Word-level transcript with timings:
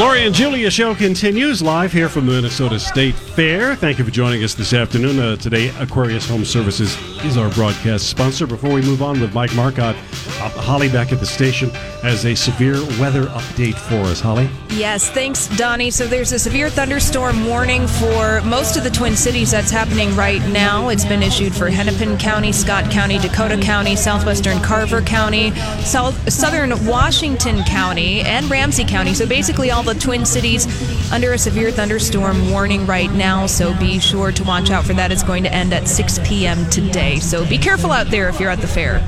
Lori 0.00 0.26
and 0.26 0.34
Julia 0.34 0.72
show 0.72 0.92
continues 0.92 1.62
live 1.62 1.92
here 1.92 2.08
from 2.08 2.26
the 2.26 2.32
Minnesota 2.32 2.80
State 2.80 3.14
Fair. 3.14 3.76
Thank 3.76 4.00
you 4.00 4.04
for 4.04 4.10
joining 4.10 4.42
us 4.42 4.52
this 4.52 4.72
afternoon. 4.72 5.20
Uh, 5.20 5.36
today, 5.36 5.68
Aquarius 5.78 6.28
Home 6.28 6.44
Services 6.44 6.98
is 7.24 7.36
our 7.36 7.48
broadcast 7.50 8.08
sponsor. 8.08 8.44
Before 8.44 8.72
we 8.72 8.82
move 8.82 9.02
on 9.04 9.20
with 9.20 9.32
Mike 9.34 9.54
Marcotte, 9.54 9.94
uh, 9.94 10.48
Holly 10.48 10.88
back 10.88 11.12
at 11.12 11.20
the 11.20 11.26
station 11.26 11.70
has 12.02 12.24
a 12.24 12.34
severe 12.34 12.74
weather 13.00 13.26
update 13.26 13.76
for 13.76 14.00
us. 14.10 14.20
Holly? 14.20 14.50
Yes, 14.70 15.08
thanks, 15.10 15.46
Donnie. 15.56 15.92
So 15.92 16.08
there's 16.08 16.32
a 16.32 16.40
severe 16.40 16.68
thunderstorm 16.68 17.46
warning 17.46 17.86
for 17.86 18.40
most 18.40 18.76
of 18.76 18.82
the 18.82 18.90
Twin 18.90 19.14
Cities 19.14 19.52
that's 19.52 19.70
happening 19.70 20.12
right 20.16 20.44
now. 20.48 20.88
It's 20.88 21.04
been 21.04 21.22
issued 21.22 21.54
for 21.54 21.70
Hennepin 21.70 22.18
County, 22.18 22.50
Scott 22.50 22.90
County, 22.90 23.18
Dakota 23.18 23.56
County, 23.58 23.94
southwestern 23.94 24.60
Carver 24.60 25.02
County, 25.02 25.52
south, 25.82 26.32
southern 26.32 26.84
Washington 26.84 27.62
County, 27.62 28.22
and 28.22 28.50
Ramsey 28.50 28.84
County. 28.84 29.14
So 29.14 29.24
basically, 29.24 29.70
all 29.70 29.83
the 29.84 29.94
Twin 29.94 30.24
Cities 30.24 30.66
under 31.12 31.32
a 31.34 31.38
severe 31.38 31.70
thunderstorm 31.70 32.50
warning 32.50 32.86
right 32.86 33.12
now. 33.12 33.46
So 33.46 33.78
be 33.78 33.98
sure 33.98 34.32
to 34.32 34.44
watch 34.44 34.70
out 34.70 34.84
for 34.84 34.94
that. 34.94 35.12
It's 35.12 35.22
going 35.22 35.42
to 35.44 35.52
end 35.52 35.72
at 35.72 35.86
6 35.86 36.20
p.m. 36.24 36.68
today. 36.70 37.18
So 37.20 37.46
be 37.48 37.58
careful 37.58 37.92
out 37.92 38.08
there 38.08 38.28
if 38.28 38.40
you're 38.40 38.50
at 38.50 38.60
the 38.60 38.66
fair. 38.66 39.06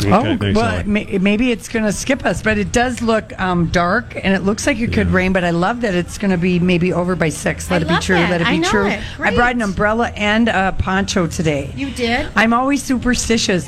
Okay, 0.00 0.12
oh, 0.12 0.36
thanks, 0.36 0.56
well, 0.56 0.84
may, 0.84 1.18
maybe 1.18 1.50
it's 1.50 1.68
going 1.68 1.84
to 1.84 1.92
skip 1.92 2.24
us, 2.24 2.40
but 2.40 2.56
it 2.56 2.70
does 2.70 3.02
look 3.02 3.36
um, 3.40 3.66
dark 3.66 4.14
and 4.14 4.32
it 4.32 4.42
looks 4.42 4.64
like 4.64 4.78
it 4.78 4.92
could 4.92 5.08
rain. 5.08 5.32
But 5.32 5.42
I 5.42 5.50
love 5.50 5.80
that 5.80 5.94
it's 5.94 6.18
going 6.18 6.30
to 6.30 6.38
be 6.38 6.60
maybe 6.60 6.92
over 6.92 7.16
by 7.16 7.30
six. 7.30 7.68
Let 7.70 7.82
I 7.82 7.86
it 7.86 7.88
be 7.88 8.02
true. 8.04 8.16
that. 8.16 8.30
Let 8.30 8.40
it 8.42 8.44
be 8.44 8.50
I 8.50 8.56
know 8.58 8.70
true. 8.70 8.86
it. 8.86 9.02
I 9.18 9.34
brought 9.34 9.54
an 9.54 9.62
umbrella 9.62 10.10
and 10.10 10.48
a 10.48 10.74
poncho 10.78 11.26
today. 11.26 11.72
You 11.74 11.90
did? 11.90 12.30
I'm 12.36 12.52
always 12.52 12.82
superstitious. 12.82 13.66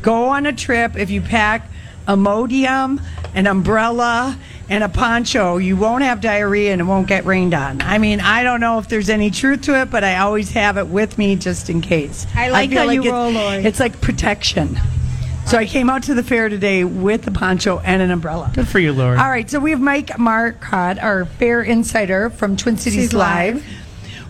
Go 0.00 0.28
on 0.28 0.46
a 0.46 0.52
trip 0.52 0.96
if 0.96 1.10
you 1.10 1.20
pack 1.20 1.68
a 2.06 2.16
modium, 2.16 3.00
an 3.34 3.46
umbrella, 3.46 4.38
and 4.68 4.82
a 4.82 4.88
poncho, 4.88 5.58
you 5.58 5.76
won't 5.76 6.02
have 6.02 6.20
diarrhea 6.20 6.72
and 6.72 6.80
it 6.80 6.84
won't 6.84 7.06
get 7.06 7.24
rained 7.24 7.54
on. 7.54 7.80
I 7.82 7.98
mean, 7.98 8.20
I 8.20 8.42
don't 8.42 8.60
know 8.60 8.78
if 8.78 8.88
there's 8.88 9.08
any 9.08 9.30
truth 9.30 9.62
to 9.62 9.80
it, 9.80 9.90
but 9.90 10.02
I 10.04 10.18
always 10.18 10.50
have 10.52 10.76
it 10.76 10.88
with 10.88 11.18
me 11.18 11.36
just 11.36 11.70
in 11.70 11.80
case. 11.80 12.26
I 12.34 12.48
like 12.50 12.70
feel 12.70 12.82
how 12.84 12.90
you 12.90 13.04
it- 13.04 13.10
roll, 13.10 13.30
Lori. 13.30 13.64
It's 13.64 13.78
like 13.80 14.00
protection. 14.00 14.78
So 15.46 15.56
I 15.56 15.64
came 15.66 15.88
out 15.88 16.02
to 16.04 16.14
the 16.14 16.24
fair 16.24 16.48
today 16.48 16.82
with 16.82 17.24
a 17.28 17.30
poncho 17.30 17.78
and 17.84 18.02
an 18.02 18.10
umbrella. 18.10 18.50
Good 18.52 18.66
for 18.66 18.80
you, 18.80 18.92
Lori. 18.92 19.16
All 19.16 19.30
right, 19.30 19.48
so 19.48 19.60
we 19.60 19.70
have 19.70 19.80
Mike 19.80 20.18
Marcotte, 20.18 20.98
our 20.98 21.24
fair 21.24 21.62
insider 21.62 22.30
from 22.30 22.56
Twin 22.56 22.76
Cities 22.76 22.94
Cities 23.10 23.12
Live, 23.14 23.54
Live. 23.54 23.64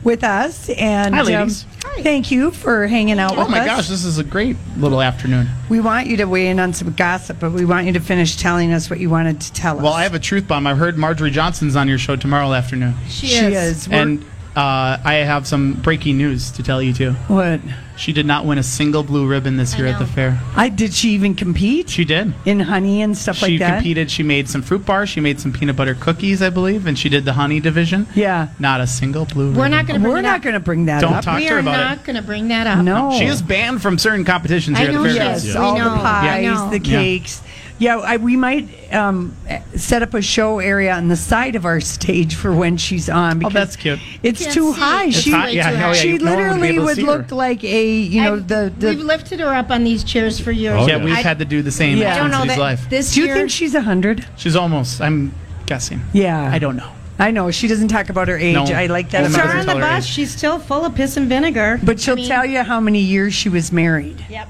with 0.04 0.22
us. 0.22 0.68
And 0.68 1.14
Hi, 1.14 1.20
um, 1.22 1.26
ladies. 1.26 1.64
Thank 2.02 2.30
you 2.30 2.50
for 2.50 2.86
hanging 2.86 3.18
out 3.18 3.32
oh 3.32 3.38
with 3.38 3.48
us. 3.48 3.48
Oh 3.48 3.50
my 3.50 3.64
gosh, 3.64 3.88
this 3.88 4.04
is 4.04 4.18
a 4.18 4.24
great 4.24 4.56
little 4.76 5.00
afternoon. 5.02 5.48
We 5.68 5.80
want 5.80 6.06
you 6.06 6.16
to 6.18 6.24
weigh 6.26 6.48
in 6.48 6.60
on 6.60 6.72
some 6.72 6.92
gossip, 6.92 7.38
but 7.40 7.52
we 7.52 7.64
want 7.64 7.86
you 7.86 7.92
to 7.94 8.00
finish 8.00 8.36
telling 8.36 8.72
us 8.72 8.88
what 8.90 9.00
you 9.00 9.10
wanted 9.10 9.40
to 9.40 9.52
tell 9.52 9.76
us. 9.78 9.82
Well, 9.82 9.92
I 9.92 10.02
have 10.02 10.14
a 10.14 10.18
truth 10.18 10.46
bomb. 10.48 10.66
I've 10.66 10.78
heard 10.78 10.96
Marjorie 10.96 11.30
Johnson's 11.30 11.76
on 11.76 11.88
your 11.88 11.98
show 11.98 12.16
tomorrow 12.16 12.52
afternoon. 12.52 12.94
She, 13.08 13.26
she 13.28 13.36
is. 13.46 13.88
We're- 13.88 14.00
And 14.00 14.24
uh, 14.56 14.98
I 15.04 15.14
have 15.26 15.46
some 15.46 15.74
breaking 15.74 16.16
news 16.18 16.50
to 16.52 16.62
tell 16.62 16.80
you, 16.82 16.92
too. 16.92 17.12
what? 17.28 17.60
She 17.98 18.12
did 18.12 18.26
not 18.26 18.44
win 18.44 18.58
a 18.58 18.62
single 18.62 19.02
blue 19.02 19.26
ribbon 19.26 19.56
this 19.56 19.78
year 19.78 19.86
at 19.86 19.98
the 19.98 20.06
fair. 20.06 20.38
I 20.54 20.68
did 20.68 20.92
she 20.92 21.12
even 21.12 21.34
compete 21.34 21.88
She 21.88 22.04
did. 22.04 22.34
in 22.44 22.60
honey 22.60 23.00
and 23.00 23.16
stuff 23.16 23.36
She 23.36 23.52
like 23.52 23.58
that? 23.60 23.68
She 23.68 23.74
competed. 23.76 24.10
She 24.10 24.22
made 24.22 24.50
some 24.50 24.60
fruit 24.60 24.84
bars. 24.84 25.08
She 25.08 25.20
made 25.20 25.40
some 25.40 25.50
peanut 25.50 25.76
butter 25.76 25.94
cookies, 25.94 26.42
I 26.42 26.50
believe, 26.50 26.86
and 26.86 26.98
she 26.98 27.08
did 27.08 27.24
the 27.24 27.32
honey 27.32 27.58
division. 27.58 28.06
Yeah. 28.14 28.48
Not 28.58 28.82
a 28.82 28.86
single 28.86 29.24
blue 29.24 29.46
We're 29.46 29.64
ribbon. 29.64 29.70
not 29.70 29.86
going 29.86 30.02
to 30.02 30.08
We're 30.10 30.20
not 30.20 30.42
going 30.42 30.52
to 30.52 30.60
bring 30.60 30.84
that 30.86 31.00
Don't 31.00 31.14
up. 31.14 31.24
talk 31.24 31.38
we 31.38 31.46
to 31.48 31.54
her 31.54 31.58
about. 31.60 31.70
We 31.70 31.76
are 31.82 31.84
not 31.96 32.04
going 32.04 32.16
to 32.16 32.22
bring 32.22 32.48
that 32.48 32.66
up. 32.66 32.84
No. 32.84 33.12
She 33.18 33.24
is 33.24 33.40
banned 33.40 33.80
from 33.80 33.96
certain 33.96 34.26
competitions 34.26 34.76
I 34.76 34.80
here 34.82 34.88
at 34.90 34.94
know 34.94 35.02
the 35.04 35.12
she 35.12 35.18
fair. 35.18 35.34
is. 35.34 35.46
Yes, 35.46 35.54
We 35.54 35.60
all 35.62 35.78
know. 35.78 35.84
the 35.84 35.96
pies, 35.96 36.30
I 36.38 36.42
know. 36.42 36.70
the 36.70 36.78
Yeah. 36.80 36.98
cakes. 37.00 37.40
Yeah, 37.78 37.98
I, 37.98 38.16
we 38.16 38.36
might 38.36 38.68
um, 38.94 39.36
set 39.74 40.02
up 40.02 40.14
a 40.14 40.22
show 40.22 40.60
area 40.60 40.94
on 40.94 41.08
the 41.08 41.16
side 41.16 41.56
of 41.56 41.66
our 41.66 41.80
stage 41.80 42.34
for 42.34 42.50
when 42.52 42.78
she's 42.78 43.10
on. 43.10 43.38
Because 43.40 43.52
Oh, 43.54 43.58
that's 43.58 43.76
cute. 43.76 43.98
It's 44.22 44.40
Can't 44.42 44.54
too 44.54 44.72
see. 44.72 44.80
high. 44.80 45.04
It's 45.06 45.18
she 45.18 45.30
high, 45.30 45.48
yeah, 45.50 45.70
hell 45.72 45.88
yeah, 45.88 45.94
she 45.94 46.16
no 46.18 46.34
one 46.34 46.60
would 46.60 46.60
literally 46.60 46.78
would 46.78 46.96
see 46.96 47.02
her. 47.04 47.06
look 47.18 47.30
like 47.32 47.62
a 47.64 47.86
you 47.98 48.22
know 48.22 48.36
I- 48.36 48.38
the 48.38 48.72
the. 48.78 48.88
We've 48.88 49.00
lifted 49.00 49.40
her 49.40 49.52
up 49.54 49.70
on 49.70 49.84
these 49.84 50.04
chairs 50.04 50.40
for 50.40 50.52
years. 50.52 50.76
Oh, 50.80 50.86
Yeah, 50.86 50.96
yeah. 50.96 51.04
we've 51.04 51.14
I- 51.18 51.20
had 51.20 51.38
to 51.40 51.44
do 51.44 51.60
the 51.60 51.70
same 51.70 51.98
Yeah. 51.98 52.14
I 52.14 52.18
don't 52.18 52.30
know 52.30 52.46
that 52.46 52.58
Live. 52.58 52.88
this 52.88 53.12
do 53.14 53.20
you 53.20 53.26
year. 53.26 53.34
think 53.36 53.50
she's 53.50 53.74
a 53.74 53.82
hundred? 53.82 54.26
She's 54.36 54.56
almost. 54.56 55.00
I'm 55.02 55.34
guessing. 55.66 56.00
Yeah, 56.14 56.50
I 56.50 56.58
don't 56.58 56.76
know. 56.76 56.90
I 57.18 57.30
know 57.30 57.50
she 57.50 57.66
doesn't 57.68 57.88
talk 57.88 58.08
about 58.10 58.28
her 58.28 58.36
age. 58.38 58.54
No. 58.54 58.64
I 58.64 58.86
like 58.86 59.10
that. 59.10 59.22
Well, 59.22 59.30
Put 59.30 59.36
about 59.40 59.46
her 59.48 59.52
her. 59.54 59.60
on 59.60 59.66
the 59.66 59.74
bus. 59.86 60.04
age. 60.04 60.10
She's 60.10 60.30
still 60.34 60.58
full 60.58 60.84
of 60.84 60.94
piss 60.94 61.16
and 61.16 61.28
vinegar. 61.28 61.78
But 61.82 62.00
she'll 62.00 62.12
I 62.14 62.16
mean- 62.16 62.28
tell 62.28 62.46
you 62.46 62.62
how 62.62 62.80
many 62.80 63.00
years 63.00 63.34
she 63.34 63.48
was 63.50 63.70
married, 63.72 64.24
Yep. 64.30 64.48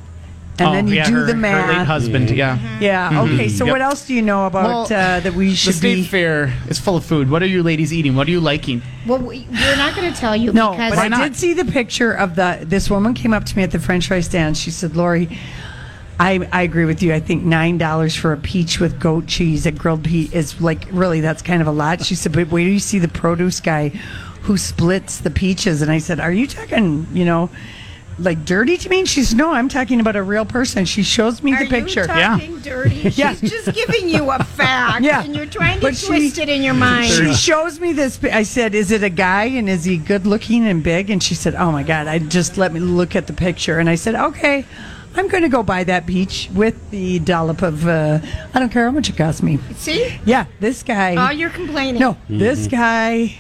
And 0.59 0.69
Oh, 0.69 0.73
then 0.73 0.89
you 0.89 0.95
yeah, 0.95 1.07
do 1.09 1.15
her, 1.15 1.21
the 1.27 1.35
Her 1.35 1.39
late 1.41 1.41
math. 1.43 1.87
husband, 1.87 2.31
yeah. 2.31 2.59
Yeah. 2.81 3.23
Okay. 3.23 3.49
So 3.49 3.65
Yep. 3.67 3.73
what 3.73 3.81
else 3.83 4.07
do 4.07 4.15
you 4.15 4.23
know 4.23 4.47
about 4.47 4.65
Well, 4.67 4.83
uh, 4.85 5.21
that 5.21 5.35
we 5.35 5.55
should? 5.55 5.69
The 5.69 5.73
should 5.73 5.75
state 5.79 5.95
be? 5.97 6.03
fair 6.05 6.53
is 6.69 6.79
full 6.79 6.97
of 6.97 7.05
food. 7.05 7.31
What 7.31 7.43
are 7.43 7.47
you 7.47 7.63
ladies 7.63 7.93
eating? 7.93 8.15
What 8.17 8.27
are 8.27 8.31
you 8.31 8.41
liking? 8.41 8.81
Well, 9.07 9.19
we, 9.19 9.47
we're 9.51 9.77
not 9.77 9.95
going 9.95 10.13
to 10.13 10.19
tell 10.19 10.35
you 10.37 10.53
No, 10.55 10.71
because 10.71 10.91
but 10.95 10.99
I 10.99 11.09
not? 11.09 11.23
did 11.23 11.37
see 11.37 11.53
the 11.53 11.65
picture 11.67 12.13
of 12.13 12.37
the. 12.37 12.61
This 12.63 12.89
woman 12.89 13.13
came 13.15 13.33
up 13.35 13.45
to 13.45 13.57
me 13.57 13.63
at 13.63 13.71
the 13.71 13.79
French 13.79 14.09
fry 14.09 14.21
stand. 14.21 14.57
She 14.57 14.71
said, 14.71 14.97
"Lori, 14.97 15.29
I, 16.19 16.49
I 16.51 16.63
agree 16.63 16.87
with 16.87 17.03
you. 17.03 17.13
I 17.13 17.21
think 17.21 17.45
nine 17.45 17.77
dollars 17.77 18.15
for 18.17 18.33
a 18.33 18.37
peach 18.39 18.81
with 18.81 18.99
goat 18.99 19.27
cheese, 19.27 19.67
a 19.67 19.71
grilled 19.73 20.05
peach, 20.05 20.33
is 20.33 20.59
like 20.61 20.87
really 20.91 21.21
that's 21.21 21.43
kind 21.43 21.61
of 21.61 21.69
a 21.69 21.73
lot." 21.73 22.03
She 22.05 22.15
said, 22.15 22.33
"But 22.33 22.51
wait 22.51 22.65
do 22.65 22.71
you 22.71 22.79
see 22.79 22.99
the 22.99 23.09
produce 23.09 23.61
guy 23.61 23.91
who 24.43 24.57
splits 24.57 25.19
the 25.19 25.31
peaches." 25.31 25.83
And 25.83 25.91
I 25.91 25.99
said, 25.99 26.19
"Are 26.19 26.33
you 26.33 26.47
talking? 26.47 27.07
You 27.13 27.27
know?" 27.27 27.51
Like 28.19 28.47
dirty 28.47 28.79
to 28.79 28.89
me? 28.89 29.01
And 29.01 29.09
she 29.09 29.23
said, 29.25 29.37
No, 29.37 29.53
I'm 29.53 29.69
talking 29.69 30.01
about 30.01 30.17
a 30.17 30.23
real 30.23 30.47
person. 30.47 30.87
She 30.87 31.03
shows 31.03 31.43
me 31.43 31.53
Are 31.53 31.65
the 31.65 31.69
picture. 31.69 32.01
you 32.01 32.07
talking 32.07 32.59
dirty? 32.61 32.95
Yeah. 33.15 33.35
She's 33.35 33.51
just 33.51 33.75
giving 33.75 34.09
you 34.09 34.31
a 34.31 34.43
fact, 34.43 35.05
Yeah. 35.05 35.23
and 35.23 35.37
you're 35.37 35.45
trying 35.45 35.77
to 35.77 35.83
But 35.83 35.97
she- 35.97 36.07
twist 36.07 36.39
it 36.39 36.49
in 36.49 36.63
your 36.63 36.73
mind. 36.75 37.11
She 37.11 37.35
shows 37.35 37.79
me 37.79 37.93
this. 37.93 38.19
I 38.25 38.43
said, 38.43 38.75
"Is 38.75 38.91
it 38.91 39.03
a 39.03 39.11
guy 39.11 39.45
and 39.45 39.69
is 39.69 39.85
he 39.85 39.99
good 39.99 40.27
looking 40.27 40.67
and 40.67 40.83
big?" 40.83 41.11
And 41.11 41.23
she 41.23 41.35
said, 41.35 41.55
"Oh 41.57 41.71
my 41.71 41.83
God!" 41.83 42.07
I 42.07 42.19
just 42.19 42.57
let 42.57 42.73
me 42.73 42.81
look 42.81 43.15
at 43.15 43.27
the 43.27 43.33
picture, 43.35 43.79
and 43.79 43.89
I 43.91 43.97
said, 43.97 44.15
"Okay, 44.15 44.65
I'm 45.15 45.29
going 45.29 45.43
to 45.43 45.49
go 45.51 45.63
buy 45.63 45.85
that 45.85 46.07
beach 46.07 46.49
with 46.55 46.91
the 46.91 47.19
dollop 47.19 47.61
of. 47.63 47.87
Uh, 47.87 48.21
I 48.55 48.59
don't 48.59 48.71
care 48.73 48.85
how 48.87 48.93
much 48.93 49.11
it 49.11 49.17
costs 49.19 49.43
me. 49.43 49.59
See? 49.77 50.19
Yeah, 50.25 50.47
this 50.61 50.83
guy. 50.83 51.17
Oh, 51.17 51.31
you're 51.33 51.51
complaining. 51.51 52.01
no, 52.01 52.17
this 52.31 52.67
guy 52.67 53.35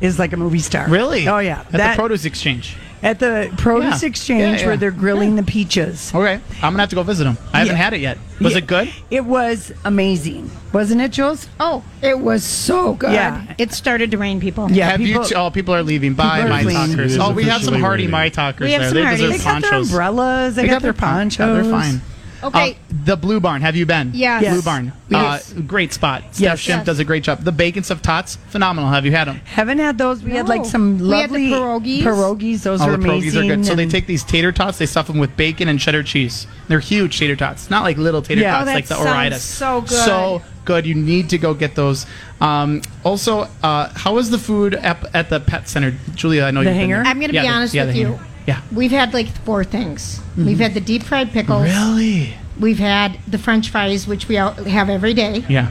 is 0.00 0.18
like 0.18 0.32
a 0.32 0.36
movie 0.38 0.58
star. 0.60 0.88
Really? 0.88 1.28
Oh 1.28 1.38
yeah. 1.40 1.60
At 1.60 1.72
That- 1.72 1.96
the 1.96 2.00
produce 2.00 2.24
exchange. 2.24 2.76
At 3.04 3.20
the 3.20 3.52
produce 3.58 4.02
Yeah. 4.02 4.08
exchange 4.08 4.40
Yeah, 4.40 4.60
yeah. 4.62 4.66
where 4.66 4.76
they're 4.76 4.90
grilling 4.90 5.36
the 5.36 5.42
peaches. 5.44 6.10
Okay, 6.14 6.40
I'm 6.62 6.72
gonna 6.72 6.80
have 6.80 6.88
to 6.88 6.96
go 6.96 7.02
visit 7.04 7.24
them. 7.24 7.38
I 7.52 7.58
haven't 7.60 7.76
had 7.76 7.92
it 7.92 8.00
yet. 8.00 8.18
Was 8.40 8.52
Yeah. 8.52 8.58
it 8.58 8.66
good? 8.66 8.88
It 9.10 9.24
was 9.24 9.70
amazing, 9.84 10.50
wasn't 10.72 11.00
it, 11.02 11.12
Jules? 11.12 11.46
Oh, 11.60 11.84
it 12.02 12.18
was 12.18 12.42
so 12.42 12.94
good. 12.94 13.12
Yeah. 13.12 13.42
It 13.58 13.72
started 13.72 14.10
to 14.10 14.18
rain, 14.18 14.40
people. 14.40 14.68
Yeah, 14.72 14.88
have 14.90 14.98
people- 14.98 15.24
you? 15.26 15.36
Oh, 15.36 15.50
people 15.50 15.74
are 15.74 15.82
leaving. 15.84 16.14
Bye, 16.14 16.44
my 16.48 16.64
talkers. 16.64 17.16
Oh, 17.18 17.30
we 17.32 17.44
have 17.44 17.62
some 17.62 17.74
officially 17.74 17.80
hardy 17.80 18.06
my 18.08 18.28
talkers 18.30 18.64
We 18.66 18.72
have 18.72 18.80
there. 18.80 18.88
some 18.88 18.96
they 18.96 19.02
Hardy. 19.04 19.16
deserve 19.22 19.38
They 19.38 19.44
got 19.44 19.62
their 19.62 19.80
umbrellas. 19.80 20.54
They, 20.56 20.62
They 20.62 20.68
got, 20.68 20.82
their 20.82 20.92
pon- 20.92 21.30
ponchos. 21.30 21.62
They're 21.62 21.70
fine. 21.72 22.00
Okay. 22.44 22.72
Uh, 22.72 22.74
the 23.04 23.16
Blue 23.16 23.40
Barn. 23.40 23.60
Have 23.62 23.76
you 23.76 23.86
been? 23.86 24.10
Yes. 24.14 24.42
Yes. 24.42 24.52
Blue 24.54 24.62
Barn. 24.62 24.92
Yes. 25.08 25.52
Uh, 25.56 25.60
great 25.60 25.92
spot. 25.92 26.22
Steph 26.32 26.40
Yes. 26.40 26.58
Shimp 26.60 26.78
Yes. 26.80 26.86
does 26.86 26.98
a 26.98 27.04
great 27.04 27.22
job. 27.22 27.42
The 27.44 27.52
bacon 27.52 27.82
stuffed 27.82 28.04
tots, 28.04 28.36
phenomenal. 28.48 28.90
Have 28.90 29.04
you 29.06 29.12
had 29.12 29.28
them? 29.28 29.40
Haven't 29.44 29.78
had 29.78 29.98
those. 29.98 30.22
We 30.22 30.32
had 30.32 30.48
like 30.48 30.64
some 30.64 30.98
We 30.98 31.10
had 31.10 31.30
the 31.30 31.38
lovely 31.38 31.48
pierogies. 31.50 32.02
pierogies. 32.02 32.62
Those 32.62 32.80
Oh, 32.80 32.84
are 32.84 32.90
the 32.92 32.98
pierogies 32.98 33.20
amazing. 33.32 33.50
are 33.50 33.56
good. 33.56 33.66
So 33.66 33.74
they 33.74 33.86
take 33.86 34.06
these 34.06 34.22
tater 34.24 34.52
tots, 34.52 34.78
they 34.78 34.86
stuff 34.86 35.06
them 35.06 35.18
with 35.18 35.36
bacon 35.36 35.68
and 35.68 35.78
cheddar 35.80 36.02
cheese. 36.02 36.46
They're 36.68 36.80
huge 36.80 37.18
tater 37.18 37.36
tots, 37.36 37.70
not 37.70 37.82
like 37.82 37.96
little 37.98 38.22
tater 38.22 38.40
Yeah. 38.40 38.58
tots 38.58 38.70
Oh, 38.70 38.74
like 38.74 38.86
the 38.86 38.94
that 38.94 39.00
Ore-Idas. 39.06 39.40
so 39.42 39.80
good. 39.82 39.90
So 39.90 40.42
good. 40.64 40.86
You 40.86 40.94
need 40.94 41.28
to 41.30 41.38
go 41.38 41.54
get 41.54 41.74
those. 41.74 42.06
Um, 42.40 42.82
also, 43.04 43.48
uh, 43.62 43.88
how 43.94 44.14
was 44.14 44.30
the 44.30 44.38
food 44.38 44.74
at, 44.74 44.98
at 45.14 45.30
the 45.30 45.40
pet 45.40 45.68
center, 45.68 45.94
Julia? 46.14 46.44
I 46.44 46.50
know 46.50 46.60
The 46.64 46.70
you've 46.70 46.74
been 46.78 46.80
hangar? 46.90 47.02
there. 47.04 47.10
I'm 47.10 47.18
going 47.18 47.28
to 47.30 47.34
Yeah, 47.34 47.42
be 47.42 47.48
the- 47.48 47.54
honest 47.54 47.74
yeah, 47.74 47.84
with 47.86 47.96
you. 47.96 48.06
hangar. 48.06 48.20
Yeah. 48.46 48.60
We've 48.72 48.90
had 48.90 49.14
like 49.14 49.28
four 49.44 49.64
things. 49.64 50.20
We've 50.36 50.58
had 50.58 50.74
the 50.74 50.80
deep 50.80 51.02
fried 51.02 51.30
pickles. 51.32 51.64
Really? 51.64 52.34
We've 52.58 52.78
had 52.78 53.18
the 53.26 53.38
French 53.38 53.70
fries, 53.70 54.06
which 54.06 54.28
we 54.28 54.38
all 54.38 54.52
have 54.52 54.88
every 54.90 55.14
day. 55.14 55.44
Yeah. 55.48 55.70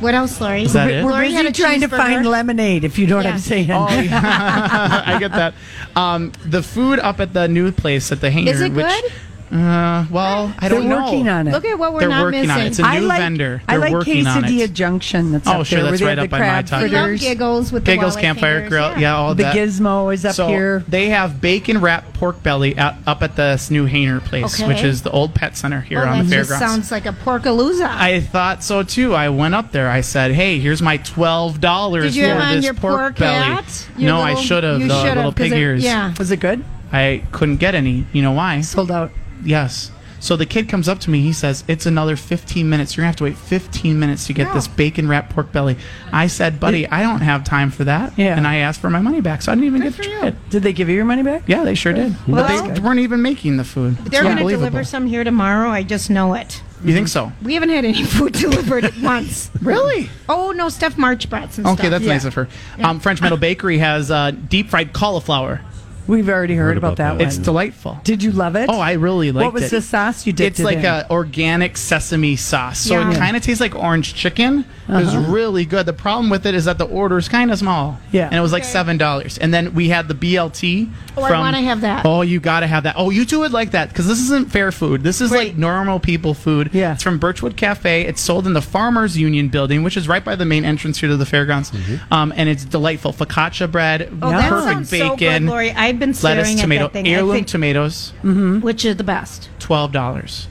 What 0.00 0.14
else, 0.14 0.40
Lori? 0.40 0.64
Is 0.64 0.72
that 0.72 0.90
it? 0.90 1.04
We're 1.04 1.12
Lori 1.12 1.30
had 1.32 1.46
busy 1.46 1.62
trying 1.62 1.80
to 1.80 1.88
find 1.88 2.26
lemonade, 2.26 2.82
if 2.82 2.98
you 2.98 3.06
know 3.06 3.16
what 3.16 3.24
Yeah. 3.24 3.32
I'm 3.34 3.38
saying. 3.38 3.70
Oh, 3.70 3.88
yeah. 3.88 5.02
I 5.06 5.18
get 5.20 5.30
that. 5.32 5.54
Um, 5.94 6.32
the 6.44 6.62
food 6.62 6.98
up 6.98 7.20
at 7.20 7.32
the 7.34 7.46
new 7.46 7.70
place 7.70 8.10
at 8.10 8.20
the 8.20 8.30
hangar. 8.30 8.50
Is 8.50 8.60
it 8.60 8.72
which, 8.72 8.84
good? 8.84 9.12
Uh, 9.52 10.06
well, 10.10 10.54
I 10.58 10.68
They're 10.70 10.78
don't 10.80 10.88
know. 10.88 11.04
working 11.04 11.28
on 11.28 11.46
it. 11.46 11.50
Look 11.52 11.66
at 11.66 11.78
what 11.78 11.92
we're 11.92 12.00
They're 12.00 12.08
not 12.08 12.22
working 12.22 12.40
missing. 12.40 12.50
on 12.52 12.60
it. 12.62 12.66
It's 12.68 12.78
a 12.78 12.84
I 12.86 12.98
new 13.00 13.06
like, 13.06 13.18
vendor. 13.20 13.62
I 13.68 13.72
They're 13.72 13.80
like 13.80 13.92
working 13.92 14.26
on 14.26 14.44
Quesadilla 14.44 14.60
it. 14.62 14.72
Junction. 14.72 15.32
That's 15.32 15.46
Oh, 15.46 15.52
up 15.60 15.66
sure, 15.66 15.82
there, 15.82 15.90
that's 15.90 16.00
where 16.00 16.08
right 16.08 16.14
they 16.14 16.20
have 16.22 16.24
up 16.24 16.30
the 16.30 16.36
by 16.36 16.38
my 16.38 16.44
crab 16.46 16.66
time. 16.66 16.82
We 16.84 16.88
love 16.88 17.04
fritters. 17.04 17.20
giggles 17.20 17.72
with 17.72 17.84
Giggles 17.84 18.14
the 18.14 18.20
walleye 18.20 18.22
Campfire 18.22 18.60
fingers, 18.62 18.68
Grill. 18.70 18.98
Yeah, 18.98 19.14
all 19.16 19.34
The 19.34 19.42
that. 19.42 19.54
gizmo 19.54 20.14
is 20.14 20.24
up 20.24 20.34
so 20.36 20.48
here. 20.48 20.82
they 20.88 21.10
have 21.10 21.42
bacon 21.42 21.82
wrapped 21.82 22.14
pork 22.14 22.42
belly 22.42 22.78
at, 22.78 22.96
up 23.06 23.22
at 23.22 23.36
this 23.36 23.70
new 23.70 23.84
Hangar 23.84 24.20
place, 24.20 24.54
Okay. 24.58 24.66
which 24.68 24.82
is 24.82 25.02
the 25.02 25.10
old 25.10 25.34
pet 25.34 25.54
center 25.54 25.82
here 25.82 25.98
Well, 25.98 26.08
on 26.08 26.18
the 26.20 26.24
that 26.24 26.36
just 26.36 26.48
fairgrounds. 26.50 26.88
sounds 26.88 26.90
like 26.90 27.04
a 27.04 27.12
porkalooza. 27.12 27.86
I 27.88 28.20
thought 28.20 28.64
so 28.64 28.82
too. 28.82 29.14
I 29.14 29.28
went 29.28 29.54
up 29.54 29.70
there. 29.70 29.90
I 29.90 30.00
said, 30.00 30.30
"Hey, 30.32 30.60
here's 30.60 30.80
my 30.80 30.96
twelve 30.96 31.60
dollars 31.60 32.04
Did 32.04 32.12
for 32.14 32.18
you 32.20 32.26
have 32.32 32.42
on 32.42 32.54
this 32.56 32.64
your 32.64 32.72
pork 32.74 32.94
poor 32.94 33.10
belly." 33.26 33.54
cat? 33.56 33.88
Your 33.98 34.12
no, 34.14 34.20
I 34.22 34.30
little- 34.30 34.42
should 34.44 34.64
have. 34.64 34.80
you 34.80 34.88
The 34.88 35.02
should've, 35.02 35.16
little 35.16 35.32
'cause 35.32 35.42
pig 35.44 35.52
it- 35.52 35.58
ears. 35.58 35.84
yeah. 35.84 36.14
Was 36.18 36.30
it 36.30 36.40
good? 36.40 36.64
I 36.90 37.22
couldn't 37.32 37.56
get 37.56 37.74
any. 37.74 38.06
You 38.14 38.22
know 38.22 38.32
why? 38.32 38.62
Sold 38.62 38.90
out. 38.90 39.10
Yes. 39.44 39.90
So 40.20 40.36
the 40.36 40.46
kid 40.46 40.68
comes 40.68 40.88
up 40.88 41.00
to 41.00 41.10
me. 41.10 41.20
He 41.22 41.32
says, 41.32 41.64
"It's 41.66 41.84
another 41.84 42.14
15 42.14 42.68
minutes. 42.70 42.96
You're 42.96 43.02
gonna 43.02 43.08
have 43.08 43.16
to 43.16 43.24
wait 43.24 43.36
15 43.36 43.98
minutes 43.98 44.28
to 44.28 44.32
get 44.32 44.46
No. 44.46 44.54
this 44.54 44.68
bacon 44.68 45.08
wrapped 45.08 45.30
pork 45.34 45.50
belly." 45.50 45.76
I 46.12 46.28
said, 46.28 46.60
"Buddy, 46.60 46.88
I 46.88 47.02
don't 47.02 47.22
have 47.22 47.42
time 47.42 47.72
for 47.72 47.82
that." 47.84 48.12
Yeah. 48.16 48.36
And 48.36 48.46
I 48.46 48.58
asked 48.58 48.80
for 48.80 48.88
my 48.88 49.00
money 49.00 49.20
back, 49.20 49.42
so 49.42 49.50
I 49.50 49.56
didn't 49.56 49.66
even 49.66 49.80
Good 49.82 49.96
get 49.96 50.02
to 50.04 50.10
try 50.10 50.28
it. 50.28 50.50
Did 50.50 50.62
they 50.62 50.72
give 50.72 50.88
you 50.88 50.94
your 50.94 51.04
money 51.06 51.24
back? 51.24 51.42
Yeah, 51.48 51.64
they 51.64 51.74
sure 51.74 51.92
did. 51.92 52.14
Well, 52.28 52.44
but 52.44 52.48
they 52.62 52.68
that's 52.68 52.78
weren't 52.80 53.00
even 53.00 53.20
making 53.20 53.56
the 53.56 53.64
food. 53.64 53.96
It's 54.02 54.10
They're 54.10 54.22
going 54.22 54.36
to 54.36 54.46
deliver 54.48 54.84
some 54.84 55.06
here 55.06 55.24
tomorrow. 55.24 55.70
I 55.70 55.82
just 55.82 56.08
know 56.08 56.34
it. 56.34 56.62
You 56.84 56.94
think 56.94 57.08
so? 57.08 57.32
We 57.42 57.54
haven't 57.54 57.70
had 57.70 57.84
any 57.84 58.04
food 58.04 58.32
delivered 58.32 58.84
at 58.84 58.96
once. 59.00 59.50
Really? 59.60 60.08
Oh 60.28 60.52
no, 60.52 60.68
stuffed 60.68 60.98
March 60.98 61.28
brats 61.30 61.58
and 61.58 61.66
stuff. 61.66 61.80
Okay, 61.80 61.88
stuff. 61.88 61.90
that's 61.90 62.04
Yeah. 62.04 62.12
nice 62.12 62.24
of 62.24 62.34
her. 62.34 62.48
Um, 62.80 63.00
French 63.00 63.20
Meadow 63.20 63.36
Bakery 63.36 63.78
has 63.78 64.08
uh, 64.08 64.30
deep 64.30 64.70
fried 64.70 64.92
cauliflower. 64.92 65.62
We've 66.06 66.28
already 66.28 66.54
heard, 66.56 66.62
Heard 66.68 66.76
about, 66.78 66.88
about 66.94 66.96
that, 66.96 67.08
that. 67.12 67.18
one. 67.18 67.26
It's 67.28 67.38
delightful. 67.38 68.00
Did 68.04 68.22
you 68.22 68.32
love 68.32 68.56
it? 68.56 68.68
Oh, 68.68 68.80
I 68.80 68.92
really 68.92 69.30
liked 69.32 69.42
it. 69.42 69.44
What 69.46 69.54
was 69.54 69.64
it. 69.64 69.70
the 69.70 69.82
sauce 69.82 70.26
you 70.26 70.32
dipped 70.32 70.52
It's 70.52 70.60
it 70.60 70.64
like 70.64 70.78
in? 70.78 70.84
a 70.84 71.06
organic 71.10 71.76
sesame 71.76 72.36
sauce, 72.36 72.80
so 72.80 72.98
Yeah. 72.98 73.10
it 73.12 73.16
kind 73.16 73.36
of 73.36 73.42
tastes 73.42 73.60
like 73.60 73.74
orange 73.74 74.14
chicken. 74.14 74.64
It 74.88 74.92
was 74.94 75.16
really 75.16 75.64
good. 75.64 75.86
The 75.86 75.92
problem 75.92 76.28
with 76.28 76.44
it 76.44 76.54
is 76.54 76.64
that 76.66 76.76
the 76.76 76.84
order 76.84 77.16
is 77.16 77.28
kind 77.28 77.50
of 77.52 77.58
small. 77.58 77.98
Yeah. 78.10 78.26
and 78.26 78.34
it 78.34 78.40
was 78.40 78.52
like 78.52 78.62
Okay. 78.64 78.72
seven 78.72 78.98
dollars. 78.98 79.38
And 79.38 79.54
then 79.54 79.74
we 79.74 79.88
had 79.88 80.08
the 80.08 80.14
BLT. 80.14 80.88
Oh, 81.16 81.22
I 81.22 81.30
wanna 81.38 81.62
have 81.62 81.80
that. 81.82 82.04
Oh, 82.04 82.22
you 82.22 82.40
got 82.40 82.60
to 82.60 82.66
have 82.66 82.82
that. 82.82 82.94
Oh, 82.98 83.10
you 83.10 83.24
two 83.24 83.40
would 83.40 83.52
like 83.52 83.70
that 83.70 83.88
because 83.88 84.06
this 84.06 84.18
isn't 84.20 84.50
fair 84.50 84.70
food. 84.72 85.02
This 85.02 85.20
is 85.20 85.30
like 85.30 85.56
normal 85.56 85.98
people 86.00 86.34
food. 86.34 86.70
Yeah. 86.72 86.92
it's 86.94 87.02
from 87.02 87.18
Birchwood 87.18 87.56
Cafe. 87.56 88.02
It's 88.02 88.20
sold 88.20 88.46
in 88.46 88.52
the 88.54 88.60
Farmers 88.62 89.16
Union 89.16 89.48
building, 89.48 89.82
which 89.82 89.96
is 89.96 90.08
right 90.08 90.24
by 90.24 90.34
the 90.36 90.44
main 90.44 90.64
entrance 90.64 90.98
here 91.00 91.08
to 91.08 91.16
the 91.16 91.26
fairgrounds. 91.26 91.72
Um, 92.10 92.32
and 92.36 92.48
it's 92.48 92.64
delightful 92.64 93.12
focaccia 93.12 93.70
bread, 93.70 94.08
Oh, 94.20 94.30
that 94.30 94.48
perfect 94.50 94.72
sounds 94.72 94.88
so 94.90 95.16
bacon, 95.16 95.44
good, 95.44 95.50
Lori. 95.50 95.70
I've 95.72 95.98
been 96.06 96.14
staring 96.14 96.38
lettuce, 96.38 96.54
at 96.56 96.60
tomato, 96.62 96.84
that 96.84 96.92
thing. 96.92 97.08
Heirloom 97.08 97.34
think- 97.36 97.46
tomatoes, 97.48 98.12
mm-hmm. 98.18 98.60
Which 98.60 98.84
is 98.84 98.96
the 98.96 99.04
best? 99.04 99.48
twelve 99.58 99.92
dollars. 99.92 100.48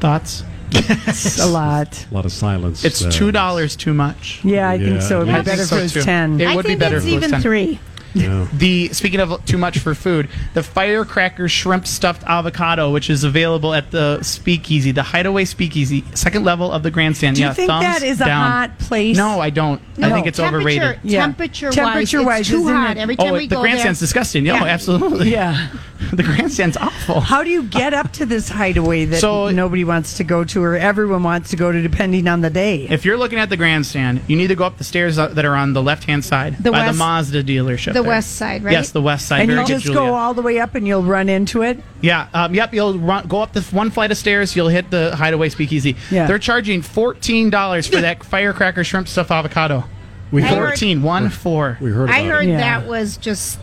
Thoughts? 0.00 0.44
It's 0.72 1.38
a 1.40 1.46
lot. 1.60 2.06
A 2.10 2.14
lot 2.14 2.24
of 2.24 2.32
silence. 2.32 2.84
It's 2.84 3.04
two 3.14 3.32
dollars 3.32 3.76
too 3.76 3.92
much. 3.92 4.40
Yeah, 4.44 4.68
I 4.70 4.78
think 4.78 5.02
so. 5.02 5.22
It'd 5.22 5.34
I 5.34 5.38
be 5.40 5.44
think 5.44 5.46
better 5.58 5.64
so 5.66 5.76
if 5.76 5.80
it 5.80 5.82
was 5.84 5.92
too. 5.94 6.02
10. 6.02 6.40
It 6.40 6.46
I 6.46 6.56
would 6.56 6.64
be 6.66 6.74
better 6.76 6.96
it's 6.96 7.04
if 7.06 7.12
it 7.12 7.14
was 7.16 7.24
even 7.24 7.30
10. 7.32 7.42
three. 7.42 7.80
Yeah. 8.14 8.46
The 8.52 8.88
speaking 8.92 9.20
of 9.20 9.44
too 9.44 9.58
much 9.58 9.78
for 9.78 9.94
food, 9.94 10.28
the 10.54 10.62
firecracker 10.62 11.48
shrimp 11.48 11.86
stuffed 11.86 12.22
avocado, 12.24 12.90
which 12.90 13.08
is 13.10 13.24
available 13.24 13.72
at 13.74 13.90
the 13.90 14.22
Speakeasy, 14.22 14.90
the 14.92 15.02
Hideaway 15.02 15.44
Speakeasy, 15.44 16.04
second 16.14 16.44
level 16.44 16.70
of 16.72 16.82
the 16.82 16.90
grandstand. 16.90 17.36
Do 17.36 17.42
you 17.42 17.48
yeah, 17.48 17.52
think 17.54 17.68
thumbs 17.68 17.84
that 17.84 18.02
is 18.02 18.20
a 18.20 18.24
down. 18.24 18.50
hot 18.50 18.78
place? 18.78 19.16
No, 19.16 19.40
I 19.40 19.50
don't. 19.50 19.80
I 20.02 20.10
think 20.10 20.26
it's 20.26 20.38
Temperature- 20.38 20.56
overrated. 20.82 21.00
Yeah. 21.04 21.20
Temperature 21.20 21.66
wise, 21.66 21.74
Temperature-wise, 21.76 22.40
it's 22.40 22.48
too 22.50 22.60
isn't 22.62 22.74
hot. 22.74 22.96
it? 22.96 23.00
Every 23.00 23.16
time 23.16 23.28
Oh, 23.28 23.32
we 23.34 23.46
the 23.46 23.56
go 23.56 23.60
grandstand's 23.62 24.00
there, 24.00 24.06
disgusting. 24.06 24.44
No, 24.44 24.54
Yeah. 24.54 24.64
absolutely. 24.64 25.30
Yeah. 25.30 25.68
the 26.12 26.22
grandstand's 26.22 26.76
awful. 26.78 27.20
How 27.20 27.42
do 27.44 27.50
you 27.50 27.62
get 27.64 27.92
up 27.92 28.12
to 28.14 28.24
this 28.26 28.48
hideaway 28.48 29.04
that 29.06 29.20
So- 29.20 29.50
nobody 29.50 29.84
wants 29.84 30.16
to 30.16 30.24
go 30.24 30.42
to 30.44 30.62
or 30.62 30.76
everyone 30.76 31.22
wants 31.22 31.50
to 31.50 31.56
go 31.56 31.70
to 31.70 31.82
depending 31.82 32.26
on 32.28 32.40
the 32.40 32.50
day? 32.50 32.86
If 32.88 33.04
you're 33.04 33.18
looking 33.18 33.38
at 33.38 33.50
the 33.50 33.56
grandstand, 33.58 34.22
you 34.26 34.36
need 34.36 34.46
to 34.48 34.54
go 34.54 34.64
up 34.64 34.78
the 34.78 34.84
stairs 34.84 35.16
that 35.16 35.44
are 35.44 35.54
on 35.54 35.74
the 35.74 35.82
left 35.82 36.04
hand 36.04 36.24
side 36.24 36.56
The 36.58 36.72
by 36.72 36.78
west- 36.86 36.92
the 36.94 36.98
Mazda 36.98 37.44
dealership. 37.44 37.92
the 37.92 37.99
there. 38.02 38.10
west 38.10 38.36
side, 38.36 38.62
right? 38.62 38.72
Yes, 38.72 38.90
the 38.90 39.00
west 39.02 39.26
side. 39.28 39.40
and 39.42 39.50
you 39.50 39.56
good, 39.58 39.66
just 39.66 39.84
Julia. 39.86 39.98
go 40.00 40.14
all 40.14 40.34
the 40.34 40.42
way 40.42 40.58
up 40.58 40.74
and 40.74 40.86
you'll 40.86 41.02
run 41.02 41.28
into 41.28 41.62
it? 41.62 41.78
Yeah. 42.00 42.28
Um, 42.34 42.54
yep. 42.54 42.72
You'll 42.74 42.98
run, 42.98 43.26
go 43.28 43.40
up 43.42 43.52
the 43.52 43.62
one 43.74 43.90
flight 43.90 44.10
of 44.10 44.16
stairs. 44.16 44.54
You'll 44.56 44.68
hit 44.68 44.90
the 44.90 45.14
Hideaway 45.16 45.48
Speakeasy. 45.48 45.96
Yeah. 46.10 46.26
They're 46.26 46.38
charging 46.38 46.82
fourteen 46.82 47.50
dollars 47.50 47.86
for 47.86 48.00
that 48.00 48.22
firecracker 48.24 48.84
shrimp 48.84 49.08
stuffed 49.08 49.30
avocado. 49.30 49.84
We 50.32 50.42
I 50.42 50.46
heard, 50.46 50.58
heard- 50.58 50.68
Fourteen. 50.68 51.02
One 51.02 51.28
four. 51.30 51.76
we 51.80 51.90
heard 51.90 52.04
about 52.10 52.18
I 52.20 52.24
heard 52.24 52.44
it. 52.44 52.50
Yeah. 52.50 52.80
that 52.80 52.88
was 52.88 53.16
just 53.16 53.58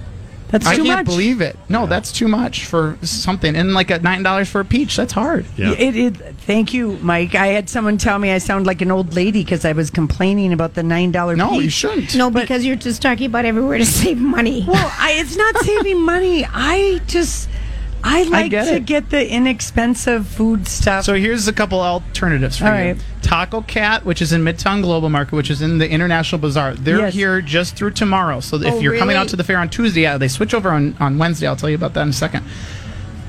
That's 0.49 0.65
I 0.65 0.75
too 0.75 0.83
can't 0.83 1.05
believe 1.05 1.41
it. 1.41 1.57
No, 1.67 1.87
that's 1.87 2.11
too 2.11 2.27
much 2.27 2.65
for 2.65 2.97
something. 3.01 3.55
And 3.55 3.73
like 3.73 3.91
at 3.91 4.01
nine 4.01 4.23
dollars 4.23 4.49
for 4.49 4.61
a 4.61 4.65
peach, 4.65 4.95
that's 4.95 5.11
hard. 5.13 5.45
Yeah. 5.57 5.71
It, 5.73 5.95
it, 5.95 6.17
thank 6.37 6.73
you, 6.73 6.97
Mike. 7.01 7.35
I 7.35 7.47
had 7.47 7.69
someone 7.69 7.97
tell 7.97 8.17
me 8.17 8.31
I 8.31 8.37
sound 8.37 8.65
like 8.65 8.81
an 8.81 8.89
old 8.89 9.13
lady 9.13 9.43
because 9.43 9.65
I 9.65 9.73
was 9.73 9.89
complaining 9.89 10.53
about 10.53 10.73
the 10.73 10.83
nine 10.83 11.11
dollar. 11.11 11.35
No, 11.35 11.59
you 11.59 11.69
shouldn't. 11.69 12.15
no 12.15 12.29
because 12.29 12.63
you're 12.65 12.75
just 12.77 13.01
talking 13.01 13.25
about 13.25 13.45
everywhere 13.45 13.77
to 13.77 13.85
save 14.01 14.19
money. 14.19 14.63
Well, 14.67 14.91
I, 14.97 15.13
it's 15.13 15.35
not 15.35 15.57
saving 15.57 16.01
money. 16.01 16.45
I 16.45 17.01
just 17.07 17.49
I 18.03 18.23
like 18.23 18.51
get 18.51 18.65
to 18.65 18.75
it. 18.75 18.85
get 18.85 19.09
the 19.09 19.29
inexpensive 19.29 20.27
food 20.27 20.67
stuff. 20.67 21.03
So 21.03 21.13
here's 21.15 21.47
a 21.47 21.53
couple 21.53 21.79
alternatives 21.81 22.57
for 22.57 22.65
All 22.65 22.71
you. 22.71 22.75
right. 22.93 22.97
Taco 23.21 23.61
Cat, 23.61 24.05
which 24.05 24.21
is 24.21 24.31
in 24.31 24.43
Midtown 24.43 24.81
Global 24.81 25.09
Market, 25.09 25.35
which 25.35 25.49
is 25.49 25.61
in 25.61 25.77
the 25.77 25.89
International 25.89 26.39
Bazaar. 26.39 26.75
They're 26.75 26.99
Yes. 26.99 27.13
here 27.13 27.41
just 27.41 27.75
through 27.75 27.91
tomorrow. 27.91 28.39
So 28.39 28.55
if 28.61 28.73
Oh, 28.75 28.79
you're 28.79 28.97
coming 28.97 29.17
out 29.17 29.27
to 29.29 29.35
the 29.35 29.43
fair 29.43 29.57
on 29.57 29.69
Tuesday, 29.69 30.01
yeah, 30.03 30.17
they 30.17 30.27
switch 30.29 30.53
over 30.53 30.69
on, 30.69 30.95
on 30.99 31.17
Wednesday. 31.17 31.47
I'll 31.47 31.55
tell 31.57 31.69
you 31.69 31.75
about 31.75 31.93
that 31.95 32.03
in 32.03 32.09
a 32.09 32.13
second. 32.13 32.45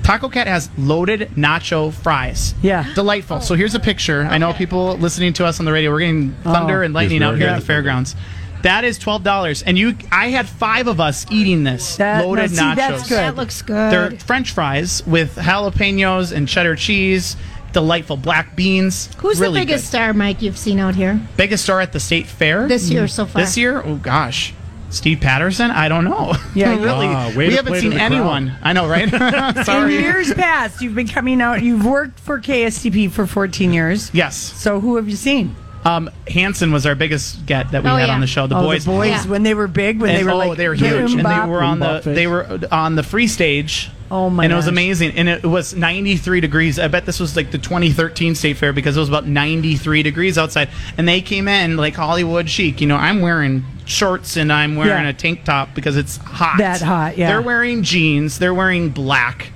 Taco 0.05 0.29
Cat 0.31 0.47
has 0.47 0.71
loaded 0.79 1.31
nacho 1.37 1.93
fries. 1.93 2.55
Yeah. 2.63 2.87
Delightful. 2.95 3.41
So 3.43 3.55
here's 3.57 3.75
a 3.75 3.81
picture. 3.81 4.23
I 4.31 4.39
know 4.39 4.53
people 4.55 4.97
listening 4.97 5.35
to 5.35 5.45
us 5.45 5.59
on 5.59 5.67
the 5.67 5.73
radio, 5.73 5.91
we're 5.91 5.99
getting 6.01 6.35
oh. 6.47 6.53
thunder 6.53 6.81
Oh. 6.83 6.85
and 6.85 6.95
lightning 6.95 7.21
Yes, 7.21 7.29
out 7.31 7.37
here 7.39 7.49
at 7.49 7.61
the 7.61 7.67
fairgrounds. 7.67 8.17
That 8.63 8.85
is 8.85 8.99
twelve 8.99 9.23
dollars, 9.23 9.63
and 9.63 9.79
you. 9.79 9.97
I 10.11 10.29
had 10.29 10.49
five 10.49 10.89
of 10.89 11.01
us 11.01 11.27
eating 11.31 11.65
this 11.65 11.97
That- 11.97 12.25
loaded 12.25 12.53
now, 12.53 12.75
see, 12.75 12.81
nachos. 12.81 12.89
that's 12.89 13.09
good. 13.09 13.19
that 13.19 13.37
looks 13.37 13.63
good. 13.63 13.93
They're 13.93 14.11
French 14.19 14.51
fries 14.51 15.07
with 15.07 15.37
jalapenos 15.37 16.33
and 16.33 16.49
cheddar 16.49 16.77
cheese. 16.77 17.37
Delightful 17.73 18.17
black 18.17 18.57
beans. 18.57 19.11
Who's 19.19 19.39
really 19.39 19.61
the 19.61 19.67
biggest 19.67 19.85
good. 19.85 19.89
star, 19.99 20.15
Mike, 20.15 20.41
you've 20.41 20.57
seen 20.57 20.79
out 20.79 20.95
here 20.95 21.21
biggest 21.37 21.65
star 21.65 21.81
at 21.81 21.93
the 21.93 22.01
state 22.01 22.27
fair 22.27 22.67
this 22.67 22.89
year 22.89 23.07
so 23.07 23.25
mm-hmm. 23.25 23.33
far? 23.33 23.43
This 23.43 23.59
year, 23.59 23.83
oh 23.85 23.97
gosh, 23.97 24.55
Steve 24.91 25.21
Patterson. 25.21 25.71
I 25.71 25.89
don't 25.89 26.05
know. 26.05 26.35
Yeah, 26.55 26.71
really. 26.83 27.07
Ah, 27.07 27.29
way 27.37 27.49
we 27.49 27.55
haven't 27.55 27.81
seen 27.81 27.91
the 27.91 27.97
crowd. 27.97 28.13
anyone. 28.13 28.57
I 28.63 28.73
know, 28.73 28.89
right? 28.89 29.13
In 29.57 29.65
Sorry. 29.65 29.99
years 29.99 30.33
past, 30.33 30.81
you've 30.81 30.95
been 30.95 31.09
coming 31.09 31.43
out. 31.43 31.63
You've 31.63 31.85
worked 31.85 32.19
for 32.19 32.41
KSTP 32.41 33.11
for 33.11 33.27
14 33.27 33.73
years. 33.73 34.11
Yes. 34.15 34.37
So 34.37 34.81
who 34.81 34.97
have 34.97 35.09
you 35.09 35.17
seen? 35.17 35.55
Um, 35.85 36.11
Hanson 36.27 36.73
was 36.73 36.85
our 36.87 36.95
biggest 36.95 37.47
get 37.47 37.71
that 37.71 37.83
we 37.85 37.89
Oh, 37.91 37.97
had 37.97 38.09
yeah. 38.09 38.15
on 38.15 38.21
the 38.21 38.27
show. 38.27 38.47
The 38.47 38.57
oh, 38.57 38.63
boys. 38.63 38.85
the 38.85 38.91
boys 38.91 39.09
Yeah. 39.09 39.27
when 39.27 39.43
they 39.43 39.55
were 39.55 39.69
big, 39.69 40.01
when 40.01 40.11
And- 40.11 40.19
they 40.19 40.25
were 40.25 40.31
oh, 40.33 40.49
like 40.49 40.59
they 40.59 40.69
were 40.69 40.77
boom, 40.77 40.85
huge, 41.07 41.13
and 41.15 41.21
they 41.25 41.49
were 41.51 41.63
on 41.63 41.79
the 41.79 41.87
Bop 41.87 42.03
face. 42.05 42.15
they 42.17 42.27
were 42.27 42.59
on 42.73 42.95
the 42.97 43.03
free 43.03 43.27
stage. 43.29 43.91
Oh, 44.11 44.31
my 44.31 44.43
god. 44.43 44.45
And 44.45 44.53
it 44.53 44.57
was 44.57 44.65
gosh. 44.65 44.73
amazing, 44.73 45.13
and 45.17 45.29
it 45.29 45.45
was 45.45 45.75
93 45.75 46.41
degrees. 46.41 46.79
I 46.79 46.89
bet 46.89 47.05
this 47.05 47.21
was 47.21 47.37
like 47.37 47.51
the 47.51 47.59
2013 47.59 48.35
state 48.35 48.57
fair 48.57 48.73
because 48.73 48.97
it 48.97 49.01
was 49.01 49.09
about 49.11 49.27
93 49.27 50.03
degrees 50.03 50.39
outside, 50.39 50.69
and 50.97 51.07
they 51.07 51.21
came 51.21 51.47
in 51.47 51.77
like 51.77 51.95
Hollywood 51.95 52.49
chic. 52.49 52.81
You 52.81 52.87
know, 52.87 52.97
I'm 52.97 53.21
wearing 53.21 53.65
shorts 53.85 54.37
and 54.37 54.53
I'm 54.53 54.77
wearing 54.77 55.05
Yeah. 55.05 55.11
a 55.11 55.13
tank 55.13 55.45
top 55.45 55.75
because 55.75 55.97
it's 55.97 56.17
hot. 56.17 56.57
That 56.59 56.81
hot, 56.83 57.19
yeah. 57.19 57.29
They're 57.29 57.43
wearing 57.43 57.83
jeans. 57.83 58.39
They're 58.39 58.55
wearing 58.55 58.89
black. 58.91 59.53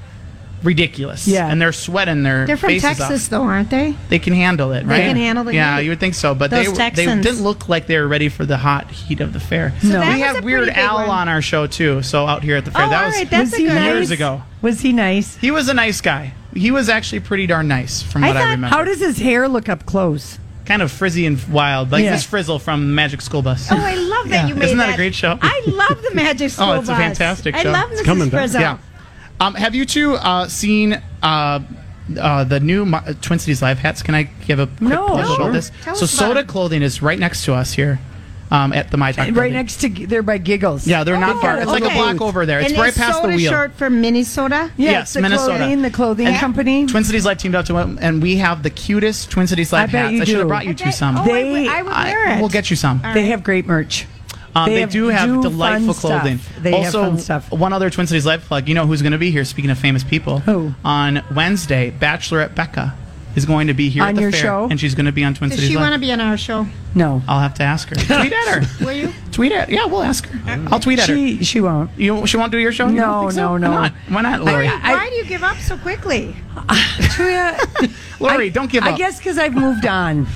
Ridiculous. 0.62 1.26
Yeah. 1.26 1.49
And 1.49 1.61
they're 1.61 1.73
sweating 1.73 2.23
their 2.23 2.47
They're 2.47 2.57
from 2.57 2.69
faces 2.71 2.83
Texas, 2.99 3.25
off. 3.26 3.31
though, 3.31 3.42
aren't 3.42 3.71
they? 3.71 3.95
They 4.09 4.19
can 4.19 4.33
handle 4.33 4.73
it, 4.73 4.85
right? 4.87 5.00
can 5.02 5.16
handle 5.16 5.45
the 5.45 5.54
Yeah, 5.54 5.76
heat. 5.78 5.85
you 5.85 5.90
would 5.90 6.00
think 6.00 6.14
so, 6.14 6.35
but 6.35 6.50
Those 6.50 6.76
they 6.76 6.90
they 6.90 7.04
didn't 7.07 7.42
look 7.42 7.69
like 7.69 7.87
they 7.87 7.99
were 7.99 8.07
ready 8.09 8.28
for 8.28 8.47
the 8.47 8.57
hot 8.57 8.90
heat 8.90 9.21
of 9.21 9.33
the 9.33 9.40
fair. 9.40 9.73
No. 9.83 10.00
we 10.00 10.07
was 10.07 10.21
have 10.21 10.45
Weird 10.45 10.64
pretty 10.64 10.75
big 10.76 10.85
Al 10.85 10.97
one. 10.99 11.09
on 11.11 11.28
our 11.28 11.42
show 11.42 11.66
too. 11.66 12.02
So 12.02 12.26
out 12.26 12.42
here 12.42 12.57
at 12.57 12.64
the 12.64 12.71
fair, 12.71 12.87
Oh, 12.87 12.90
that 12.90 13.07
was 13.07 13.14
right, 13.16 13.31
that's 13.31 13.50
was 13.50 13.54
a 13.54 13.62
he 13.62 13.64
nice? 13.69 13.95
years 13.95 14.11
ago. 14.11 14.42
Was 14.61 14.81
he 14.81 14.92
nice? 14.92 15.37
He 15.37 15.50
was 15.50 15.69
a 15.69 15.75
nice 15.75 16.00
guy. 16.00 16.35
He 16.54 16.71
was 16.71 16.88
actually 16.88 17.21
pretty 17.21 17.47
darn 17.47 17.66
nice, 17.66 18.02
from 18.02 18.23
I 18.25 18.28
what 18.28 18.37
I, 18.37 18.42
remember. 18.42 18.66
How 18.69 18.85
does 18.85 19.00
his 19.00 19.19
hair 19.19 19.49
look 19.49 19.69
up 19.69 19.87
close? 19.87 20.38
kind 20.64 20.81
of 20.81 20.92
frizzy 20.92 21.26
and 21.26 21.42
wild, 21.50 21.90
like 21.90 22.04
Yeah. 22.04 22.12
Miss 22.12 22.23
Frizzle 22.25 22.61
from 22.61 22.95
Magic 22.95 23.21
School 23.21 23.42
Bus. 23.42 23.66
Oh, 23.73 23.76
I 23.76 23.95
love 23.97 24.28
that 24.28 24.42
Yeah. 24.45 24.47
you 24.47 24.54
made 24.54 24.66
Isn't 24.66 24.78
that 24.78 24.95
a 24.95 24.97
great 24.97 25.12
show? 25.12 25.37
I 25.42 25.61
love 25.66 26.00
the 26.02 26.14
Magic 26.14 26.45
oh, 26.47 26.49
School 26.49 26.66
Bus. 26.66 26.76
Oh, 26.76 26.81
it's 26.81 26.88
a 26.88 26.92
Bus. 26.92 26.99
fantastic 27.00 27.54
I 27.57 27.62
show. 27.64 27.73
love 27.73 27.90
It's 27.90 28.02
Mrs. 28.02 28.04
coming 28.04 28.28
back. 28.28 28.40
Frizzle. 28.42 28.61
yeah. 28.61 28.78
Um, 29.42 29.54
have 29.54 29.75
you 29.75 29.84
two 29.84 30.14
uh, 30.14 30.46
seen 30.49 31.02
uh, 31.22 31.61
uh, 32.20 32.44
the 32.44 32.61
new 32.61 32.84
Mo- 32.87 33.02
Twin 33.22 33.38
Cities 33.38 33.62
Live 33.62 33.78
hats. 33.78 34.02
Can 34.02 34.14
I 34.14 34.25
give 34.25 34.58
a 34.58 34.66
quick 34.66 34.80
No, 34.82 35.06
plug 35.06 35.26
sure. 35.26 35.34
about 35.37 35.52
this? 35.52 35.70
Tell 35.82 35.94
so 35.96 36.04
us 36.04 36.14
about 36.14 36.28
Soda 36.28 36.40
it. 36.40 36.46
Clothing 36.49 36.82
is 36.82 37.00
right 37.02 37.18
next 37.18 37.44
to 37.46 37.54
us 37.54 37.72
here 37.72 37.99
um, 38.50 38.72
at 38.72 38.90
the 38.90 38.96
My 38.96 39.12
Talk. 39.12 39.26
Right 39.26 39.34
building. 39.34 39.52
next 39.54 39.80
to 39.80 39.88
they're 39.88 40.22
by 40.22 40.38
Giggles. 40.38 40.87
Yeah, 40.87 41.04
they're 41.04 41.18
not 41.18 41.40
far. 41.40 41.58
It's 41.58 41.66
like 41.70 41.84
a 41.84 41.90
block 41.90 42.20
over 42.20 42.44
there. 42.44 42.61
It's 42.61 42.70
and 42.72 42.78
right 42.80 42.90
is 42.90 42.99
past 42.99 43.18
the 43.22 43.22
soda 43.22 43.37
wheel. 43.37 43.50
short 43.50 43.72
for 43.75 43.88
Minnesota? 43.90 44.70
Yeah, 44.76 44.90
Yes, 44.90 45.02
it's 45.02 45.12
the 45.14 45.20
Minnesota. 45.22 45.56
clothing, 45.58 45.82
the 45.82 45.90
clothing 45.90 46.26
And 46.26 46.37
company. 46.37 46.87
Twin 46.87 47.04
Cities 47.04 47.25
Live 47.25 47.38
teamed 47.38 47.54
up 47.54 47.66
to 47.66 47.78
it, 47.78 47.88
and 48.00 48.22
we 48.22 48.37
have 48.37 48.62
the 48.62 48.70
cutest 48.70 49.30
Twin 49.30 49.46
Cities 49.46 49.72
Live 49.72 49.88
I 49.88 49.92
bet 49.92 50.02
hats. 50.04 50.12
you 50.14 50.22
I 50.22 50.25
should 50.25 50.38
have 50.38 50.49
brought 50.49 50.66
you 50.66 50.75
two 50.75 50.88
Oh, 50.88 50.90
some. 50.92 51.16
I 51.16 51.25
They- 51.25 51.50
would- 51.50 51.68
I 51.68 51.82
would 51.82 51.92
I- 51.92 52.04
wear 52.04 52.34
it. 52.37 52.40
We'll 52.40 52.49
get 52.50 52.68
you 52.70 52.76
some. 52.76 53.00
they 53.14 53.26
have 53.26 53.42
great 53.42 53.66
merch. 53.66 54.06
Um, 54.54 54.68
They 54.68 54.85
they, 54.85 54.90
do 54.90 55.09
have 55.09 55.28
do 55.28 55.42
delightful 55.42 55.94
fun 55.94 55.94
stuff. 55.94 56.11
clothing. 56.23 56.40
They 56.61 56.71
have 56.73 56.94
also, 56.94 57.02
fun 57.11 57.18
stuff. 57.18 57.50
one 57.52 57.73
other 57.73 57.88
Twin 57.90 58.06
Cities 58.06 58.26
Live 58.26 58.42
plug. 58.42 58.68
You 58.68 58.75
know 58.75 58.87
who's 58.87 59.00
going 59.02 59.12
to 59.12 59.18
be 59.18 59.30
here? 59.30 59.44
Speaking 59.44 59.71
of 59.71 59.78
famous 59.78 60.04
people, 60.04 60.40
Who? 60.40 60.75
on 60.85 61.23
Wednesday, 61.35 61.90
Bachelorette 61.90 62.54
Becca 62.54 62.94
is 63.35 63.47
going 63.47 63.68
to 63.68 63.73
be 63.73 63.88
here 63.88 64.02
On 64.02 64.11
at 64.11 64.14
the 64.16 64.21
your 64.21 64.30
fair, 64.30 64.40
show? 64.42 64.68
and 64.71 64.78
she's 64.78 64.94
going 64.94 65.06
to 65.06 65.12
be 65.12 65.25
on 65.25 65.32
Twin 65.32 65.49
Does 65.49 65.59
Cities 65.59 65.71
she 65.71 65.76
want 65.78 65.94
to 65.94 65.99
be 65.99 66.12
on 66.12 66.21
our 66.21 66.37
show? 66.37 66.66
No, 66.94 67.23
I'll 67.26 67.40
have 67.40 67.54
to 67.54 67.62
ask 67.62 67.88
her. 67.88 67.94
tweet 68.21 68.30
at 68.30 68.47
her. 68.62 68.85
Will 68.85 68.92
you? 68.92 69.11
Tweet 69.32 69.52
at. 69.52 69.71
Yeah, 69.71 69.87
we'll 69.87 70.02
ask 70.02 70.26
her. 70.26 70.68
I'll 70.71 70.78
tweet 70.80 70.99
at 70.99 71.09
her. 71.09 71.14
she 71.16 71.42
she 71.42 71.62
won't. 71.62 71.90
You, 71.97 72.26
she 72.26 72.37
won't 72.37 72.52
do 72.52 72.59
your 72.59 72.73
show? 72.73 72.88
No, 72.88 73.30
so? 73.30 73.56
no, 73.56 73.56
no. 73.56 73.71
Why 73.71 73.88
not? 73.88 73.92
Why 74.11 74.21
not, 74.21 74.42
Lori? 74.44 74.68
I- 74.68 74.92
Why 74.92 75.09
do 75.09 75.14
you 75.14 75.25
give 75.25 75.42
up 75.42 75.56
so 75.56 75.78
quickly? 75.78 76.37
Lori, 78.21 78.50
don't 78.50 78.71
give 78.71 78.85
up. 78.85 78.92
I 78.92 78.97
guess 78.99 79.16
because 79.16 79.38
I've 79.38 79.54
moved 79.54 79.87
on. 79.87 80.26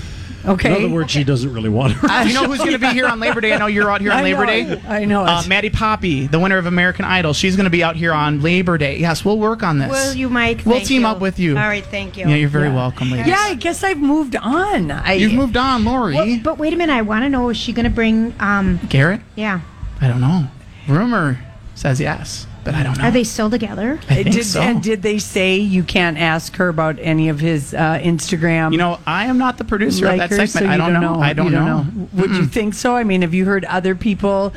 Okay. 0.46 0.68
In 0.76 0.84
other 0.84 0.94
words, 0.94 1.10
she 1.10 1.24
doesn't 1.24 1.52
really 1.52 1.68
want 1.68 1.94
her. 1.94 2.22
you 2.26 2.34
know 2.34 2.44
who's 2.44 2.58
going 2.58 2.72
to 2.72 2.78
be 2.78 2.88
here 2.88 3.06
on 3.06 3.18
Labor 3.20 3.40
Day? 3.40 3.52
I 3.52 3.58
know 3.58 3.66
you're 3.66 3.90
out 3.90 4.00
here 4.00 4.12
on 4.12 4.18
I 4.18 4.22
Labor 4.22 4.46
know 4.46 4.76
Day. 4.76 4.82
I 4.88 5.04
know 5.04 5.24
it. 5.24 5.28
Uh, 5.28 5.42
Maddie 5.48 5.70
Poppe, 5.70 6.26
the 6.28 6.38
winner 6.38 6.58
of 6.58 6.66
American 6.66 7.04
Idol, 7.04 7.32
she's 7.32 7.56
going 7.56 7.64
to 7.64 7.70
be 7.70 7.82
out 7.82 7.96
here 7.96 8.12
on 8.12 8.40
Labor 8.42 8.78
Day. 8.78 8.98
Yes, 8.98 9.24
we'll 9.24 9.38
work 9.38 9.62
on 9.62 9.78
this. 9.78 9.90
Will 9.90 10.14
you, 10.14 10.28
Mike? 10.28 10.62
We'll 10.64 10.76
Thank 10.76 10.88
team 10.88 11.02
you. 11.02 11.08
up 11.08 11.20
with 11.20 11.38
you. 11.38 11.56
All 11.58 11.66
right, 11.66 11.84
thank 11.84 12.16
you. 12.16 12.28
Yeah, 12.28 12.36
you're 12.36 12.48
very 12.48 12.68
Yeah. 12.68 12.74
welcome, 12.76 13.10
ladies. 13.10 13.26
yeah, 13.26 13.38
I 13.38 13.54
guess 13.54 13.82
I've 13.82 13.98
moved 13.98 14.36
on. 14.36 14.90
I, 14.90 15.14
You've 15.14 15.32
moved 15.32 15.56
on, 15.56 15.84
Lori. 15.84 16.14
Well, 16.14 16.38
but 16.42 16.58
wait 16.58 16.72
a 16.72 16.76
minute. 16.76 16.92
I 16.92 17.02
want 17.02 17.24
to 17.24 17.28
know: 17.28 17.48
Is 17.48 17.56
she 17.56 17.72
going 17.72 17.84
to 17.84 17.90
bring? 17.90 18.34
Um, 18.40 18.78
Garrett? 18.88 19.20
yeah. 19.34 19.60
I 20.00 20.08
don't 20.08 20.20
know. 20.20 20.46
Rumor 20.88 21.40
says 21.74 22.00
yes, 22.00 22.46
but 22.66 22.74
I 22.74 22.82
don't 22.82 22.98
know. 22.98 23.04
Are 23.04 23.10
they 23.12 23.22
still 23.24 23.48
together? 23.48 23.98
I 24.10 24.24
think 24.24 24.32
did, 24.32 24.44
so. 24.44 24.60
And 24.60 24.82
did 24.82 25.00
they 25.00 25.18
say 25.18 25.56
you 25.56 25.84
can't 25.84 26.18
ask 26.18 26.56
her 26.56 26.68
about 26.68 26.98
any 27.00 27.28
of 27.28 27.38
his 27.38 27.72
uh, 27.72 28.00
Instagram? 28.02 28.72
you 28.72 28.78
know, 28.78 28.98
I 29.06 29.26
am 29.26 29.38
not 29.38 29.56
the 29.56 29.64
producer 29.64 30.06
of 30.08 30.18
that 30.18 30.30
likers, 30.30 30.50
segment. 30.50 30.50
so 30.52 30.66
I 30.66 30.72
you 30.72 30.78
don't, 30.78 31.00
know. 31.00 31.20
I 31.20 31.32
don't 31.32 31.46
You 31.46 31.52
know. 31.52 31.86
Would 32.14 32.30
you 32.30 32.44
think 32.46 32.74
so? 32.74 32.96
I 32.96 33.04
mean, 33.04 33.22
have 33.22 33.32
you 33.32 33.44
heard 33.44 33.64
other 33.66 33.94
people? 33.94 34.52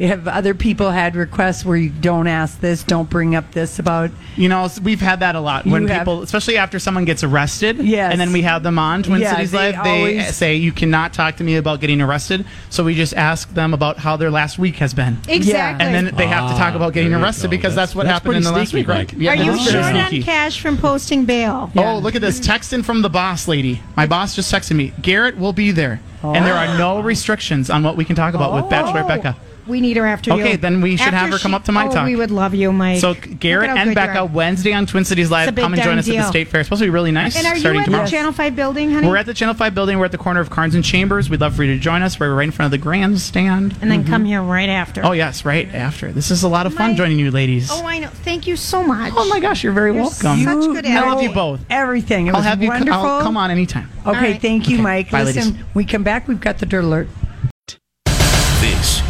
Have 0.00 0.26
other 0.26 0.54
people 0.54 0.90
had 0.90 1.14
requests 1.14 1.64
where 1.64 1.76
you 1.76 1.88
don't 1.88 2.26
ask 2.26 2.58
this, 2.60 2.82
don't 2.82 3.08
bring 3.08 3.36
up 3.36 3.52
this 3.52 3.78
about? 3.78 4.10
You 4.34 4.48
know, 4.48 4.68
we've 4.82 5.00
had 5.00 5.20
that 5.20 5.36
a 5.36 5.40
lot 5.40 5.66
when 5.66 5.86
have- 5.86 6.00
people, 6.00 6.22
especially 6.22 6.56
after 6.58 6.80
someone 6.80 7.04
gets 7.04 7.22
arrested, 7.22 7.78
Yes. 7.78 8.10
and 8.10 8.20
then 8.20 8.32
we 8.32 8.42
have 8.42 8.64
them 8.64 8.76
on 8.76 9.04
Twin 9.04 9.20
Yeah, 9.20 9.34
Cities 9.36 9.52
they 9.52 9.72
Live. 9.72 9.84
They 9.84 9.98
always- 9.98 10.34
say 10.34 10.56
you 10.56 10.72
cannot 10.72 11.12
talk 11.12 11.36
to 11.36 11.44
me 11.44 11.54
about 11.56 11.80
getting 11.80 12.00
arrested, 12.00 12.44
so 12.70 12.82
we 12.82 12.96
just 12.96 13.14
ask 13.14 13.54
them 13.54 13.72
about 13.72 13.98
how 13.98 14.16
their 14.16 14.32
last 14.32 14.58
week 14.58 14.76
has 14.76 14.92
been, 14.94 15.18
Exactly. 15.28 15.86
and 15.86 15.94
then 15.94 16.12
they 16.16 16.26
have 16.26 16.50
to 16.50 16.56
talk 16.58 16.74
about 16.74 16.92
getting 16.92 17.14
arrested 17.14 17.48
because 17.50 17.76
that's, 17.76 17.92
That's- 17.92 17.94
what 17.94 18.06
that's 18.06 18.14
happened 18.14 18.36
in 18.38 18.42
the 18.42 18.50
last 18.50 18.72
week, 18.72 18.88
right? 18.88 19.12
Mike. 19.12 19.14
Yeah, 19.16 19.30
Are 19.30 19.36
you 19.36 19.52
that's 19.52 19.70
very 19.70 19.82
short 19.94 20.12
on 20.12 20.22
cash 20.22 20.60
from 20.60 20.76
posting 20.76 21.24
bail? 21.24 21.70
Oh, 21.76 21.98
look 21.98 22.16
at 22.16 22.20
this. 22.20 22.40
Texting 22.40 22.84
from 22.84 23.02
the 23.02 23.10
boss 23.10 23.46
lady. 23.46 23.80
My 23.96 24.06
boss 24.06 24.34
just 24.34 24.52
texted 24.52 24.74
me. 24.74 24.92
Garrett 25.02 25.38
will 25.38 25.52
be 25.52 25.70
there. 25.70 26.00
And 26.24 26.44
there 26.46 26.54
are 26.54 26.76
no 26.78 27.00
restrictions 27.00 27.68
on 27.70 27.82
what 27.84 27.96
we 27.96 28.04
can 28.04 28.16
talk 28.16 28.34
about 28.34 28.54
with 28.54 28.68
Bachelor 28.70 29.02
oh. 29.04 29.08
Becca. 29.08 29.36
We 29.66 29.80
need 29.80 29.96
her 29.96 30.06
after 30.06 30.34
you. 30.34 30.40
Okay, 30.40 30.56
then 30.56 30.80
we 30.80 30.96
should 30.96 31.06
After 31.08 31.16
have 31.16 31.30
her 31.30 31.38
come 31.38 31.52
she- 31.52 31.56
up 31.56 31.64
to 31.64 31.72
my 31.72 31.86
oh, 31.86 31.90
talk. 31.90 32.06
We 32.06 32.16
would 32.16 32.30
love 32.30 32.54
you, 32.54 32.72
Mike. 32.72 33.00
So 33.00 33.14
Garrett 33.14 33.70
and 33.70 33.94
Becca. 33.94 34.26
Wednesday 34.26 34.72
on 34.72 34.86
Twin 34.86 35.04
Cities 35.04 35.30
Live, 35.30 35.54
come 35.54 35.72
and 35.72 35.82
join 35.82 35.98
us 35.98 36.08
at 36.08 36.16
the. 36.16 36.28
State 36.28 36.48
Fair. 36.48 36.60
It's 36.60 36.68
supposed 36.68 36.80
to 36.80 36.86
be 36.86 36.90
really 36.90 37.12
nice. 37.12 37.36
And 37.36 37.46
are 37.46 37.56
you 37.56 37.78
at 37.78 37.84
tomorrow. 37.84 38.04
the 38.04 38.10
Channel 38.10 38.32
Five 38.32 38.56
building, 38.56 38.90
honey? 38.90 39.06
We're 39.06 39.16
at 39.16 39.26
the 39.26 39.34
Channel 39.34 39.54
5 39.54 39.74
building. 39.74 39.98
We're 39.98 40.06
at 40.06 40.12
the 40.12 40.18
corner 40.18 40.40
of 40.40 40.50
Carnes 40.50 40.74
and 40.74 40.84
Chambers. 40.84 41.30
We'd 41.30 41.40
love 41.40 41.54
for 41.54 41.64
you 41.64 41.74
to 41.74 41.80
join 41.80 42.02
us. 42.02 42.18
We're 42.18 42.34
right 42.34 42.44
in 42.44 42.50
front 42.50 42.66
of 42.66 42.78
the 42.78 42.82
grandstand. 42.82 43.76
and 43.80 43.90
then 43.90 44.02
mm-hmm. 44.02 44.10
come 44.10 44.24
here 44.24 44.42
right 44.42 44.68
after. 44.68 45.04
Oh, 45.04 45.12
yes, 45.12 45.44
right 45.44 45.72
after. 45.74 46.12
This 46.12 46.30
is 46.30 46.42
a 46.42 46.48
lot 46.48 46.66
of 46.66 46.74
fun 46.74 46.92
My- 46.92 46.96
joining 46.96 47.18
you 47.18 47.30
ladies. 47.30 47.70
Oh, 47.70 47.84
I 47.86 47.98
know. 47.98 48.08
Thank 48.08 48.46
you 48.46 48.56
so 48.56 48.82
much. 48.82 49.12
Oh 49.16 49.28
my 49.28 49.40
gosh, 49.40 49.62
you're 49.62 49.72
very 49.72 49.92
You're 49.92 50.02
welcome. 50.02 50.42
such 50.42 50.44
good 50.44 50.86
I 50.86 51.00
love 51.00 51.22
you 51.22 51.32
both. 51.32 51.60
Everything. 51.70 52.26
It 52.28 52.34
I'll 52.34 52.42
have 52.42 52.62
you. 52.62 52.68
wonderful. 52.68 53.00
I'll 53.00 53.22
come 53.22 53.36
on 53.36 53.50
anytime. 53.50 53.90
Okay, 54.06 54.32
right. 54.32 54.42
thank 54.42 54.68
you, 54.68 54.78
Mike. 54.78 55.10
Bye, 55.10 55.24
Listen, 55.24 55.64
we 55.74 55.84
come 55.84 56.02
back. 56.02 56.28
We've 56.28 56.40
got 56.40 56.58
the 56.58 56.66
dirt 56.66 56.84
alert. 56.84 57.08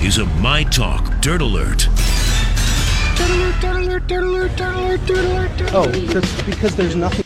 This 0.04 0.18
is 0.18 0.22
a 0.22 0.26
My 0.42 0.64
Talk 0.64 1.18
Dirt 1.22 1.40
Alert. 1.40 1.88
Oh, 5.72 5.86
that's 6.08 6.42
because 6.42 6.76
there's 6.76 6.94
nothing. 6.94 7.24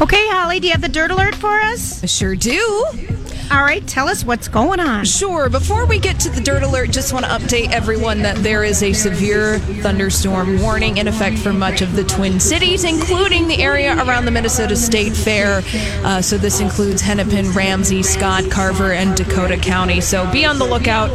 Okay, 0.00 0.28
Holly, 0.30 0.58
do 0.58 0.66
you 0.66 0.72
have 0.72 0.80
the 0.80 0.88
dirt 0.90 1.12
alert 1.12 1.36
for 1.36 1.60
us? 1.60 2.02
I 2.02 2.06
sure 2.06 2.34
do. 2.34 3.13
All 3.50 3.62
right, 3.62 3.86
tell 3.86 4.08
us 4.08 4.24
what's 4.24 4.48
going 4.48 4.80
on. 4.80 5.04
Sure. 5.04 5.48
Before 5.48 5.86
we 5.86 5.98
get 5.98 6.18
to 6.20 6.30
the 6.30 6.40
dirt 6.40 6.62
alert, 6.62 6.90
just 6.90 7.12
want 7.12 7.24
to 7.24 7.30
update 7.30 7.70
everyone 7.72 8.22
that 8.22 8.36
there 8.38 8.64
is 8.64 8.82
a 8.82 8.92
severe 8.92 9.58
thunderstorm 9.58 10.60
warning 10.60 10.96
in 10.96 11.08
effect 11.08 11.38
for 11.38 11.52
much 11.52 11.82
of 11.82 11.94
the 11.94 12.04
Twin 12.04 12.40
Cities, 12.40 12.84
including 12.84 13.46
the 13.46 13.62
area 13.62 13.94
around 13.96 14.24
the 14.24 14.30
Minnesota 14.30 14.74
State 14.74 15.14
Fair. 15.14 15.62
Uh, 16.04 16.22
so 16.22 16.38
this 16.38 16.60
includes 16.60 17.00
Hennepin, 17.02 17.50
Ramsey, 17.52 18.02
Scott, 18.02 18.50
Carver, 18.50 18.92
and 18.92 19.16
Dakota 19.16 19.56
County. 19.56 20.00
So 20.00 20.30
be 20.32 20.44
on 20.44 20.58
the 20.58 20.66
lookout 20.66 21.10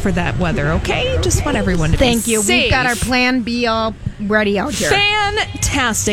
for 0.00 0.12
that 0.12 0.38
weather. 0.38 0.70
Okay, 0.72 1.18
just 1.22 1.44
want 1.44 1.56
everyone 1.56 1.92
to 1.92 1.96
Thank 1.96 2.26
you. 2.26 2.42
safe. 2.42 2.64
We've 2.64 2.70
got 2.70 2.86
our 2.86 2.94
plan 2.96 3.40
B 3.42 3.66
all 3.66 3.94
ready 4.20 4.58
out 4.58 4.74
here. 4.74 4.90
Fantastic. 4.90 5.14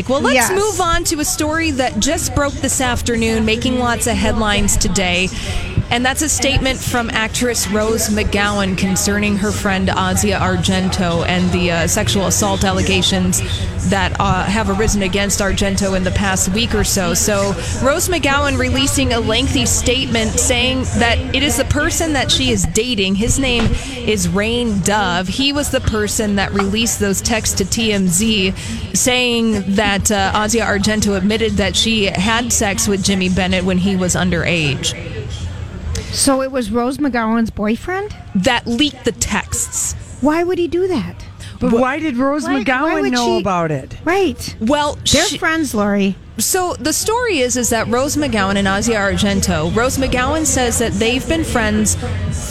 Well, 0.10 0.22
let's 0.22 0.34
Yes. 0.34 0.51
move 0.51 0.82
on 0.82 1.03
to 1.06 1.20
a 1.20 1.25
story 1.25 1.70
that 1.72 2.00
just 2.00 2.34
broke 2.34 2.53
this 2.56 2.82
afternoon, 2.82 3.46
making 3.46 3.77
lots 3.77 4.08
of 4.08 4.15
headlines 4.15 4.75
today. 4.75 5.30
And 5.92 6.06
that's 6.06 6.22
a 6.22 6.30
statement 6.30 6.80
from 6.80 7.10
actress 7.10 7.68
Rose 7.68 8.08
McGowan 8.08 8.78
concerning 8.78 9.36
her 9.36 9.52
friend 9.52 9.90
Asia 9.90 10.40
Argento 10.40 11.28
and 11.28 11.52
the 11.52 11.72
uh, 11.72 11.88
sexual 11.88 12.28
assault 12.28 12.64
allegations 12.64 13.42
that 13.90 14.16
uh, 14.18 14.46
have 14.46 14.70
arisen 14.70 15.02
against 15.02 15.42
Argento 15.42 15.98
in 15.98 16.06
the 16.06 16.12
past 16.12 16.48
week 16.54 16.74
or 16.74 16.86
so. 16.86 17.14
So, 17.14 17.50
Rose 17.84 18.08
McGowan 18.08 18.58
releasing 18.58 19.12
a 19.12 19.20
lengthy 19.20 19.66
statement 19.66 20.32
saying 20.32 20.84
that 21.00 21.18
it 21.36 21.44
is 21.44 21.58
the 21.58 21.66
person 21.66 22.14
that 22.14 22.32
she 22.32 22.52
is 22.52 22.64
dating. 22.68 23.16
His 23.16 23.38
name 23.38 23.66
is 23.98 24.30
Rain 24.30 24.80
Dove. 24.84 25.28
He 25.28 25.52
was 25.52 25.72
the 25.72 25.82
person 25.82 26.38
that 26.38 26.54
released 26.54 27.02
those 27.02 27.20
texts 27.20 27.58
to 27.58 27.66
TMZ 27.66 28.96
saying 28.96 29.76
that 29.76 30.10
uh, 30.10 30.32
Asia 30.34 30.60
Argento 30.60 31.18
admitted 31.18 31.54
that 31.54 31.76
she 31.76 32.06
had 32.06 32.54
sex 32.54 32.88
with 32.88 33.04
Jimmy 33.04 33.28
Bennett 33.28 33.66
when 33.66 33.78
he 33.78 33.98
was 33.98 34.16
underage. 34.16 35.11
So 36.12 36.41
it 36.41 36.51
was 36.51 36.72
Rose 36.72 36.98
McGowan's 36.98 37.50
boyfriend? 37.51 38.15
That 38.36 38.68
leaked 38.68 39.06
the 39.06 39.12
texts. 39.13 39.96
Why 40.22 40.44
would 40.44 40.58
he 40.60 40.68
do 40.68 40.88
that? 40.88 41.15
But 41.60 41.72
why 41.74 42.00
did 42.00 42.18
Rose 42.18 42.44
Why- 42.44 42.56
why 42.56 42.63
McGowan 42.63 43.01
would 43.01 43.12
know 43.12 43.25
she- 43.38 43.39
about 43.39 43.72
it? 43.72 43.96
Right. 44.03 44.56
Well, 44.60 44.98
They're 45.12 45.25
she- 45.25 45.38
friends, 45.38 45.74
Lori. 45.74 46.15
So 46.38 46.74
the 46.80 46.91
story 46.94 47.39
is 47.39 47.56
is 47.56 47.70
that 47.70 47.88
Rose 47.88 48.15
McGowan 48.15 48.56
and 48.56 48.68
Asia 48.68 48.94
Argento. 48.94 49.74
Rose 49.75 49.98
McGowan 49.98 50.46
says 50.46 50.80
that 50.80 50.94
they've 50.94 51.27
been 51.27 51.44
friends 51.44 51.96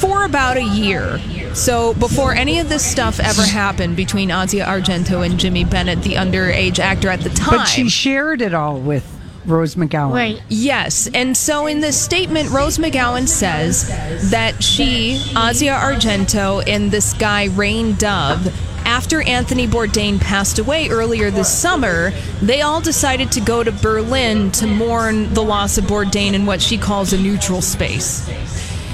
for 0.01 0.25
about 0.25 0.57
a 0.57 0.63
year. 0.63 1.21
So 1.55 1.95
before 1.95 2.33
any 2.33 2.61
of 2.61 2.69
this 2.69 2.85
stuff 2.85 3.19
ever 3.19 3.43
happened 3.43 3.97
between 3.97 4.31
Asia 4.31 4.65
Argento 4.65 5.27
and 5.27 5.39
Jimmy 5.41 5.65
Bennett, 5.65 6.03
the 6.03 6.15
underage 6.15 6.79
actor 6.79 7.09
at 7.09 7.21
the 7.23 7.31
time. 7.31 7.59
But 7.59 7.65
she 7.65 7.89
shared 7.89 8.41
it 8.43 8.55
all 8.55 8.79
with 8.79 9.05
Rose 9.47 9.75
McGowan. 9.75 10.13
Right. 10.13 10.43
Yes, 10.49 11.09
and 11.15 11.37
so 11.37 11.67
in 11.67 11.81
this 11.81 12.01
statement, 12.01 12.51
Rose 12.51 12.79
McGowan 12.79 13.29
says 13.29 13.89
that 14.31 14.63
she, 14.63 15.15
Asia 15.31 15.79
Argento, 15.81 16.63
and 16.67 16.91
this 16.91 17.13
guy, 17.15 17.47
Rain 17.47 17.95
Dove, 17.95 18.55
after 18.85 19.23
Anthony 19.23 19.67
Bourdain 19.67 20.21
passed 20.21 20.59
away 20.59 20.89
earlier 20.89 21.31
this 21.31 21.49
summer, 21.49 22.13
they 22.43 22.63
all 22.63 22.81
decided 22.81 23.31
to 23.33 23.41
go 23.41 23.63
to 23.63 23.71
Berlin 23.71 24.51
to 24.53 24.67
mourn 24.67 25.33
the 25.33 25.43
loss 25.43 25.79
of 25.79 25.85
Bourdain 25.85 26.33
in 26.33 26.45
what 26.45 26.61
she 26.61 26.77
calls 26.77 27.13
a 27.13 27.19
neutral 27.21 27.63
space. 27.63 28.29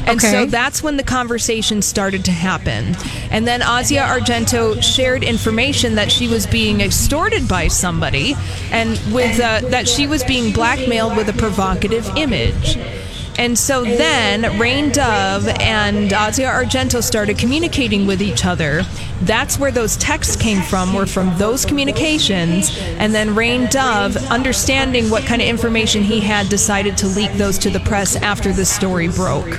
And 0.06 0.18
Okay. 0.18 0.30
so 0.30 0.46
that's 0.46 0.82
when 0.82 0.96
the 0.96 1.02
conversation 1.02 1.82
started 1.82 2.24
to 2.26 2.30
happen. 2.32 2.96
And 3.30 3.46
then 3.46 3.60
Asia 3.62 4.06
Argento 4.06 4.80
shared 4.82 5.24
information 5.24 5.96
that 5.96 6.12
she 6.12 6.28
was 6.28 6.46
being 6.46 6.80
extorted 6.80 7.48
by 7.48 7.68
somebody 7.68 8.36
and 8.70 8.90
with 9.12 9.40
uh, 9.40 9.60
that 9.70 9.88
she 9.88 10.06
was 10.06 10.22
being 10.24 10.52
blackmailed 10.52 11.16
with 11.16 11.28
a 11.28 11.32
provocative 11.32 12.08
image. 12.16 12.78
And 13.38 13.58
so 13.58 13.84
then 13.84 14.58
Rain 14.58 14.90
Dove 14.92 15.46
and 15.60 16.06
Asia 16.06 16.44
Argento 16.44 17.02
started 17.02 17.36
communicating 17.36 18.06
with 18.06 18.22
each 18.22 18.46
other. 18.46 18.82
That's 19.22 19.58
where 19.58 19.70
those 19.70 19.96
texts 19.98 20.36
came 20.36 20.62
from, 20.62 20.94
were 20.94 21.04
from 21.04 21.36
those 21.36 21.66
communications. 21.66 22.70
And 22.98 23.14
then 23.14 23.34
Rain 23.34 23.66
Dove, 23.66 24.16
understanding 24.30 25.10
what 25.10 25.24
kind 25.24 25.42
of 25.42 25.48
information 25.48 26.02
he 26.02 26.20
had, 26.20 26.48
decided 26.48 26.96
to 26.98 27.08
leak 27.08 27.32
those 27.34 27.58
to 27.58 27.68
the 27.70 27.80
press 27.80 28.16
after 28.16 28.54
the 28.54 28.64
story 28.64 29.08
broke. 29.08 29.58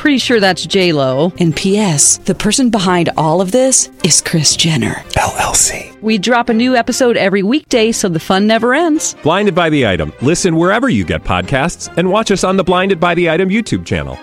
Pretty 0.00 0.16
sure 0.16 0.40
that's 0.40 0.64
J 0.64 0.94
Lo. 0.94 1.30
And 1.40 1.54
P.S. 1.54 2.16
The 2.24 2.34
person 2.34 2.70
behind 2.70 3.10
all 3.18 3.42
of 3.42 3.52
this 3.52 3.90
is 4.02 4.22
Kris 4.22 4.56
Jenner 4.56 4.94
LLC. 5.10 6.00
We 6.00 6.16
drop 6.16 6.48
a 6.48 6.54
new 6.54 6.74
episode 6.74 7.18
every 7.18 7.42
weekday, 7.42 7.92
so 7.92 8.08
the 8.08 8.18
fun 8.18 8.46
never 8.46 8.72
ends. 8.72 9.14
Blinded 9.22 9.54
by 9.54 9.68
the 9.68 9.86
item. 9.86 10.14
Listen 10.22 10.56
wherever 10.56 10.88
you 10.88 11.04
get 11.04 11.22
podcasts, 11.22 11.94
and 11.98 12.10
watch 12.10 12.30
us 12.30 12.44
on 12.44 12.56
the 12.56 12.64
Blinded 12.64 12.98
by 12.98 13.14
the 13.14 13.28
Item 13.28 13.50
YouTube 13.50 13.84
channel. 13.84 14.18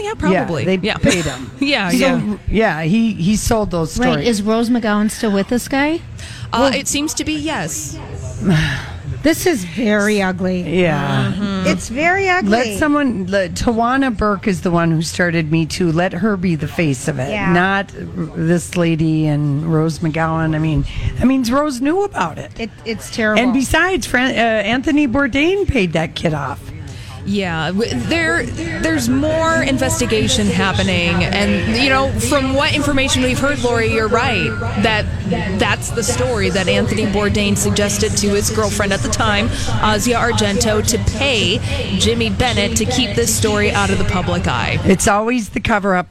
Yeah, 0.00 0.14
probably. 0.14 0.62
Yeah, 0.62 0.76
they 0.76 0.86
yeah. 0.86 0.96
paid 0.96 1.24
him. 1.26 1.50
yeah, 1.60 1.90
So, 1.90 1.96
yeah. 1.96 2.38
yeah, 2.48 2.82
he 2.84 3.12
he 3.12 3.36
sold 3.36 3.70
those 3.70 3.92
stories. 3.92 4.16
Right. 4.16 4.26
Is 4.26 4.40
Rose 4.40 4.70
McGowan 4.70 5.10
still 5.10 5.34
with 5.34 5.48
this 5.48 5.68
guy? 5.68 6.00
Uh, 6.50 6.72
it 6.74 6.88
seems 6.88 7.12
to 7.12 7.26
be 7.26 7.34
yes. 7.34 7.98
This 9.28 9.44
is 9.44 9.62
very 9.66 10.22
ugly. 10.22 10.80
yeah. 10.80 11.66
It's 11.66 11.90
very 11.90 12.30
ugly. 12.30 12.50
Let 12.50 12.78
someone. 12.78 13.26
Let, 13.26 13.50
Tarana 13.52 14.16
Burke 14.16 14.46
is 14.48 14.62
the 14.62 14.70
one 14.70 14.90
who 14.90 15.02
started 15.02 15.52
Me 15.52 15.66
Too. 15.66 15.92
Let 15.92 16.14
her 16.14 16.38
be 16.38 16.54
the 16.54 16.66
face 16.66 17.08
of 17.08 17.18
it, 17.18 17.28
Yeah. 17.30 17.52
not 17.52 17.92
this 17.94 18.74
lady 18.74 19.26
and 19.26 19.70
Rose 19.70 19.98
McGowan. 19.98 20.54
I 20.54 20.58
mean, 20.58 20.86
that 21.18 21.26
means 21.26 21.52
Rose 21.52 21.82
knew 21.82 22.04
about 22.04 22.38
it. 22.38 22.58
It, 22.58 22.70
it's 22.86 23.14
terrible. 23.14 23.42
And 23.42 23.52
besides, 23.52 24.06
Fran- 24.06 24.30
uh, 24.34 24.62
Anthony 24.66 25.06
Bourdain 25.06 25.68
paid 25.68 25.92
that 25.92 26.14
kid 26.14 26.32
off. 26.32 26.62
Yeah, 27.28 27.72
there 27.72 28.46
there's 28.46 29.08
more 29.10 29.62
investigation 29.62 30.46
happening, 30.46 31.24
and 31.24 31.76
you 31.76 31.90
know 31.90 32.10
from 32.20 32.54
what 32.54 32.74
information 32.74 33.22
we've 33.22 33.38
heard, 33.38 33.62
Lori, 33.62 33.92
you're 33.92 34.08
right 34.08 34.48
that 34.82 35.04
that's 35.58 35.90
the 35.90 36.02
story 36.02 36.48
that 36.50 36.68
Anthony 36.68 37.04
Bourdain 37.04 37.56
suggested 37.56 38.16
to 38.18 38.28
his 38.30 38.48
girlfriend 38.50 38.92
at 38.94 39.00
the 39.00 39.10
time, 39.10 39.46
Asia 39.46 40.12
Argento, 40.14 40.86
to 40.88 40.98
pay 41.18 41.58
Jimmy 41.98 42.30
Bennett 42.30 42.76
to 42.78 42.86
keep 42.86 43.14
this 43.14 43.34
story 43.36 43.70
out 43.72 43.90
of 43.90 43.98
the 43.98 44.04
public 44.04 44.46
eye. 44.46 44.78
It's 44.84 45.06
always 45.06 45.50
the 45.50 45.60
cover 45.60 45.94
up. 45.96 46.10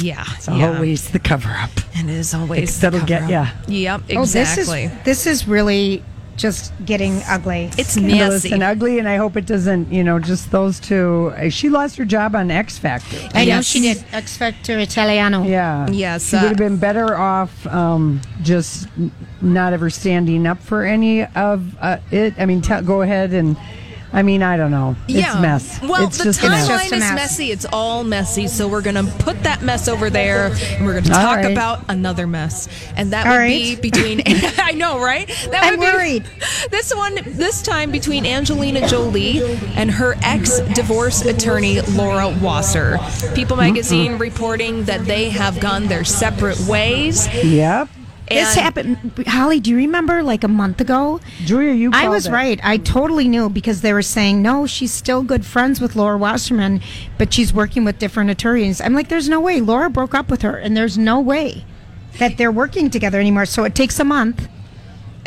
Yeah, 0.00 0.24
It's 0.36 0.46
yeah. 0.46 0.72
always 0.74 1.10
the 1.10 1.18
cover 1.18 1.50
up. 1.50 1.70
and 1.96 2.08
it 2.08 2.14
is 2.14 2.32
always 2.32 2.58
It's- 2.62 2.78
that'll 2.78 3.00
the 3.00 3.06
get- 3.06 3.22
cover-up. 3.22 3.56
yeah. 3.66 3.96
Yep, 3.98 4.02
oh, 4.16 4.22
exactly. 4.22 4.86
this 4.86 5.24
is 5.24 5.26
this 5.26 5.26
is 5.26 5.48
really 5.48 6.04
just 6.38 6.72
getting 6.84 7.20
ugly. 7.28 7.70
it's 7.76 7.90
Scandalous 7.94 8.44
messy. 8.44 8.52
and 8.52 8.62
ugly, 8.62 8.98
and 8.98 9.08
I 9.08 9.16
hope 9.16 9.36
it 9.36 9.44
doesn't. 9.46 9.92
You 9.92 10.02
know, 10.04 10.18
just 10.18 10.50
those 10.50 10.80
two. 10.80 11.32
uh, 11.36 11.50
She 11.50 11.68
lost 11.68 11.96
her 11.96 12.04
job 12.04 12.34
on 12.34 12.50
X 12.50 12.78
Factor. 12.78 13.18
I 13.34 13.44
know 13.44 13.60
she 13.60 13.80
did 13.80 14.04
X 14.12 14.36
Factor 14.36 14.78
Italiano. 14.78 15.42
Yeah. 15.44 15.88
Yes, 15.90 16.30
She 16.30 16.36
uh, 16.36 16.42
would 16.42 16.48
have 16.50 16.58
been 16.58 16.78
better 16.78 17.16
off 17.16 17.66
um, 17.66 18.20
just 18.42 18.88
not 19.42 19.72
ever 19.72 19.90
standing 19.90 20.46
up 20.46 20.58
for 20.62 20.84
any 20.84 21.24
of 21.24 21.76
uh, 21.80 21.98
it. 22.10 22.34
I 22.38 22.46
mean, 22.46 22.62
t- 22.62 22.80
go 22.82 23.02
ahead 23.02 23.32
and. 23.34 23.56
I 24.12 24.22
mean, 24.22 24.42
I 24.42 24.56
don't 24.56 24.70
know. 24.70 24.96
It's 25.06 25.18
yeah. 25.18 25.40
mess. 25.40 25.80
Well, 25.82 26.06
it's 26.06 26.18
the 26.18 26.24
just 26.24 26.42
a 26.42 26.48
mess. 26.48 26.68
timeline 26.68 26.78
Just 26.78 26.92
a 26.92 26.96
is 26.96 27.12
messy. 27.12 27.50
It's 27.50 27.66
all 27.72 28.04
messy. 28.04 28.48
So 28.48 28.66
we're 28.66 28.82
gonna 28.82 29.04
put 29.18 29.42
that 29.42 29.62
mess 29.62 29.86
over 29.86 30.08
there, 30.08 30.46
and 30.52 30.86
we're 30.86 30.94
gonna 30.94 31.08
talk 31.08 31.36
right. 31.36 31.52
about 31.52 31.84
another 31.88 32.26
mess, 32.26 32.68
and 32.96 33.12
that 33.12 33.26
All 33.26 33.32
would 33.32 33.38
right. 33.38 33.80
be 33.80 33.90
between. 33.90 34.22
I 34.58 34.72
know, 34.72 35.00
right? 35.00 35.28
That 35.50 35.64
I'm 35.64 35.78
would 35.78 35.84
be- 35.84 35.92
worried. 35.92 36.24
This 36.70 36.94
one, 36.94 37.14
this 37.24 37.62
time 37.62 37.90
between 37.90 38.26
Angelina 38.26 38.86
Jolie 38.88 39.40
and 39.74 39.90
her 39.90 40.16
ex-divorce 40.22 41.24
attorney 41.24 41.80
Laura 41.80 42.28
Wasser. 42.42 42.98
People 43.34 43.56
mm-hmm. 43.56 43.72
Magazine 43.72 44.18
reporting 44.18 44.84
that 44.84 45.04
they 45.06 45.30
have 45.30 45.58
gone 45.60 45.86
their 45.86 46.04
separate 46.04 46.60
ways. 46.68 47.26
Yep. 47.42 47.88
This 48.28 48.54
happened, 48.54 48.98
Holly. 49.26 49.60
Do 49.60 49.70
you 49.70 49.76
remember 49.76 50.22
like 50.22 50.44
a 50.44 50.48
month 50.48 50.80
ago? 50.80 51.20
Julia, 51.44 51.72
you. 51.72 51.90
I 51.92 52.08
was 52.08 52.26
it. 52.26 52.32
right. 52.32 52.60
I 52.62 52.76
totally 52.76 53.28
knew 53.28 53.48
because 53.48 53.80
they 53.80 53.92
were 53.92 54.02
saying 54.02 54.42
no, 54.42 54.66
she's 54.66 54.92
still 54.92 55.22
good 55.22 55.44
friends 55.44 55.80
with 55.80 55.96
Laura 55.96 56.18
Wasserman, 56.18 56.80
but 57.16 57.32
she's 57.32 57.52
working 57.52 57.84
with 57.84 57.98
different 57.98 58.30
attorneys. 58.30 58.80
I'm 58.80 58.94
like, 58.94 59.08
there's 59.08 59.28
no 59.28 59.40
way. 59.40 59.60
Laura 59.60 59.90
broke 59.90 60.14
up 60.14 60.30
with 60.30 60.42
her, 60.42 60.56
and 60.56 60.76
there's 60.76 60.98
no 60.98 61.20
way 61.20 61.64
that 62.18 62.36
they're 62.36 62.52
working 62.52 62.90
together 62.90 63.20
anymore. 63.20 63.46
So 63.46 63.64
it 63.64 63.74
takes 63.74 63.98
a 64.00 64.04
month. 64.04 64.48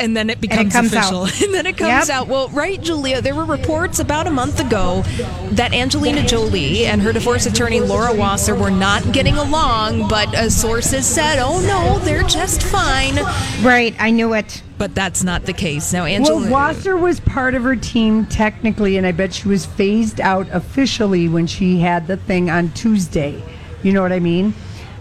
And 0.02 0.16
then 0.16 0.28
it 0.30 0.40
becomes 0.40 0.72
comes 0.72 0.92
official. 0.92 1.24
out. 1.24 1.40
and 1.42 1.54
then 1.54 1.66
it 1.66 1.76
comes 1.76 2.08
Yep. 2.08 2.16
out. 2.16 2.28
Well, 2.28 2.48
right, 2.48 2.80
Julia, 2.80 3.20
there 3.22 3.34
were 3.34 3.44
reports 3.44 3.98
about 3.98 4.26
a 4.26 4.30
month 4.30 4.60
ago 4.60 5.02
that 5.52 5.72
Angelina 5.72 6.26
Jolie 6.26 6.84
and 6.86 7.00
her 7.02 7.12
divorce 7.12 7.46
attorney 7.46 7.80
Laura 7.80 8.12
Wasser 8.14 8.54
were 8.54 8.70
not 8.70 9.12
getting 9.12 9.34
along, 9.36 10.08
but 10.08 10.34
uh, 10.34 10.50
sources 10.50 11.06
said, 11.06 11.38
"Oh 11.38 11.60
no, 11.60 11.98
they're 12.04 12.22
just 12.24 12.62
fine." 12.62 13.14
Right. 13.64 13.94
I 13.98 14.10
knew 14.10 14.34
it. 14.34 14.62
But 14.78 14.96
that's 14.96 15.22
not 15.22 15.44
the 15.44 15.52
case. 15.52 15.92
Now, 15.92 16.02
Well, 16.04 16.12
Angelina 16.14 16.50
Wasser 16.50 16.96
was 16.96 17.20
part 17.20 17.54
of 17.54 17.62
her 17.62 17.76
team 17.76 18.26
technically, 18.26 18.96
and 18.96 19.06
I 19.06 19.12
bet 19.12 19.32
she 19.32 19.46
was 19.46 19.64
phased 19.64 20.20
out 20.20 20.48
officially 20.50 21.28
when 21.28 21.46
she 21.46 21.78
had 21.78 22.08
the 22.08 22.16
thing 22.16 22.50
on 22.50 22.70
Tuesday. 22.72 23.40
You 23.84 23.92
know 23.92 24.02
what 24.02 24.10
I 24.12 24.18
mean? 24.18 24.54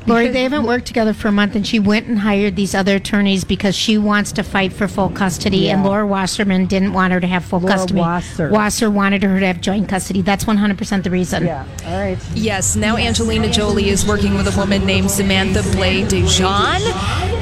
Lori, 0.08 0.30
they 0.30 0.44
haven't 0.44 0.66
worked 0.66 0.88
together 0.88 1.14
for 1.14 1.28
a 1.28 1.32
month, 1.32 1.56
and 1.56 1.66
she 1.66 1.80
went 1.80 2.08
and 2.08 2.20
hired 2.20 2.56
these 2.56 2.74
other 2.74 2.96
attorneys 2.96 3.44
because 3.44 3.76
she 3.76 3.98
wants 3.98 4.32
to 4.34 4.44
fight 4.44 4.74
for 4.74 4.88
full 4.88 5.10
custody, 5.10 5.70
and 5.70 5.84
Laura 5.84 6.08
Wasserman 6.08 6.66
didn't 6.66 6.94
want 6.94 7.14
her 7.14 7.20
to 7.20 7.28
have 7.28 7.46
full 7.46 7.60
Laura 7.60 7.76
custody. 7.76 8.00
Wasser. 8.00 8.50
Wasser 8.50 8.90
wanted 8.90 9.22
her 9.24 9.40
to 9.40 9.46
have 9.46 9.62
joint 9.62 9.88
custody. 9.88 10.22
That's 10.22 10.46
100% 10.46 11.04
the 11.04 11.12
reason. 11.12 11.46
Yeah. 11.46 11.66
All 11.86 12.00
right. 12.00 12.18
Yes, 12.34 12.76
now 12.76 12.98
Angelina 12.98 13.50
Jolie 13.50 13.90
is 13.90 14.06
working 14.06 14.34
with 14.34 14.48
a 14.54 14.58
woman 14.58 14.86
named 14.86 15.12
Samantha 15.12 15.62
Bley 15.76 16.04
DeJean. 16.04 16.82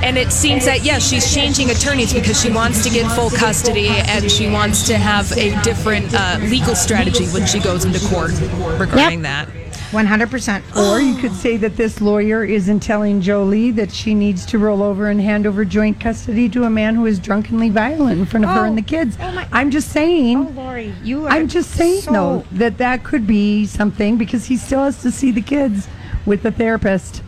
And 0.04 0.18
it 0.18 0.32
seems 0.32 0.66
that, 0.66 0.84
yes, 0.84 1.08
she's 1.08 1.34
changing 1.34 1.70
attorneys 1.72 2.14
because 2.14 2.42
she 2.42 2.50
wants 2.52 2.84
to 2.84 2.90
get 2.90 3.10
full 3.14 3.30
custody 3.30 3.88
and 3.90 4.30
she 4.30 4.50
wants 4.50 4.86
to 4.88 4.98
have 4.98 5.32
a 5.38 5.60
different 5.62 6.14
uh, 6.14 6.38
legal 6.44 6.76
strategy 6.76 7.26
when 7.28 7.46
she 7.46 7.60
goes 7.60 7.86
into 7.86 8.00
court 8.08 8.32
regarding 8.80 9.22
that. 9.24 9.50
100%. 9.92 10.76
Or 10.78 11.02
you 11.02 11.16
could 11.16 11.34
say 11.34 11.58
that 11.58 11.76
this 11.76 12.00
lawyer 12.00 12.44
isn't 12.44 12.82
telling 12.82 13.22
Jolie 13.22 13.72
that 13.72 13.92
she 13.92 14.14
needs 14.14 14.46
to 14.48 14.60
roll 14.60 14.84
over 14.84 15.10
and 15.10 15.20
hand 15.20 15.48
over 15.48 15.66
joint 15.66 16.00
custody 16.00 16.48
to 16.50 16.64
a 16.64 16.70
man 16.70 16.94
who 16.96 17.08
is 17.08 17.18
drunkenly 17.18 17.70
violent 17.72 18.20
in 18.20 18.26
front 18.28 18.46
of 18.46 18.52
her 18.52 18.66
and 18.66 18.78
the 18.78 18.84
oh, 18.84 18.86
kids. 18.86 19.18
oh 19.20 19.32
my- 19.32 19.48
I'm 19.52 19.72
just 19.72 19.90
saying. 19.90 20.38
Oh, 20.38 20.52
Lori, 20.62 20.94
you 21.04 21.26
are 21.26 21.30
I'm 21.32 21.48
just 21.48 21.72
saying, 21.72 22.02
so- 22.02 22.12
no, 22.12 22.46
that 22.52 22.78
that 22.78 23.04
could 23.04 23.26
be 23.26 23.66
something 23.66 24.18
because 24.18 24.46
he 24.46 24.58
still 24.58 24.84
has 24.84 25.02
to 25.02 25.12
see 25.12 25.32
the 25.32 25.42
kids 25.42 25.88
with 26.24 26.44
the 26.44 26.52
therapist, 26.52 27.24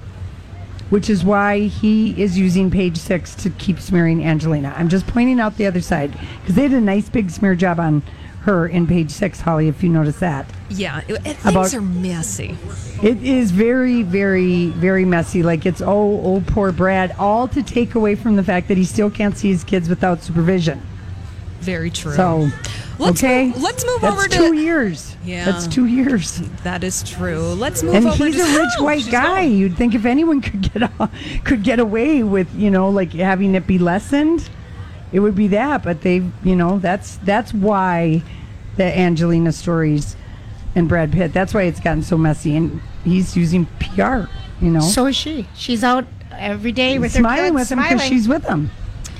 which 0.91 1.09
is 1.09 1.23
why 1.23 1.61
he 1.61 2.21
is 2.21 2.37
using 2.37 2.69
page 2.69 2.97
six 2.97 3.33
to 3.35 3.49
keep 3.49 3.79
smearing 3.79 4.23
Angelina. 4.23 4.71
I'm 4.77 4.89
just 4.89 5.07
pointing 5.07 5.39
out 5.39 5.57
the 5.57 5.65
other 5.65 5.81
side 5.81 6.15
because 6.41 6.53
they 6.53 6.67
did 6.67 6.77
a 6.77 6.81
nice 6.81 7.09
big 7.09 7.31
smear 7.31 7.55
job 7.55 7.79
on 7.79 8.03
her 8.41 8.67
in 8.67 8.87
page 8.87 9.11
six, 9.11 9.39
Holly, 9.41 9.67
if 9.67 9.83
you 9.83 9.89
notice 9.89 10.19
that. 10.19 10.49
Yeah, 10.69 11.01
it, 11.07 11.17
things 11.23 11.45
About- 11.45 11.73
are 11.73 11.81
messy. 11.81 12.57
It 13.03 13.21
is 13.23 13.51
very, 13.51 14.03
very, 14.03 14.67
very 14.67 15.05
messy. 15.05 15.43
Like 15.43 15.65
it's 15.65 15.81
oh, 15.81 16.21
oh, 16.23 16.43
poor 16.47 16.71
Brad. 16.71 17.15
All 17.19 17.47
to 17.49 17.61
take 17.63 17.95
away 17.95 18.15
from 18.15 18.35
the 18.35 18.43
fact 18.43 18.67
that 18.69 18.77
he 18.77 18.83
still 18.83 19.09
can't 19.09 19.37
see 19.37 19.49
his 19.49 19.63
kids 19.63 19.89
without 19.89 20.21
supervision. 20.23 20.81
Very 21.59 21.91
true. 21.91 22.13
So, 22.13 22.49
Let's 22.97 23.23
okay, 23.23 23.47
move- 23.47 23.61
let's 23.61 23.85
move 23.85 24.01
That's 24.01 24.15
over 24.17 24.27
to- 24.27 24.37
two 24.37 24.53
years. 24.55 25.15
Yeah. 25.23 25.45
that's 25.45 25.67
two 25.67 25.85
years. 25.85 26.41
that 26.63 26.83
is 26.83 27.01
true. 27.03 27.39
Let's 27.53 27.81
move 27.83 27.95
And 27.95 28.07
over 28.07 28.25
he's 28.25 28.35
to 28.35 28.41
a 28.43 28.57
rich 28.59 28.69
white 28.79 28.99
she's 29.01 29.11
guy. 29.11 29.45
gone. 29.45 29.51
You'd 29.57 29.75
think 29.77 29.93
if 29.95 30.05
anyone 30.05 30.41
could 30.41 30.61
get 30.73 30.83
a, 30.83 31.09
could 31.43 31.63
get 31.63 31.79
away 31.79 32.21
with 32.23 32.53
you 32.55 32.69
know 32.71 32.89
like 32.89 33.13
having 33.13 33.53
it 33.55 33.65
be 33.67 33.77
lessened, 33.79 34.49
it 35.11 35.19
would 35.19 35.35
be 35.35 35.47
that. 35.49 35.83
But 35.83 36.01
they, 36.01 36.23
you 36.43 36.55
know, 36.55 36.79
that's 36.79 37.17
that's 37.17 37.53
why 37.53 38.21
the 38.77 38.97
Angelina 38.97 39.51
stories 39.51 40.15
and 40.75 40.87
Brad 40.87 41.11
Pitt. 41.11 41.33
That's 41.33 41.53
why 41.53 41.63
it's 41.63 41.79
gotten 41.79 42.03
so 42.03 42.17
messy. 42.17 42.55
And 42.55 42.81
he's 43.03 43.35
using 43.35 43.65
PR. 43.79 44.23
You 44.61 44.69
know, 44.69 44.79
So 44.81 45.07
is 45.07 45.15
she. 45.15 45.47
She's 45.55 45.83
out 45.83 46.05
every 46.31 46.71
day 46.71 46.99
with 46.99 47.13
smiling 47.13 47.53
her 47.53 47.59
kids, 47.59 47.71
with 47.71 47.77
him 47.77 47.83
because 47.83 48.03
she's 48.07 48.27
with 48.27 48.45
him. 48.45 48.69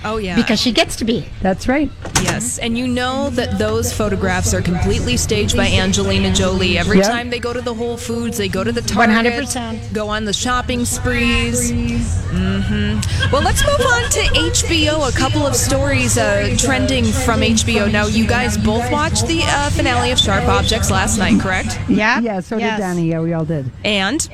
Oh, 0.04 0.18
yeah. 0.18 0.36
because 0.36 0.60
she 0.60 0.72
gets 0.72 0.96
to 0.98 1.06
be. 1.06 1.26
That's 1.42 1.68
right. 1.68 1.90
Yes, 2.24 2.58
and 2.58 2.78
you 2.78 2.88
know 2.88 3.30
that 3.32 3.58
those 3.60 3.94
photographs 3.94 4.54
are 4.54 4.62
completely 4.62 5.16
staged 5.18 5.56
by 5.56 5.68
Angelina 5.68 6.34
Jolie. 6.34 6.78
Every 6.78 6.98
Yep. 6.98 7.08
time 7.08 7.30
they 7.30 7.40
go 7.40 7.54
to 7.54 7.62
the 7.62 7.74
Whole 7.74 7.98
Foods, 7.98 8.38
they 8.38 8.48
go 8.48 8.64
to 8.64 8.72
the 8.72 8.82
Target, 8.82 9.26
100%. 9.48 9.94
go 9.94 10.08
on 10.10 10.26
the 10.26 10.34
shopping 10.34 10.86
sprees. 10.86 11.72
Mm-hmm. 11.72 13.32
Well, 13.32 13.42
let's 13.44 13.66
move 13.66 13.80
on 13.82 14.10
to 14.12 14.20
HBO. 14.52 15.08
A 15.08 15.12
couple 15.18 15.46
of 15.46 15.56
stories 15.56 16.18
uh, 16.18 16.56
trending 16.58 17.06
from 17.06 17.42
HBO. 17.42 17.92
Now, 17.92 18.08
you 18.08 18.26
guys 18.26 18.58
both 18.58 18.90
watched 18.92 19.28
the 19.28 19.42
uh, 19.44 19.70
finale 19.72 20.12
of 20.12 20.20
Sharp 20.20 20.46
Objects 20.48 20.90
last 20.90 21.18
night, 21.18 21.40
correct? 21.40 21.80
Yeah. 21.90 22.20
Yeah, 22.22 22.40
so 22.40 22.58
Yes. 22.58 22.78
did 22.80 22.84
Danny. 22.84 23.10
Yeah, 23.10 23.22
we 23.22 23.34
all 23.34 23.46
did. 23.46 23.72
And 23.84 24.28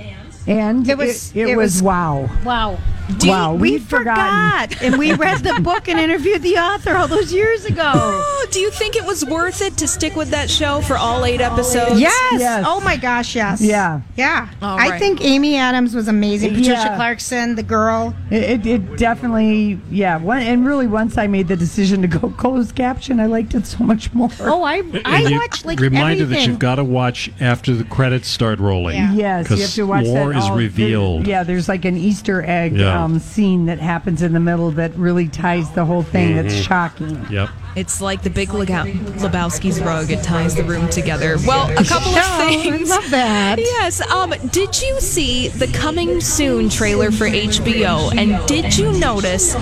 And 0.47 0.87
It 0.89 0.97
was- 0.97 1.31
it, 1.35 1.49
it 1.49 1.55
was, 1.57 1.75
was- 1.75 1.83
wow. 1.83 2.29
Wow. 2.45 2.77
Wow, 3.23 3.53
we 3.53 3.71
we'd 3.73 3.83
forgotten. 3.83 4.69
forgot, 4.69 4.81
and 4.83 4.97
we 4.97 5.13
read 5.13 5.39
the 5.39 5.59
book 5.61 5.87
and 5.87 5.99
interviewed 5.99 6.41
the 6.41 6.57
author 6.57 6.95
all 6.95 7.07
those 7.07 7.31
years 7.33 7.65
ago. 7.65 7.91
oh, 7.95 8.45
do 8.51 8.59
you 8.59 8.69
think 8.71 8.95
it 8.95 9.05
was 9.05 9.23
worth 9.25 9.61
it 9.61 9.77
to 9.77 9.87
stick 9.87 10.15
with 10.15 10.29
that 10.29 10.49
show 10.49 10.81
for 10.81 10.97
all 10.97 11.25
eight 11.25 11.41
episodes? 11.41 11.99
Yes. 11.99 12.39
Yes. 12.39 12.65
Oh 12.67 12.79
my 12.81 12.97
gosh, 12.97 13.35
yes. 13.35 13.61
Yeah. 13.61 14.01
Yeah. 14.15 14.49
All 14.61 14.77
I 14.79 14.97
think 14.99 15.21
Amy 15.23 15.55
Adams 15.57 15.95
was 15.95 16.07
amazing. 16.07 16.49
Patricia 16.49 16.71
Yeah. 16.71 16.95
Clarkson, 16.95 17.55
the 17.55 17.63
girl. 17.63 18.15
It, 18.29 18.43
it, 18.43 18.65
it 18.65 18.97
definitely, 18.97 19.79
yeah. 19.89 20.17
One, 20.17 20.39
and 20.41 20.65
really, 20.65 20.87
once 20.87 21.17
I 21.17 21.27
made 21.27 21.47
the 21.47 21.55
decision 21.55 22.01
to 22.01 22.07
go 22.07 22.29
closed 22.37 22.75
caption, 22.75 23.19
I 23.19 23.25
liked 23.25 23.53
it 23.55 23.65
so 23.65 23.83
much 23.83 24.13
more. 24.13 24.29
Oh, 24.41 24.63
I 24.63 24.77
I 25.05 25.21
And 25.21 25.29
you- 25.29 25.37
watched 25.37 25.65
like 25.65 25.79
reminder 25.79 26.23
everything. 26.23 26.43
that 26.45 26.49
you've 26.51 26.59
got 26.59 26.75
to 26.75 26.83
watch 26.83 27.31
after 27.39 27.73
the 27.73 27.83
credits 27.83 28.27
start 28.27 28.59
rolling. 28.59 28.95
Yeah. 28.97 29.13
Yes, 29.13 29.17
you 29.17 29.23
have 29.23 29.57
Because 29.59 29.75
to 29.75 29.83
watch 29.87 30.05
more 30.05 30.29
that. 30.33 30.37
is 30.37 30.43
all- 30.43 30.49
there- 30.49 30.57
revealed. 30.57 31.27
yeah, 31.27 31.43
there's 31.43 31.67
like 31.69 31.85
an 31.85 31.97
Easter 31.97 32.43
egg 32.43 32.75
Yeah. 32.77 32.96
Um, 32.97 33.19
scene 33.19 33.65
that 33.67 33.79
happens 33.79 34.21
in 34.21 34.33
the 34.33 34.39
middle 34.39 34.71
that 34.71 34.95
really 34.95 35.27
ties 35.27 35.71
the 35.71 35.85
whole 35.85 36.03
thing. 36.03 36.35
That's 36.35 36.53
Mm-hmm. 36.53 36.63
shocking. 36.63 37.25
Yep. 37.29 37.49
It's 37.75 38.01
like 38.01 38.23
the 38.23 38.31
big 38.31 38.49
Lega- 38.49 38.91
Lebowski's 39.19 39.79
rug. 39.81 40.09
It 40.09 40.23
ties 40.23 40.55
the 40.55 40.63
room 40.63 40.89
together. 40.89 41.37
Well, 41.45 41.69
a 41.77 41.83
couple 41.83 42.09
of 42.09 42.17
Oh, 42.17 42.47
I 42.47 42.57
things. 42.63 42.89
love 42.89 43.07
that. 43.11 43.59
Yes. 43.59 44.01
Um. 44.09 44.31
Did 44.51 44.81
you 44.81 44.99
see 44.99 45.49
the 45.49 45.67
coming 45.67 46.19
soon 46.19 46.69
trailer 46.69 47.11
for 47.11 47.25
HBO? 47.27 48.11
And 48.17 48.45
did 48.47 48.75
you 48.75 48.91
notice 48.93 49.55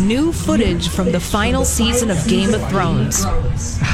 new 0.00 0.32
footage 0.32 0.88
from 0.88 1.12
the 1.12 1.20
final 1.20 1.64
season 1.64 2.10
of 2.10 2.22
Game 2.28 2.52
of 2.54 2.68
Thrones? 2.68 3.24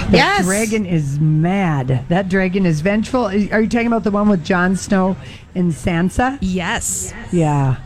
That 0.09 0.15
Yes. 0.17 0.45
dragon 0.47 0.87
is 0.87 1.21
mad. 1.21 2.07
That 2.09 2.31
dragon 2.31 2.65
is 2.65 2.81
vengeful. 2.81 3.27
Are 3.27 3.35
you 3.61 3.69
talking 3.69 3.87
about 3.87 4.05
the 4.05 4.11
one 4.11 4.27
with 4.31 4.43
Jon 4.43 4.75
Snow 4.75 5.17
and 5.55 5.71
Sansa? 5.71 6.39
Yes. 6.41 7.13
Yeah, 7.31 7.77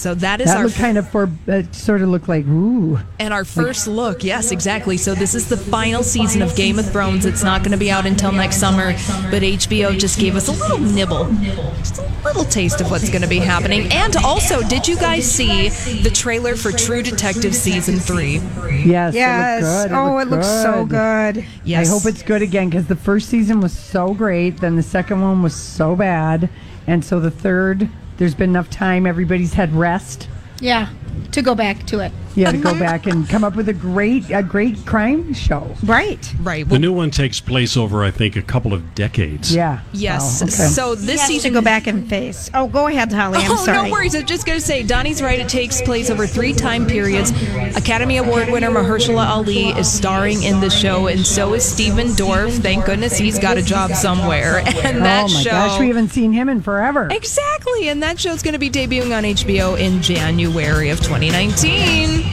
So 0.00 0.14
that 0.14 0.40
is 0.40 0.46
that 0.46 0.56
our 0.56 0.64
looked 0.64 0.76
kind 0.76 0.96
of 0.96 1.06
for. 1.10 1.28
It 1.46 1.74
sort 1.74 2.00
of 2.00 2.08
looked 2.08 2.26
like 2.26 2.46
ooh. 2.46 2.98
and 3.18 3.34
our 3.34 3.44
first 3.44 3.86
look. 3.86 4.24
Yes, 4.24 4.50
exactly. 4.50 4.96
So 4.96 5.14
this 5.14 5.34
is 5.34 5.46
the 5.46 5.58
final 5.58 6.02
season 6.02 6.40
of 6.40 6.56
Game 6.56 6.78
of 6.78 6.90
Thrones. 6.90 7.26
It's 7.26 7.44
not 7.44 7.60
going 7.60 7.72
to 7.72 7.76
be 7.76 7.90
out 7.90 8.06
until 8.06 8.32
next 8.32 8.56
summer, 8.56 8.92
but 9.30 9.42
HBO 9.42 9.98
just 9.98 10.18
gave 10.18 10.36
us 10.36 10.48
a 10.48 10.52
little 10.52 10.78
nibble, 10.78 11.30
just 11.76 11.98
a 11.98 12.22
little 12.24 12.46
taste 12.46 12.80
of 12.80 12.90
what's 12.90 13.10
going 13.10 13.20
to 13.20 13.28
be 13.28 13.40
happening. 13.40 13.92
And 13.92 14.16
also, 14.16 14.62
did 14.62 14.88
you 14.88 14.96
guys 14.96 15.30
see 15.30 15.68
the 15.68 16.08
trailer 16.08 16.56
for 16.56 16.72
True 16.72 17.02
Detective 17.02 17.54
season 17.54 17.98
three? 17.98 18.38
Yes. 18.82 19.14
Yes. 19.14 19.62
It 19.62 19.66
looked 19.66 19.88
good. 19.90 19.96
oh, 19.98 20.18
it 20.18 20.28
looks 20.28 20.46
so 20.46 20.86
good. 20.86 21.44
Yes. 21.62 21.86
I 21.86 21.92
hope 21.92 22.06
it's 22.06 22.22
good 22.22 22.40
again 22.40 22.70
because 22.70 22.86
the 22.86 22.96
first 22.96 23.28
season 23.28 23.60
was 23.60 23.78
so 23.78 24.14
great, 24.14 24.62
then 24.62 24.76
the 24.76 24.82
second 24.82 25.20
one 25.20 25.42
was 25.42 25.54
so 25.54 25.94
bad, 25.94 26.48
and 26.86 27.04
so 27.04 27.20
the 27.20 27.30
third, 27.30 27.90
there's 28.20 28.34
been 28.34 28.50
enough 28.50 28.68
time. 28.68 29.06
Everybody's 29.06 29.54
had 29.54 29.74
rest. 29.74 30.28
Yeah. 30.60 30.90
To 31.32 31.40
go 31.40 31.54
back 31.54 31.86
to 31.86 32.00
it. 32.00 32.12
Yeah, 32.34 32.52
to 32.52 32.58
go 32.58 32.78
back 32.78 33.06
and 33.06 33.28
come 33.28 33.44
up 33.44 33.56
with 33.56 33.68
a 33.68 33.72
great, 33.72 34.30
a 34.30 34.42
great 34.42 34.84
crime 34.86 35.34
show. 35.34 35.74
Right. 35.84 36.32
Right. 36.42 36.68
The 36.68 36.78
new 36.78 36.92
one 36.92 37.10
takes 37.10 37.40
place 37.40 37.76
over, 37.76 38.04
I 38.04 38.10
think, 38.10 38.36
a 38.36 38.42
couple 38.42 38.72
of 38.72 38.94
decades. 38.94 39.54
Yeah. 39.54 39.80
Yes. 39.92 40.40
Oh, 40.40 40.44
okay. 40.44 40.52
So 40.52 40.94
this 40.94 41.06
This 41.06 41.26
season 41.26 41.52
to 41.52 41.60
go 41.60 41.64
back 41.64 41.86
and 41.86 42.08
face. 42.08 42.50
Oh, 42.54 42.68
go 42.68 42.86
ahead, 42.86 43.12
Holly. 43.12 43.38
I'm 43.38 43.50
oh, 43.52 43.56
sorry. 43.56 43.88
no 43.88 43.92
worries. 43.92 44.14
I'm 44.14 44.26
just 44.26 44.46
going 44.46 44.58
to 44.58 44.64
say, 44.64 44.82
Donnie's 44.82 45.20
right. 45.22 45.38
It 45.38 45.48
takes 45.48 45.82
place 45.82 46.08
over 46.10 46.26
three 46.26 46.52
time 46.52 46.86
periods. 46.86 47.30
Academy 47.76 48.18
Award 48.18 48.50
winner 48.50 48.70
Mahershala 48.70 49.26
Ali 49.26 49.68
is 49.70 49.90
starring 49.90 50.42
in 50.42 50.60
the 50.60 50.70
show, 50.70 51.08
and 51.08 51.26
so 51.26 51.54
is 51.54 51.64
Stephen 51.64 52.08
Dorff. 52.08 52.58
Thank 52.62 52.84
goodness 52.86 53.16
he's 53.16 53.38
got 53.38 53.56
a 53.58 53.62
job 53.62 53.92
somewhere. 53.92 54.62
And 54.80 54.98
oh, 54.98 55.02
that 55.02 55.24
oh 55.24 55.34
my 55.34 55.42
show. 55.42 55.50
gosh, 55.50 55.78
we 55.78 55.88
haven't 55.88 56.08
seen 56.08 56.32
him 56.32 56.48
in 56.48 56.62
forever. 56.62 57.08
Exactly, 57.10 57.88
and 57.88 58.02
that 58.02 58.18
show's 58.18 58.42
going 58.42 58.54
to 58.54 58.58
be 58.58 58.70
debuting 58.70 59.16
on 59.16 59.24
HBO 59.24 59.78
in 59.78 60.00
January 60.00 60.88
of 60.88 61.00
2019. 61.00 62.29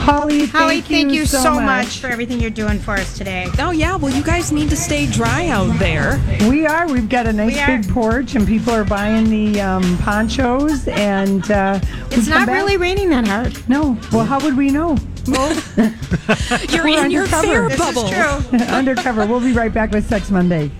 Holly, 0.00 0.46
Holly, 0.46 0.80
thank, 0.80 1.12
you, 1.12 1.26
so, 1.26 1.60
much. 1.60 1.98
for 1.98 2.08
everything 2.08 2.40
you're 2.40 2.50
doing 2.50 2.78
for 2.78 2.92
us 2.94 3.16
today. 3.16 3.48
Oh 3.58 3.70
yeah, 3.70 3.96
well 3.96 4.12
you 4.14 4.22
guys 4.22 4.50
need 4.50 4.70
to 4.70 4.76
stay 4.76 5.06
dry 5.06 5.48
out 5.48 5.78
there. 5.78 6.20
We 6.48 6.66
are. 6.66 6.88
We've 6.88 7.08
got 7.08 7.26
a 7.26 7.32
nice 7.32 7.54
big 7.66 7.88
porch, 7.92 8.34
and 8.34 8.46
people 8.46 8.72
are 8.72 8.84
buying 8.84 9.28
the 9.28 9.60
um, 9.60 9.98
ponchos. 9.98 10.88
And 10.88 11.48
uh, 11.50 11.80
It's 12.10 12.26
not 12.28 12.48
really 12.48 12.76
raining 12.76 13.10
that 13.10 13.28
hard. 13.28 13.68
No. 13.68 13.96
Well, 14.12 14.24
how 14.24 14.40
would 14.40 14.56
we 14.56 14.70
know? 14.70 14.96
You're 15.26 16.84
We're 16.84 17.04
in 17.04 17.10
your 17.10 17.24
undercover. 17.24 17.46
fair 17.46 17.68
This 17.68 17.78
This 17.78 17.94
bubble. 17.94 18.04
is 18.06 18.48
true. 18.48 18.58
Undercover. 18.74 19.26
We'll 19.26 19.40
be 19.40 19.52
right 19.52 19.72
back 19.72 19.92
with 19.92 20.08
Sex 20.08 20.30
Monday. 20.30 20.70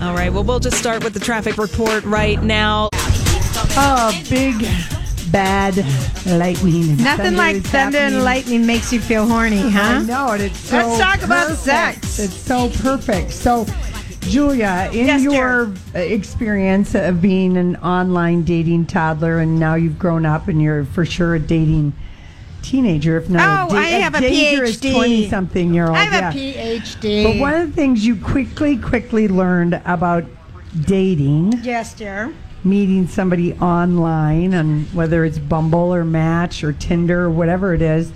All 0.00 0.14
right, 0.14 0.32
well 0.32 0.42
we'll 0.42 0.58
just 0.58 0.78
start 0.78 1.04
with 1.04 1.12
the 1.14 1.20
traffic 1.20 1.58
report 1.58 2.02
right 2.04 2.42
now. 2.42 2.88
Oh, 3.76 4.10
big 4.28 4.56
bad 5.32 5.76
lightning. 6.26 6.96
Nothing 6.98 7.16
Thunder 7.16 7.36
like 7.36 7.56
thunder 7.62 7.98
and 7.98 8.22
lightning 8.24 8.66
makes 8.66 8.92
you 8.92 9.00
feel 9.00 9.26
horny, 9.26 9.60
huh? 9.60 9.80
I 9.80 10.02
know, 10.02 10.28
and 10.32 10.42
it's 10.42 10.58
so 10.58 10.76
Let's 10.76 11.00
talk 11.00 11.22
about 11.22 11.48
perfect. 11.48 12.04
sex. 12.04 12.18
It's 12.18 12.36
so 12.36 12.68
perfect. 12.68 13.30
So, 13.32 13.66
Julia, 14.20 14.88
in 14.92 15.06
Yes, 15.06 15.22
your 15.22 15.66
dear. 15.66 15.74
uh, 15.96 15.98
experience 15.98 16.94
of 16.94 17.20
being 17.20 17.56
an 17.56 17.76
online 17.76 18.42
dating 18.44 18.86
toddler, 18.86 19.40
and 19.40 19.58
now 19.58 19.74
you've 19.74 19.98
grown 19.98 20.24
up 20.26 20.46
and 20.48 20.60
you're 20.62 20.84
for 20.84 21.04
sure 21.04 21.34
a 21.34 21.40
dating 21.40 21.92
teenager, 22.62 23.16
if 23.16 23.28
not 23.28 23.72
Oh, 23.72 23.74
a, 23.74 23.78
I 23.78 23.84
have 23.86 24.14
a 24.14 24.20
dangerous 24.20 24.76
PhD. 24.76 24.92
twenty-something 24.94 25.74
year 25.74 25.88
old. 25.88 25.96
I 25.96 26.04
have 26.04 26.34
yeah. 26.36 26.74
a 26.76 26.78
PhD. 26.80 27.24
But 27.24 27.36
one 27.40 27.54
of 27.54 27.68
the 27.70 27.74
things 27.74 28.06
you 28.06 28.14
quickly, 28.16 28.76
quickly 28.76 29.26
learned 29.26 29.80
about 29.84 30.24
dating 30.86 31.54
yes, 31.62 31.92
dear. 31.94 32.32
Meeting 32.64 33.06
somebody 33.08 33.54
online 33.54 34.54
on 34.54 34.84
whether 34.92 35.24
it's 35.24 35.38
Bumble 35.38 35.92
or 35.94 36.04
Match 36.04 36.62
or 36.62 36.72
Tinder 36.72 37.22
or 37.22 37.30
whatever 37.30 37.74
it 37.74 37.82
is. 37.82 38.12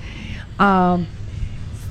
Um, 0.59 1.07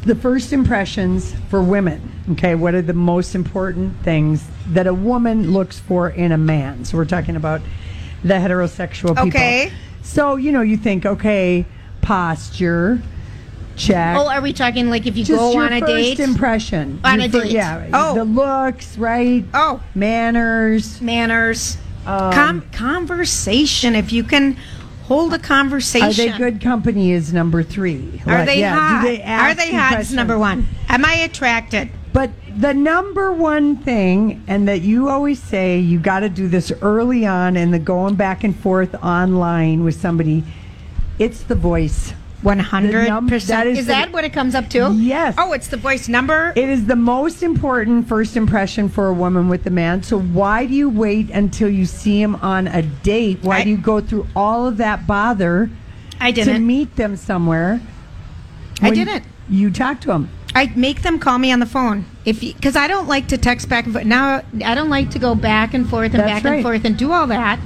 the 0.04 0.16
first 0.16 0.54
impressions 0.54 1.34
for 1.50 1.62
women. 1.62 2.12
Okay, 2.32 2.56
what 2.56 2.74
are 2.74 2.82
the 2.82 2.94
most 2.94 3.36
important 3.36 3.96
things 4.04 4.48
that 4.70 4.88
a 4.88 4.94
woman 4.94 5.52
looks 5.52 5.80
for 5.80 6.10
in 6.10 6.32
a 6.32 6.38
man? 6.38 6.86
So 6.86 6.98
we're 6.98 7.06
talking 7.06 7.36
about 7.36 7.62
the 8.24 8.36
heterosexual 8.36 9.10
people. 9.10 9.28
Okay. 9.28 9.72
So 10.02 10.36
you 10.36 10.52
know, 10.52 10.62
you 10.62 10.78
think, 10.78 11.06
okay, 11.06 11.66
posture, 12.02 13.02
check. 13.76 14.16
Oh, 14.18 14.28
are 14.28 14.42
we 14.42 14.54
talking 14.54 14.90
like 14.90 15.06
if 15.08 15.18
you 15.18 15.24
Just 15.26 15.40
go 15.40 15.52
your 15.54 15.64
on 15.64 15.74
a 15.74 15.80
first 15.80 15.92
date? 15.92 16.20
impression. 16.20 17.00
On 17.04 17.20
Your 17.20 17.28
a 17.28 17.32
fir- 17.32 17.44
date. 17.44 17.52
Yeah. 17.52 17.90
Oh. 17.94 18.16
The 18.16 18.24
looks, 18.26 18.98
right? 18.98 19.44
Oh. 19.54 19.82
Manners. 19.94 21.02
Manners. 21.02 21.78
Um, 22.06 22.32
Com- 22.34 22.62
conversation. 22.72 23.96
If 23.96 24.12
you 24.12 24.24
can 24.24 24.58
hold 25.06 25.34
a 25.34 25.40
conversation. 25.40 26.10
Are 26.10 26.14
they 26.14 26.38
good 26.38 26.62
company? 26.62 27.12
Is 27.12 27.32
number 27.32 27.64
three. 27.64 28.22
Are 28.26 28.40
Like, 28.40 28.48
they 28.48 28.60
yeah, 28.60 28.76
hot? 28.76 29.04
They 29.04 29.22
Are 29.22 29.54
they 29.54 29.74
hot? 29.74 30.00
Is 30.00 30.14
number 30.14 30.38
one. 30.38 30.68
Am 30.90 31.06
I 31.06 31.14
attracted? 31.16 31.90
But 32.12 32.32
the 32.58 32.74
number 32.74 33.32
one 33.34 33.78
thing, 33.78 34.44
and 34.48 34.68
that 34.68 34.82
you 34.82 35.10
always 35.10 35.42
say, 35.42 35.80
you 35.80 36.00
got 36.00 36.22
to 36.22 36.30
do 36.30 36.48
this 36.48 36.72
early 36.82 37.26
on, 37.26 37.58
and 37.58 37.74
the 37.74 37.80
going 37.80 38.16
back 38.16 38.44
and 38.44 38.58
forth 38.58 38.96
online 39.04 39.84
with 39.84 39.96
somebody. 39.96 40.44
It's 41.20 41.44
the 41.44 41.56
voice. 41.56 42.14
One 42.46 42.60
hundred 42.60 43.10
percent. 43.28 43.70
is 43.70 43.88
the- 43.88 43.92
that 43.94 44.14
what 44.14 44.24
it 44.24 44.32
comes 44.32 44.54
up 44.54 44.70
to? 44.70 44.94
Yes. 44.94 45.34
Oh, 45.36 45.52
it's 45.54 45.68
the 45.70 45.78
voice 45.78 46.08
number. 46.08 46.54
It 46.56 46.70
is 46.70 46.86
the 46.86 46.96
most 46.96 47.42
important 47.42 48.08
first 48.08 48.38
impression 48.38 48.88
for 48.88 49.08
a 49.08 49.14
woman 49.14 49.50
with 49.50 49.66
a 49.66 49.72
man. 49.72 50.04
So 50.04 50.20
why 50.20 50.68
do 50.68 50.76
you 50.76 50.88
wait 50.88 51.32
until 51.32 51.70
you 51.70 51.86
see 51.88 52.22
him 52.22 52.36
on 52.36 52.68
a 52.68 52.84
date? 52.84 53.40
Why 53.42 53.58
I- 53.58 53.64
do 53.64 53.72
you 53.72 53.78
go 53.78 54.00
through 54.00 54.28
all 54.36 54.68
of 54.68 54.78
that 54.78 55.08
bother 55.08 55.72
I 56.22 56.30
didn't. 56.30 56.54
to 56.54 56.60
meet 56.60 56.96
them 56.98 57.16
somewhere? 57.18 57.82
I 58.80 58.92
didn't. 58.92 59.24
You 59.50 59.72
talk 59.72 60.00
to 60.02 60.08
them. 60.10 60.30
I 60.54 60.72
make 60.76 61.02
them 61.02 61.18
call 61.18 61.40
me 61.40 61.52
on 61.52 61.60
the 61.60 61.66
phone 61.66 62.06
if 62.26 62.42
because 62.42 62.76
I 62.76 62.88
don't 62.88 63.08
like 63.08 63.28
to 63.30 63.40
text 63.40 63.70
back 63.70 63.86
and 63.86 63.94
forth. 63.94 64.06
Now 64.06 64.44
I 64.64 64.76
don't 64.76 64.90
like 64.92 65.10
to 65.12 65.20
go 65.20 65.34
back 65.34 65.74
and 65.74 65.90
forth 65.90 66.14
and 66.14 66.22
That's 66.22 66.30
back 66.30 66.44
right. 66.44 66.54
and 66.58 66.64
forth 66.64 66.86
and 66.86 66.96
do 66.96 67.12
all 67.12 67.26
that. 67.28 67.60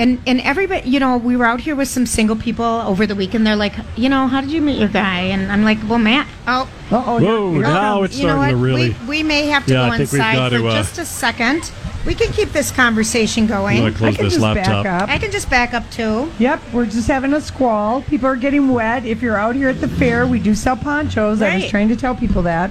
And 0.00 0.18
and 0.26 0.40
everybody, 0.40 0.88
you 0.88 0.98
know, 0.98 1.18
we 1.18 1.36
were 1.36 1.44
out 1.44 1.60
here 1.60 1.76
with 1.76 1.88
some 1.88 2.06
single 2.06 2.34
people 2.34 2.64
over 2.64 3.06
the 3.06 3.14
weekend. 3.14 3.46
They're 3.46 3.54
like, 3.54 3.74
you 3.96 4.08
know, 4.08 4.28
how 4.28 4.40
did 4.40 4.50
you 4.50 4.62
meet 4.62 4.78
your 4.78 4.88
guy? 4.88 5.20
And 5.20 5.52
I'm 5.52 5.62
like, 5.62 5.76
well, 5.86 5.98
Matt. 5.98 6.26
Oh, 6.48 6.66
oh. 6.90 7.20
Whoa, 7.20 7.58
now 7.60 8.02
it's 8.04 8.16
you 8.16 8.26
know 8.26 8.36
starting 8.36 8.56
what? 8.56 8.60
to 8.60 8.64
really. 8.64 8.90
We, 9.02 9.06
we 9.08 9.22
may 9.22 9.48
have 9.48 9.66
to 9.66 9.74
Yeah, 9.74 9.88
go 9.88 9.92
I 9.92 9.98
think 9.98 10.12
we've 10.12 10.20
inside 10.20 10.52
for 10.52 10.58
to, 10.58 10.68
uh, 10.68 10.72
just 10.72 10.98
a 10.98 11.04
second. 11.04 11.70
We 12.06 12.14
can 12.14 12.32
keep 12.32 12.50
this 12.52 12.70
conversation 12.70 13.46
going. 13.46 13.76
I'm 13.78 13.84
gonna 13.92 13.94
close 13.96 14.14
I 14.14 14.16
can 14.16 14.24
this 14.24 14.34
just 14.34 14.42
laptop. 14.42 14.84
back 14.84 15.02
up. 15.02 15.08
I 15.10 15.18
can 15.18 15.30
just 15.30 15.50
back 15.50 15.74
up 15.74 15.88
too. 15.90 16.30
Yep, 16.38 16.60
we're 16.72 16.86
just 16.86 17.06
having 17.08 17.34
a 17.34 17.40
squall. 17.42 18.00
People 18.02 18.26
are 18.28 18.36
getting 18.36 18.68
wet. 18.68 19.04
If 19.04 19.20
you're 19.20 19.36
out 19.36 19.54
here 19.54 19.68
at 19.68 19.80
the 19.82 19.88
fair, 19.88 20.26
we 20.26 20.38
do 20.38 20.54
sell 20.54 20.76
ponchos. 20.76 21.42
I 21.42 21.54
was 21.54 21.62
Right. 21.64 21.70
trying 21.70 21.88
to 21.90 21.96
tell 21.96 22.14
people 22.14 22.42
that. 22.42 22.70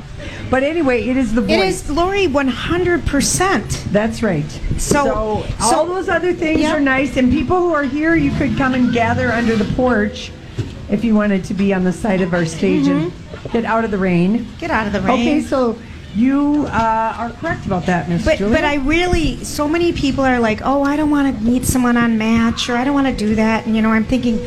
But 0.50 0.64
anyway, 0.64 1.08
it 1.08 1.16
is 1.16 1.34
the 1.36 1.42
voice. 1.42 1.52
It 1.52 1.60
is 1.68 1.90
Lori 1.92 2.26
100%. 2.28 3.84
That's 3.92 4.24
right. 4.24 4.50
So- 4.78 5.04
So, 5.06 5.46
so- 5.60 5.76
all 5.76 5.86
those 5.86 6.10
other 6.10 6.34
things 6.34 6.62
Yep. 6.62 6.78
are 6.78 6.82
nice. 6.82 7.16
And 7.16 7.32
people 7.32 7.60
who 7.60 7.74
are 7.74 7.84
here, 7.84 8.16
you 8.16 8.32
could 8.32 8.58
come 8.58 8.74
and 8.74 8.92
gather 8.92 9.32
under 9.32 9.56
the 9.56 9.66
porch 9.76 10.32
if 10.90 11.04
you 11.04 11.14
wanted 11.14 11.44
to 11.46 11.54
be 11.54 11.72
on 11.74 11.84
the 11.84 11.94
side 11.94 12.22
of 12.22 12.34
our 12.34 12.46
stage 12.46 12.88
and 12.88 13.12
get 13.54 13.64
out 13.64 13.84
of 13.86 13.92
the 13.92 13.98
rain. 14.00 14.40
Mm-hmm. 14.40 14.60
Get 14.60 14.72
out 14.72 14.88
of 14.88 14.94
the 14.94 15.02
rain. 15.02 15.20
Okay, 15.22 15.42
so 15.42 15.76
you 16.16 16.66
uh, 16.68 17.16
are 17.18 17.32
correct 17.34 17.66
about 17.66 17.86
that, 17.86 18.10
Miss 18.10 18.26
But 18.26 18.38
Julia. 18.40 18.54
but 18.56 18.64
I 18.64 18.76
really 18.76 19.44
so 19.44 19.68
many 19.68 19.94
people 19.94 20.24
are 20.24 20.40
like, 20.40 20.62
oh, 20.64 20.84
I 20.84 20.96
don't 20.98 21.12
want 21.12 21.36
to 21.38 21.44
meet 21.44 21.66
someone 21.66 21.98
on 21.98 22.18
Match 22.18 22.70
or 22.70 22.76
I 22.76 22.84
don't 22.84 22.94
want 22.94 23.08
to 23.08 23.16
do 23.16 23.36
that. 23.36 23.66
And 23.66 23.76
you 23.76 23.82
know, 23.82 23.90
I'm 23.90 24.04
thinking, 24.06 24.40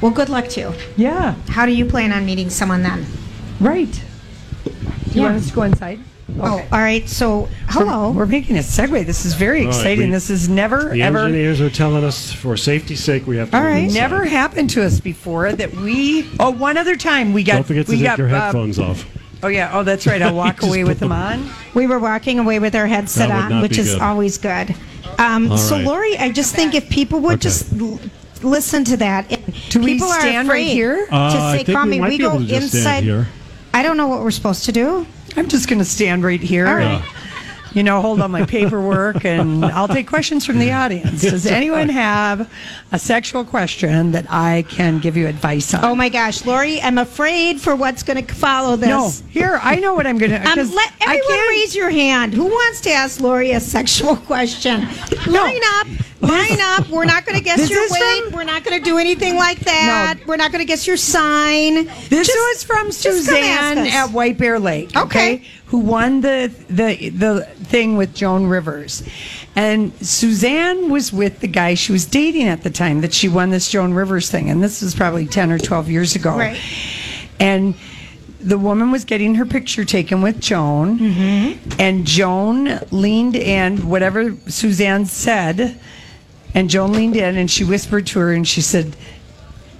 well, 0.00 0.10
good 0.12 0.28
luck 0.28 0.48
to 0.50 0.60
you. 0.60 0.74
yeah, 0.96 1.34
How 1.48 1.66
do 1.66 1.72
you 1.72 1.84
plan 1.86 2.12
on 2.12 2.24
meeting 2.26 2.50
someone 2.50 2.82
then? 2.82 3.06
right. 3.60 3.92
Do 4.64 4.70
you 5.18 5.22
Yeah. 5.22 5.22
want 5.32 5.36
us 5.42 5.48
to 5.48 5.54
go 5.54 5.62
inside? 5.62 6.00
Oh, 6.40 6.64
all 6.72 6.78
right. 6.78 7.06
So 7.08 7.48
hello. 7.68 8.10
We're, 8.10 8.20
we're 8.20 8.26
making 8.26 8.56
a 8.56 8.60
segue. 8.60 9.04
This 9.04 9.26
is 9.26 9.34
very 9.34 9.60
All 9.60 9.66
right, 9.66 9.74
exciting. 9.76 10.06
we- 10.06 10.12
this 10.12 10.28
has 10.28 10.48
never 10.48 10.88
The 10.90 11.02
ever 11.02 11.18
engineers 11.18 11.60
are 11.60 11.68
telling 11.68 12.04
us 12.04 12.32
for 12.32 12.56
safety's 12.56 13.04
sake 13.04 13.26
we 13.26 13.36
have 13.36 13.50
to 13.50 13.56
All 13.56 13.62
right. 13.62 13.68
move 13.70 13.76
right. 13.80 13.84
inside. 13.84 14.00
Never 14.00 14.24
happened 14.24 14.70
to 14.70 14.82
us 14.82 14.98
before 15.00 15.52
that 15.52 15.74
we. 15.74 16.26
Oh, 16.40 16.50
one 16.50 16.78
other 16.78 16.96
time 16.96 17.32
we 17.34 17.42
got. 17.42 17.54
Don't 17.54 17.64
forget 17.66 17.84
to 17.86 17.92
we 17.92 17.98
take 17.98 18.06
got, 18.06 18.18
your 18.18 18.28
uh, 18.28 18.40
headphones 18.40 18.78
off. 18.78 19.04
Oh 19.42 19.48
yeah. 19.48 19.70
Oh, 19.72 19.82
that's 19.82 20.06
right. 20.06 20.20
I'll 20.22 20.34
walk 20.44 20.62
away 20.62 20.84
with 20.84 21.00
them 21.00 21.10
them- 21.10 21.18
on. 21.46 21.50
We 21.74 21.86
were 21.86 21.98
walking 21.98 22.38
away 22.38 22.58
with 22.58 22.74
our 22.74 22.86
headset 22.86 23.28
That 23.28 23.34
would 23.34 23.44
on, 23.44 23.50
not 23.50 23.62
which 23.62 23.72
be 23.72 23.80
is 23.80 23.92
good. 23.94 24.02
always 24.02 24.38
good. 24.38 24.74
Um, 25.18 25.50
All 25.52 25.58
so 25.58 25.76
right. 25.76 25.84
Lori, 25.84 26.18
I 26.18 26.30
just 26.32 26.54
think 26.54 26.74
if 26.74 26.88
people 26.88 27.20
would 27.20 27.34
Okay. 27.34 27.40
just 27.42 27.72
l- 27.78 28.00
listen 28.42 28.84
to 28.84 28.96
that. 28.98 29.30
And 29.30 29.54
Do 29.70 29.80
we 29.80 29.94
people 29.94 30.08
stand 30.08 30.48
are 30.48 30.52
right 30.52 30.60
afraid 30.60 30.72
here? 30.72 31.06
to 31.06 31.14
Uh, 31.14 31.18
I 31.18 31.58
say, 31.58 31.64
think 31.64 31.76
"Call 31.76 31.84
we 31.84 31.90
me." 31.92 32.00
might 32.00 32.08
We 32.10 32.18
be 32.18 32.24
go 32.24 32.30
able 32.34 32.40
to 32.40 32.46
just 32.46 32.68
stand 32.70 32.78
inside. 32.78 33.04
here. 33.04 33.28
I 33.74 33.82
don't 33.82 33.96
know 33.96 34.08
what 34.08 34.22
we're 34.22 34.30
supposed 34.30 34.64
to 34.66 34.72
do. 34.72 35.06
I'm 35.36 35.48
just 35.48 35.68
going 35.68 35.78
to 35.78 35.84
stand 35.84 36.24
right 36.24 36.40
here. 36.40 36.66
All 36.66 36.74
right. 36.74 36.84
and, 37.00 37.04
You 37.74 37.82
know, 37.82 38.00
hold 38.02 38.20
on 38.20 38.30
my 38.30 38.44
paperwork, 38.44 39.24
and 39.24 39.64
I'll 39.64 39.88
take 39.88 40.06
questions 40.06 40.44
from 40.44 40.58
the 40.58 40.72
audience. 40.72 41.22
Does 41.22 41.46
anyone 41.46 41.88
have 41.88 42.52
a 42.92 42.98
sexual 42.98 43.44
question 43.44 44.12
that 44.12 44.26
I 44.28 44.64
can 44.68 44.98
give 44.98 45.16
you 45.16 45.26
advice 45.26 45.72
on? 45.74 45.84
Oh 45.84 45.94
my 45.94 46.08
gosh, 46.08 46.44
Lori, 46.44 46.80
I'm 46.82 46.98
afraid 46.98 47.60
for 47.60 47.74
what's 47.74 48.02
going 48.02 48.24
to 48.24 48.34
follow 48.34 48.76
this. 48.76 48.88
no! 48.88 49.10
Here, 49.30 49.58
I 49.62 49.76
know 49.76 49.94
what 49.94 50.06
I'm 50.06 50.18
going 50.18 50.32
to. 50.32 50.36
Um, 50.42 50.58
let 50.74 50.92
everyone 51.00 51.38
raise 51.48 51.74
your 51.74 51.90
hand. 51.90 52.34
Who 52.34 52.44
wants 52.44 52.80
to 52.82 52.90
ask 52.90 53.20
Lori 53.20 53.52
a 53.52 53.60
sexual 53.60 54.16
question? 54.16 54.80
Line 55.26 55.60
up. 55.76 55.86
Line 56.20 56.60
up. 56.60 56.88
We're 56.88 57.04
not 57.04 57.26
going 57.26 57.36
to 57.36 57.42
guess 57.44 57.58
This 57.58 57.70
your 57.70 57.82
weight. 57.90 58.24
from- 58.24 58.32
We're 58.32 58.44
not 58.44 58.62
going 58.64 58.78
to 58.78 58.84
do 58.84 58.98
anything 58.98 59.36
like 59.36 59.58
that. 59.60 60.20
We're 60.26 60.36
not 60.36 60.52
going 60.52 60.60
to 60.60 60.66
guess 60.66 60.86
your 60.86 60.96
sign. 60.96 61.86
This 62.08 62.28
Just- 62.28 62.32
was 62.34 62.62
from 62.64 62.86
just 62.92 63.26
come 63.28 63.36
ask 63.36 63.76
Suzanne 63.78 63.86
at 63.88 64.10
White 64.12 64.38
Bear 64.38 64.58
Lake. 64.60 64.94
Okay. 64.96 65.42
Who 65.72 65.78
won 65.78 66.20
the 66.20 66.52
the 66.68 67.08
the 67.08 67.44
thing 67.64 67.96
with 67.96 68.14
Joan 68.14 68.46
Rivers. 68.46 69.02
And 69.56 69.94
Suzanne 69.94 70.90
was 70.90 71.14
with 71.14 71.40
the 71.40 71.48
guy 71.48 71.72
she 71.72 71.92
was 71.92 72.04
dating 72.04 72.46
at 72.48 72.62
the 72.62 72.68
time 72.68 73.00
that 73.00 73.14
she 73.14 73.28
won 73.28 73.48
this 73.48 73.70
Joan 73.70 73.94
Rivers 73.94 74.30
thing. 74.30 74.50
And 74.50 74.62
this 74.62 74.82
was 74.82 74.94
probably 74.94 75.26
10 75.26 75.50
or 75.50 75.58
12 75.58 75.88
years 75.88 76.14
ago. 76.14 76.36
Right. 76.36 76.60
And 77.40 77.74
the 78.38 78.58
woman 78.58 78.90
was 78.90 79.06
getting 79.06 79.36
her 79.36 79.46
picture 79.46 79.86
taken 79.86 80.20
with 80.20 80.40
Joan. 80.40 80.98
Mm-hmm. 80.98 81.80
And 81.80 82.06
Joan 82.06 82.78
leaned 82.90 83.36
in, 83.36 83.88
whatever 83.88 84.36
Suzanne 84.48 85.06
said. 85.06 85.80
And 86.54 86.68
Joan 86.68 86.92
leaned 86.92 87.16
in 87.16 87.38
and 87.38 87.50
she 87.50 87.64
whispered 87.64 88.06
to 88.08 88.18
her 88.18 88.32
and 88.32 88.46
she 88.46 88.60
said, 88.60 88.94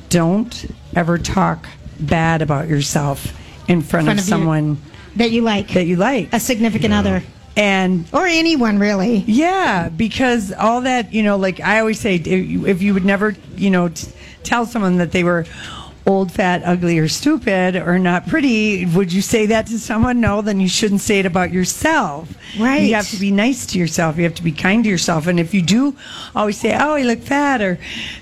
Don't 0.09 0.67
ever 0.97 1.19
talk 1.19 1.69
bad 2.01 2.41
about 2.41 2.67
yourself 2.67 3.39
in 3.69 3.83
front, 3.83 4.07
Front 4.07 4.21
of, 4.21 4.25
of 4.25 4.29
someone 4.29 4.79
that 5.17 5.31
you 5.31 5.43
like. 5.43 5.69
that 5.75 5.85
you 5.87 5.97
like. 5.97 6.33
a 6.33 6.41
significant 6.41 6.93
other. 6.95 7.23
And 7.57 8.07
Or 8.13 8.27
anyone, 8.27 8.79
really. 8.79 9.19
yeah, 9.27 9.91
because 9.91 10.53
all 10.53 10.81
that, 10.83 11.13
you 11.13 11.23
know, 11.23 11.37
like 11.37 11.61
I 11.61 11.81
always 11.81 12.01
say, 12.01 12.15
if 12.17 12.27
you- 12.27 12.67
if 12.67 12.81
you 12.81 12.95
would 12.95 13.05
never, 13.05 13.37
you 13.57 13.69
know, 13.71 13.89
t- 13.89 14.09
tell 14.43 14.65
someone 14.65 14.97
that 14.97 15.13
they 15.13 15.23
were 15.23 15.45
old, 16.07 16.33
fat, 16.33 16.63
ugly, 16.65 16.99
or 16.99 17.09
stupid 17.09 17.77
or 17.77 17.99
not 17.99 18.27
pretty, 18.27 18.85
would 18.87 19.13
you 19.13 19.23
say 19.23 19.47
that 19.47 19.67
to 19.69 19.79
someone? 19.79 20.21
No, 20.21 20.43
then 20.43 20.59
you 20.59 20.69
shouldn't 20.69 21.01
say 21.01 21.21
it 21.21 21.27
about 21.27 21.53
yourself. 21.53 22.35
Right. 22.59 22.83
You 22.83 22.95
have 22.95 23.09
to 23.11 23.21
be 23.21 23.31
nice 23.31 23.67
to 23.67 23.79
yourself. 23.79 24.17
You 24.17 24.25
have 24.25 24.35
to 24.35 24.43
be 24.43 24.53
kind 24.53 24.83
to 24.85 24.91
yourself. 24.91 25.27
And 25.27 25.39
if 25.39 25.55
you 25.55 25.63
do 25.63 25.97
always 26.35 26.59
say, 26.59 26.75
oh, 26.75 26.95
I 26.95 27.03
look 27.03 27.21
fat, 27.21 27.63
or 27.63 27.79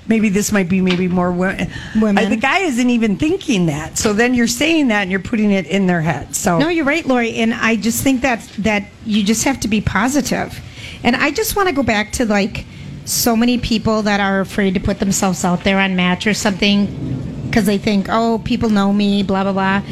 maybe 0.06 0.28
this 0.28 0.52
might 0.52 0.68
be 0.68 0.80
maybe 0.80 1.08
more 1.08 1.32
women. 1.32 1.70
Women. 1.96 2.28
the 2.28 2.36
guy 2.36 2.58
isn't 2.60 2.90
even 2.90 3.16
thinking 3.16 3.66
that. 3.66 3.96
So 3.96 4.12
then 4.12 4.34
you're 4.34 4.46
saying 4.46 4.88
that 4.88 5.02
and 5.02 5.10
you're 5.10 5.20
putting 5.20 5.50
it 5.50 5.66
in 5.66 5.86
their 5.86 6.02
head. 6.02 6.36
So 6.36 6.58
No, 6.58 6.68
you're 6.68 6.84
right, 6.84 7.06
Lori, 7.06 7.34
and 7.36 7.54
I 7.54 7.76
just 7.76 8.02
think 8.02 8.20
that 8.22 8.40
that 8.58 8.84
you 9.06 9.22
just 9.24 9.44
have 9.44 9.60
to 9.60 9.68
be 9.68 9.80
positive. 9.80 10.60
And 11.02 11.16
I 11.16 11.30
just 11.30 11.56
want 11.56 11.68
to 11.68 11.74
go 11.74 11.82
back 11.82 12.12
to 12.12 12.26
like 12.26 12.66
so 13.06 13.34
many 13.34 13.58
people 13.58 14.02
that 14.02 14.20
are 14.20 14.40
afraid 14.40 14.74
to 14.74 14.80
put 14.80 14.98
themselves 14.98 15.44
out 15.44 15.64
there 15.64 15.78
on 15.78 15.96
Match 15.96 16.26
or 16.26 16.34
something 16.34 17.29
because 17.50 17.66
they 17.66 17.78
think, 17.78 18.06
oh, 18.08 18.40
people 18.44 18.70
know 18.70 18.92
me, 18.92 19.22
blah 19.22 19.42
blah 19.42 19.52
blah. 19.52 19.82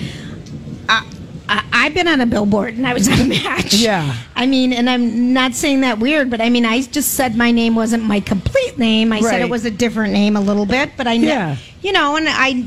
I, 0.89 1.07
I, 1.49 1.65
I've 1.73 1.95
been 1.95 2.09
on 2.09 2.21
a 2.21 2.27
billboard 2.27 2.75
and 2.75 2.87
I 2.87 2.95
was 2.95 3.09
on 3.09 3.21
a 3.21 3.25
Match. 3.25 3.75
Yeah. 3.79 4.15
I 4.35 4.47
mean, 4.47 4.73
and 4.73 4.89
I'm 4.89 5.33
not 5.33 5.55
saying 5.55 5.81
that 5.83 5.99
weird, 5.99 6.31
but 6.31 6.41
I 6.41 6.49
mean, 6.51 6.65
I 6.65 6.81
just 6.83 7.15
said 7.15 7.37
my 7.37 7.51
name 7.51 7.75
wasn't 7.75 8.05
my 8.05 8.21
complete 8.21 8.79
name. 8.79 9.13
I 9.13 9.21
said 9.21 9.41
it 9.43 9.51
was 9.51 9.65
a 9.65 9.71
different 9.71 10.13
name 10.13 10.37
a 10.37 10.41
little 10.41 10.67
bit, 10.67 10.93
but 10.97 11.07
I 11.07 11.17
know, 11.17 11.29
Yeah. 11.29 11.57
you 11.83 11.93
know, 11.93 12.17
and 12.17 12.27
I. 12.29 12.65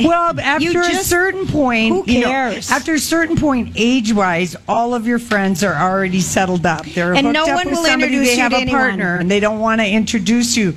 Well, 0.00 0.38
after 0.40 0.64
You 0.70 0.80
a 0.80 0.94
certain 1.04 1.46
point, 1.46 1.94
who 2.06 2.12
you 2.12 2.20
know, 2.20 2.26
cares? 2.28 2.70
after 2.70 2.94
a 2.94 2.98
certain 2.98 3.36
point, 3.36 3.72
age-wise, 3.76 4.56
all 4.68 4.94
of 4.94 5.06
your 5.06 5.18
friends 5.18 5.62
are 5.64 5.74
already 5.74 6.20
settled 6.20 6.66
up. 6.66 6.84
They're 6.86 7.14
And 7.14 7.32
no 7.32 7.46
one 7.46 7.70
will 7.70 7.86
introduce 7.86 8.28
They 8.28 8.34
you 8.36 8.40
have 8.42 8.52
to 8.52 8.58
a 8.58 8.60
anyone. 8.60 8.80
partner, 8.80 9.16
and 9.16 9.30
they 9.30 9.40
don't 9.40 9.58
want 9.60 9.80
to 9.80 9.86
introduce 9.88 10.56
you 10.56 10.76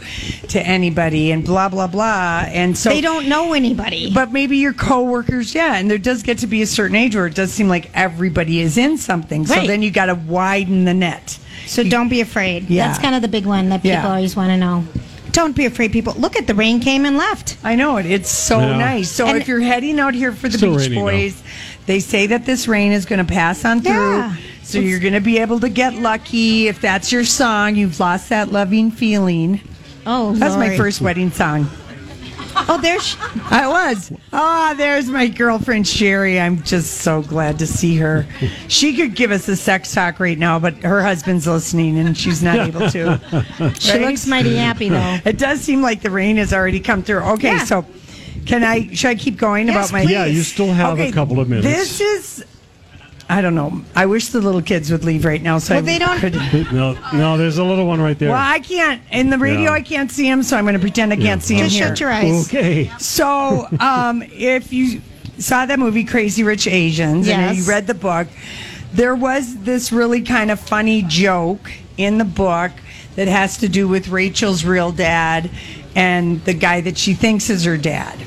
to 0.49 0.62
anybody, 0.62 1.31
and 1.31 1.43
blah 1.45 1.69
blah 1.69 1.88
blah. 1.88 2.43
And 2.47 2.77
so 2.77 2.89
They 2.89 3.01
don't 3.01 3.27
know 3.27 3.53
anybody. 3.53 4.12
But 4.13 4.31
maybe 4.31 4.57
your 4.57 4.73
coworkers, 4.73 5.53
yeah. 5.55 5.75
And 5.75 5.89
there 5.89 5.97
does 5.97 6.23
get 6.23 6.39
to 6.39 6.47
be 6.47 6.62
a 6.62 6.67
certain 6.67 6.95
age 6.95 7.15
where 7.15 7.27
it 7.27 7.35
does 7.35 7.53
seem 7.53 7.67
like 7.67 7.89
everybody 7.93 8.62
is 8.62 8.77
in 8.77 8.97
something. 8.97 9.45
So 9.45 9.55
Right. 9.55 9.67
then 9.67 9.81
you 9.81 9.91
got 9.91 10.07
to 10.07 10.15
widen 10.15 10.85
the 10.85 10.93
net. 10.93 11.38
So 11.67 11.83
don't 11.83 12.09
be 12.09 12.21
afraid. 12.21 12.69
Yeah. 12.69 12.88
That's 12.88 12.99
kind 12.99 13.15
of 13.15 13.21
the 13.21 13.27
big 13.27 13.45
one 13.45 13.69
that 13.69 13.77
people 13.83 13.99
Yeah. 13.99 14.07
always 14.09 14.35
want 14.35 14.49
to 14.49 14.57
know. 14.57 14.83
Don't 15.31 15.55
be 15.55 15.65
afraid, 15.65 15.91
people. 15.91 16.13
Look 16.17 16.35
at 16.35 16.47
the 16.47 16.53
rain 16.55 16.79
came 16.79 17.05
and 17.05 17.17
left. 17.17 17.57
I 17.63 17.75
know 17.75 17.97
it. 17.97 18.05
It's 18.05 18.29
so 18.31 18.59
Yeah. 18.59 18.77
nice. 18.77 19.09
So 19.11 19.27
And- 19.27 19.37
if 19.37 19.47
you're 19.47 19.61
heading 19.61 19.99
out 19.99 20.13
here 20.13 20.31
for 20.31 20.49
the 20.49 20.57
Still 20.57 20.71
Beach 20.77 20.89
raining, 20.89 21.05
though. 21.05 21.11
Boys, 21.11 21.35
they 21.85 21.99
say 21.99 22.27
that 22.27 22.45
this 22.45 22.67
rain 22.67 22.91
is 22.91 23.05
going 23.05 23.19
to 23.19 23.31
pass 23.31 23.63
on 23.65 23.81
through. 23.81 23.93
Yeah. 23.93 24.33
So 24.63 24.79
you're 24.79 24.99
going 24.99 25.13
to 25.13 25.19
be 25.21 25.39
able 25.39 25.59
to 25.61 25.69
get 25.69 25.95
lucky 25.95 26.67
if 26.67 26.79
that's 26.81 27.11
your 27.11 27.23
song. 27.25 27.75
You've 27.75 27.99
lost 27.99 28.29
that 28.29 28.51
loving 28.51 28.91
feeling. 28.91 29.61
Oh, 30.05 30.33
That's 30.33 30.55
my 30.55 30.75
first 30.77 31.01
wedding 31.01 31.31
song. 31.31 31.69
Oh, 32.67 32.79
there's. 32.81 33.15
I 33.49 33.67
was. 33.67 34.11
Ah, 34.33 34.73
there's 34.77 35.07
my 35.07 35.27
girlfriend 35.27 35.87
Sherry. 35.87 36.39
I'm 36.39 36.61
just 36.63 37.01
so 37.01 37.21
glad 37.21 37.57
to 37.59 37.67
see 37.67 37.95
her. 37.97 38.25
She 38.67 38.95
could 38.95 39.15
give 39.15 39.31
us 39.31 39.47
a 39.47 39.55
sex 39.55 39.93
talk 39.93 40.19
right 40.19 40.37
now, 40.37 40.59
but 40.59 40.75
her 40.83 41.01
husband's 41.01 41.47
listening 41.47 41.97
and 41.97 42.17
she's 42.17 42.43
not 42.43 42.59
able 42.67 42.89
to. 42.91 43.19
She 43.79 43.91
Right? 43.91 44.01
looks 44.01 44.27
mighty 44.27 44.55
happy 44.55 44.89
though. 44.89 45.17
It 45.25 45.37
does 45.37 45.61
seem 45.61 45.81
like 45.81 46.01
the 46.01 46.11
rain 46.11 46.37
has 46.37 46.53
already 46.53 46.79
come 46.79 47.01
through. 47.03 47.19
Okay, 47.35 47.53
Yeah. 47.53 47.63
so 47.63 47.85
can 48.45 48.63
I? 48.63 48.93
Should 48.93 49.09
I 49.11 49.15
keep 49.15 49.37
going 49.37 49.67
Yes, 49.67 49.75
about 49.89 49.91
my? 49.93 50.01
Please. 50.03 50.11
Yeah, 50.11 50.25
you 50.25 50.41
still 50.43 50.73
have 50.73 50.99
a 50.99 51.11
couple 51.11 51.39
of 51.39 51.49
minutes. 51.49 51.67
This 51.67 52.01
is. 52.01 52.45
I 53.31 53.41
don't 53.41 53.53
know. 53.53 53.81
I 53.95 54.07
wish 54.07 54.29
the 54.29 54.41
little 54.41 54.61
kids 54.61 54.91
would 54.91 55.03
leave 55.05 55.23
right 55.23 55.41
now, 55.41 55.59
so 55.59 55.75
Well, 55.75 55.83
I 55.83 55.85
they 55.85 55.99
don't- 55.99 56.19
Could, 56.19 56.33
No, 56.73 56.97
no, 57.13 57.37
there's 57.37 57.59
a 57.59 57.63
little 57.63 57.85
one 57.85 58.01
right 58.01 58.17
there. 58.17 58.29
well, 58.29 58.41
I 58.43 58.59
can't 58.59 59.01
in 59.11 59.29
the 59.29 59.37
radio. 59.37 59.69
Yeah. 59.69 59.73
I 59.73 59.81
can't 59.81 60.11
see 60.11 60.27
him, 60.27 60.41
so 60.41 60.57
I'm 60.57 60.63
going 60.63 60.73
to 60.73 60.79
pretend 60.79 61.13
I 61.13 61.15
can't 61.17 61.43
see 61.43 61.55
him 61.55 61.65
Just 61.65 61.75
here. 61.75 61.87
shut 61.89 61.99
your 61.99 62.11
eyes. 62.11 62.47
Okay. 62.47 62.91
So, 62.97 63.67
um, 63.79 64.23
if 64.23 64.73
you 64.73 65.01
saw 65.37 65.65
that 65.67 65.77
movie 65.77 66.03
Crazy 66.05 66.43
Rich 66.43 66.65
Asians 66.67 67.27
and 67.27 67.55
Yes. 67.55 67.57
you 67.57 67.71
read 67.71 67.85
the 67.85 67.93
book, 67.93 68.27
there 68.93 69.15
was 69.15 69.57
this 69.57 69.91
really 69.91 70.21
kind 70.23 70.49
of 70.49 70.59
funny 70.59 71.03
joke 71.03 71.71
in 71.97 72.17
the 72.17 72.25
book 72.25 72.71
that 73.15 73.27
has 73.27 73.57
to 73.57 73.69
do 73.69 73.87
with 73.87 74.07
Rachel's 74.07 74.65
real 74.65 74.91
dad 74.91 75.51
and 75.95 76.43
the 76.45 76.53
guy 76.55 76.81
that 76.81 76.97
she 76.97 77.13
thinks 77.13 77.49
is 77.51 77.63
her 77.65 77.77
dad. 77.77 78.17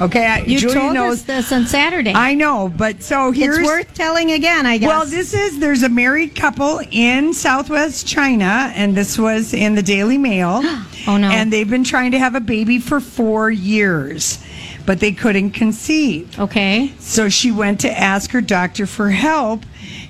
Okay, 0.00 0.26
I- 0.26 0.38
You 0.40 0.58
Julia 0.58 0.78
told 0.80 0.94
knows. 0.94 1.14
us 1.18 1.22
this 1.22 1.52
on 1.52 1.66
Saturday. 1.66 2.12
I 2.14 2.34
know, 2.34 2.72
but 2.76 3.02
so 3.02 3.30
here's 3.30 3.58
it's 3.58 3.66
worth 3.66 3.94
telling 3.94 4.32
again, 4.32 4.66
I 4.66 4.78
guess. 4.78 4.88
well, 4.88 5.06
this 5.06 5.32
is 5.34 5.58
there's 5.60 5.82
a 5.84 5.88
married 5.88 6.34
couple 6.34 6.80
in 6.90 7.32
Southwest 7.32 8.06
China, 8.06 8.72
and 8.74 8.96
this 8.96 9.16
was 9.18 9.54
in 9.54 9.74
the 9.76 9.82
Daily 9.82 10.18
Mail. 10.18 10.62
Oh, 11.06 11.18
no. 11.18 11.28
And 11.28 11.52
they've 11.52 11.68
been 11.68 11.84
trying 11.84 12.12
to 12.12 12.18
have 12.18 12.34
a 12.34 12.40
baby 12.40 12.78
for 12.78 12.98
four 12.98 13.50
years, 13.50 14.42
but 14.86 15.00
they 15.00 15.12
couldn't 15.12 15.50
conceive. 15.50 16.40
okay. 16.40 16.92
So 16.98 17.28
she 17.28 17.50
went 17.52 17.80
to 17.80 17.90
ask 18.00 18.30
her 18.30 18.40
doctor 18.40 18.86
for 18.86 19.10
help, 19.10 19.64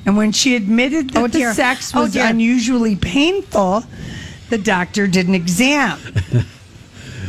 And 0.07 0.16
when 0.16 0.31
she 0.31 0.55
admitted 0.55 1.11
that 1.11 1.20
Oh, 1.20 1.27
the 1.27 1.53
sex 1.53 1.90
Oh, 1.97 2.03
was 2.03 2.12
dear. 2.12 2.27
unusually 2.27 2.94
painful, 2.94 3.83
the 4.51 4.59
doctor 4.59 5.09
did 5.09 5.27
an 5.27 5.35
exam. 5.35 5.99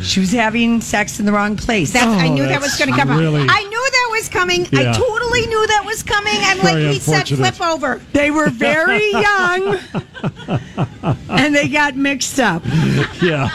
she 0.04 0.20
was 0.20 0.32
having 0.32 0.82
sex 0.82 1.20
in 1.20 1.26
the 1.26 1.32
wrong 1.32 1.56
place. 1.58 1.94
That's, 1.94 2.06
I 2.06 2.28
Oh, 2.28 2.34
knew 2.34 2.46
that 2.46 2.62
was 2.62 2.76
going 2.78 2.92
to 2.92 2.96
come 2.98 3.10
up. 3.12 3.18
I 3.18 3.22
knew 3.64 3.90
that 3.92 4.10
was 4.12 4.30
coming. 4.30 4.68
I 4.74 4.92
totally 4.94 5.46
knew 5.48 5.68
that 5.68 5.84
was 5.86 6.04
coming. 6.04 6.34
I'm 6.38 6.60
like, 6.60 6.78
he 6.94 7.00
said 7.00 7.28
flip 7.28 7.60
over. 7.62 8.02
They 8.14 8.32
were 8.32 8.50
very 8.50 9.12
young 9.12 9.80
and 11.30 11.56
they 11.56 11.68
got 11.68 11.96
mixed 11.96 12.40
up. 12.40 12.64
Yeah. 13.22 13.50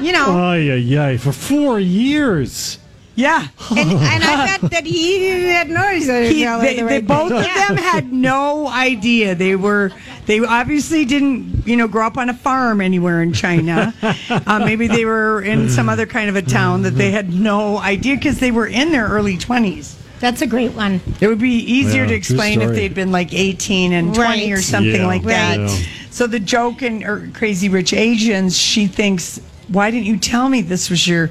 You 0.00 0.12
know, 0.12 0.26
Oh 0.28 0.52
yeah, 0.54 1.04
ay. 1.06 1.16
For 1.16 1.32
four 1.32 1.80
years. 1.80 2.78
Yeah. 3.18 3.48
and, 3.70 3.90
and 3.90 4.22
I 4.24 4.56
bet 4.60 4.70
that 4.70 4.86
he 4.86 5.48
had 5.48 5.68
no 5.68 5.80
idea. 5.82 6.20
He- 6.22 6.44
the 6.44 6.58
they, 6.60 6.80
they 6.82 7.00
both 7.00 7.30
thing. 7.30 7.38
of 7.40 7.44
them 7.68 7.76
had 7.76 8.12
no 8.12 8.68
idea. 8.68 9.34
They 9.34 9.56
were 9.56 9.90
they 10.26 10.38
obviously 10.38 11.04
didn't 11.04 11.66
you 11.66 11.76
know 11.76 11.88
grow 11.88 12.06
up 12.06 12.16
on 12.16 12.28
a 12.30 12.34
farm 12.34 12.80
anywhere 12.80 13.20
in 13.20 13.32
China. 13.32 13.92
uh, 14.30 14.60
maybe 14.64 14.86
they 14.86 15.04
were 15.04 15.42
in 15.42 15.68
some 15.68 15.88
other 15.88 16.06
kind 16.06 16.30
of 16.30 16.36
a 16.36 16.42
town 16.42 16.82
that 16.82 16.92
they 16.92 17.10
had 17.10 17.34
no 17.34 17.78
idea 17.78 18.14
because 18.14 18.38
they 18.38 18.52
were 18.52 18.68
in 18.68 18.92
their 18.92 19.08
early 19.08 19.36
twenties. 19.36 19.96
That's 20.20 20.40
a 20.40 20.46
great 20.46 20.72
one. 20.74 21.00
It 21.20 21.26
would 21.26 21.40
be 21.40 21.54
easier 21.54 22.02
Yeah, 22.02 22.10
to 22.10 22.14
explain 22.14 22.60
if 22.60 22.70
they'd 22.70 22.94
been 22.94 23.10
like 23.12 23.32
18 23.32 23.92
and 23.92 24.14
20 24.14 24.52
or 24.52 24.60
something 24.62 24.92
Yeah, 25.02 25.06
like 25.06 25.22
that. 25.24 25.58
Yeah. 25.58 25.76
So 26.10 26.26
the 26.26 26.40
joke 26.40 26.82
in 26.82 27.04
or 27.04 27.30
Crazy 27.34 27.68
Rich 27.68 27.92
Asians, 27.92 28.58
she 28.58 28.88
thinks, 28.88 29.40
why 29.68 29.92
didn't 29.92 30.06
you 30.06 30.16
tell 30.18 30.48
me 30.48 30.60
this 30.60 30.90
was 30.90 31.06
your, 31.06 31.30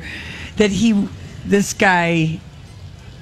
that 0.55 0.71
he, 0.71 1.05
this 1.49 1.73
guy 1.73 2.39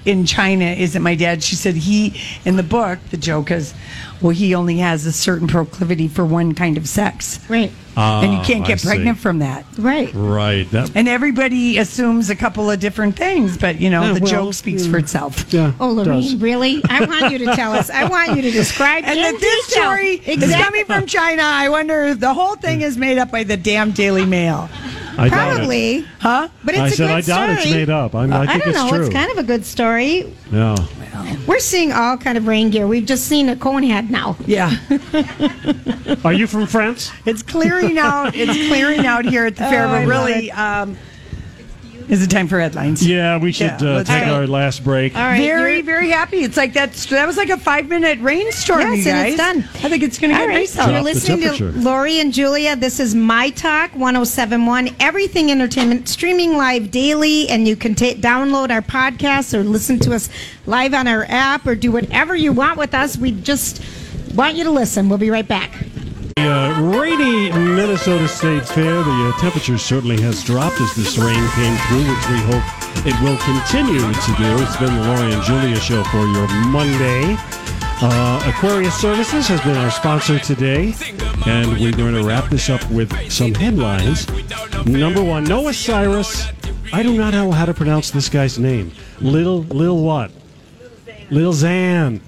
in 0.05 0.25
China 0.25 0.65
isn't 0.65 1.01
my 1.01 1.15
dad? 1.15 1.41
She 1.41 1.55
said 1.55 1.73
he, 1.75 2.19
in 2.45 2.57
the 2.57 2.63
book, 2.63 2.99
the 3.09 3.17
joke 3.17 3.49
is, 3.49 3.73
well, 4.21 4.29
he 4.29 4.53
only 4.53 4.77
has 4.77 5.05
a 5.07 5.11
certain 5.11 5.47
proclivity 5.47 6.07
for 6.07 6.23
one 6.23 6.53
kind 6.53 6.77
of 6.77 6.87
sex. 6.87 7.39
Right. 7.49 7.71
and 7.97 8.33
you 8.33 8.39
can't 8.41 8.63
Ah, 8.65 8.67
get 8.67 8.85
I 8.85 8.89
pregnant 8.89 9.17
see. 9.17 9.21
from 9.23 9.39
that. 9.39 9.65
Right. 9.79 10.11
Right. 10.13 10.69
That. 10.69 10.91
And 10.95 11.07
everybody 11.07 11.79
assumes 11.79 12.29
a 12.29 12.35
couple 12.35 12.69
of 12.69 12.79
different 12.79 13.15
things, 13.17 13.57
but 13.57 13.81
you 13.81 13.89
know, 13.89 14.03
Yeah, 14.03 14.13
the 14.13 14.19
well, 14.21 14.31
joke 14.31 14.53
speaks 14.53 14.85
for 14.85 14.99
itself. 14.99 15.51
Yeah. 15.51 15.71
Oh, 15.79 15.95
does. 15.95 16.05
Lorraine, 16.07 16.39
really? 16.39 16.81
I 16.87 17.03
want 17.05 17.31
you 17.31 17.39
to 17.39 17.55
tell 17.55 17.71
us. 17.73 17.89
I 17.89 18.03
want 18.07 18.35
you 18.35 18.43
to 18.43 18.51
describe 18.51 19.05
it. 19.05 19.09
And 19.09 19.17
that 19.19 19.39
this 19.39 19.67
detail. 19.69 19.83
story 19.85 20.11
is 20.23 20.53
coming 20.55 20.85
from 20.85 21.07
China. 21.07 21.41
I 21.43 21.69
wonder 21.69 22.03
if 22.05 22.19
the 22.19 22.33
whole 22.33 22.55
thing 22.57 22.81
is 22.81 22.95
made 22.95 23.17
up 23.17 23.31
by 23.31 23.43
the 23.43 23.57
damn 23.57 23.89
Daily 23.91 24.25
Mail. 24.27 24.69
I 25.17 25.29
doubt 25.29 25.51
it. 25.53 25.55
Probably. 25.57 25.99
Huh? 26.19 26.47
But 26.63 26.75
it's 26.75 26.81
I 26.81 26.87
a 26.87 26.91
said 26.91 27.07
good 27.07 27.11
I 27.11 27.21
doubt 27.21 27.49
it's 27.51 27.61
story. 27.63 27.75
made 27.77 27.89
up. 27.89 28.15
I'm, 28.15 28.33
I 28.33 28.45
think 28.47 28.63
don't 28.63 28.69
it's 28.73 28.77
know. 28.83 28.89
true. 28.89 29.05
It's 29.05 29.13
kind 29.13 29.31
of 29.31 29.37
a 29.37 29.43
good 29.43 29.65
story. 29.65 30.33
yeah. 30.51 30.75
We're 31.47 31.59
seeing 31.59 31.91
all 31.93 32.17
kind 32.17 32.37
of 32.37 32.45
rain 32.47 32.69
gear. 32.71 32.87
We've 32.87 33.05
just 33.05 33.25
seen 33.27 33.47
a 33.49 33.55
cone 33.55 33.83
head 33.83 34.11
now. 34.11 34.35
Yeah. 34.45 34.75
Are 36.23 36.33
you 36.33 36.45
from 36.47 36.67
France? 36.67 37.11
It's 37.25 37.41
clearing 37.41 37.97
out. 37.97 38.35
It's 38.35 38.67
clearing 38.67 39.05
out 39.05 39.25
here 39.25 39.45
at 39.45 39.55
the 39.55 39.63
fair, 39.63 39.87
Oh, 39.87 39.91
but 39.91 40.07
really, 40.07 40.51
um, 40.51 40.97
is 42.09 42.21
it 42.23 42.29
time 42.29 42.47
for 42.47 42.59
headlines? 42.59 43.05
Yeah, 43.05 43.37
we 43.37 43.51
should 43.51 43.81
Yeah, 43.81 43.89
uh, 43.97 44.03
take 44.03 44.25
go. 44.25 44.35
our 44.35 44.47
last 44.47 44.83
break. 44.83 45.15
All 45.15 45.21
right. 45.21 45.37
very, 45.37 45.73
you're- 45.73 45.81
very 45.81 46.09
happy. 46.09 46.37
It's 46.43 46.57
like 46.57 46.73
that. 46.73 46.93
That 46.93 47.25
was 47.27 47.37
like 47.37 47.49
a 47.49 47.57
five 47.57 47.87
minute 47.87 48.19
rainstorm, 48.21 48.81
Yes, 48.81 49.05
you 49.05 49.11
and 49.11 49.27
it's 49.27 49.37
done. 49.37 49.57
I 49.83 49.89
think 49.89 50.03
it's 50.03 50.17
going 50.19 50.31
to 50.31 50.35
All 50.39 50.43
get 50.43 50.47
right, 50.49 50.75
nice 50.75 50.75
you're 50.75 51.01
listening 51.01 51.41
to. 51.57 51.71
Lori 51.79 52.19
and 52.19 52.33
Julia. 52.33 52.75
This 52.75 52.99
is 52.99 53.15
My 53.15 53.49
Talk 53.51 53.91
1071, 53.95 54.89
Everything 54.99 55.51
Entertainment, 55.51 56.07
streaming 56.07 56.57
live 56.57 56.91
daily, 56.91 57.47
and 57.49 57.67
you 57.67 57.75
can 57.75 57.95
ta 57.95 58.13
download 58.15 58.69
our 58.71 58.81
podcast 58.81 59.53
or 59.53 59.63
listen 59.63 59.99
to 59.99 60.13
us 60.13 60.29
live 60.65 60.93
on 60.93 61.07
our 61.07 61.25
app 61.29 61.65
or 61.67 61.75
do 61.75 61.91
whatever 61.91 62.35
you 62.35 62.51
want 62.51 62.77
with 62.77 62.93
us. 62.93 63.17
We 63.17 63.31
just 63.31 63.81
want 64.35 64.55
you 64.55 64.63
to 64.65 64.71
listen. 64.71 65.09
We'll 65.09 65.17
be 65.17 65.29
right 65.29 65.47
back. 65.47 65.71
The 66.37 66.51
uh, 66.51 66.81
rainy 66.81 67.49
Minnesota 67.49 68.27
State 68.27 68.67
Fair, 68.67 69.01
the 69.03 69.33
uh, 69.33 69.39
temperature 69.39 69.77
certainly 69.77 70.19
has 70.19 70.43
dropped 70.43 70.81
as 70.81 70.93
this 70.93 71.17
rain 71.17 71.49
came 71.51 71.77
through, 71.87 71.99
which 71.99 72.27
we 72.27 72.37
hope 72.51 73.05
it 73.07 73.15
will 73.23 73.37
continue 73.37 74.01
to 74.01 74.35
do. 74.35 74.61
It's 74.61 74.75
been 74.75 74.93
the 74.93 75.07
Lori 75.07 75.31
and 75.31 75.41
Julia 75.43 75.79
show 75.79 76.03
for 76.03 76.27
your 76.27 76.45
Monday. 76.65 77.37
Uh, 78.01 78.51
Aquarius 78.53 78.93
Services 78.95 79.47
has 79.47 79.61
been 79.61 79.77
our 79.77 79.89
sponsor 79.89 80.37
today, 80.37 80.93
and 81.45 81.71
we're 81.79 81.95
going 81.95 82.15
to 82.15 82.27
wrap 82.27 82.49
this 82.49 82.69
up 82.69 82.85
with 82.91 83.31
some 83.31 83.53
headlines. 83.53 84.27
Number 84.85 85.23
one, 85.23 85.45
Noah 85.45 85.73
Cyrus. 85.73 86.47
I 86.91 87.01
do 87.01 87.17
not 87.17 87.33
know 87.33 87.51
how 87.51 87.65
to 87.65 87.73
pronounce 87.73 88.11
this 88.11 88.27
guy's 88.27 88.59
name. 88.59 88.91
Little, 89.21 89.61
Lil 89.61 90.03
what? 90.03 90.31
Lil 91.29 91.53
Xan 91.53 92.19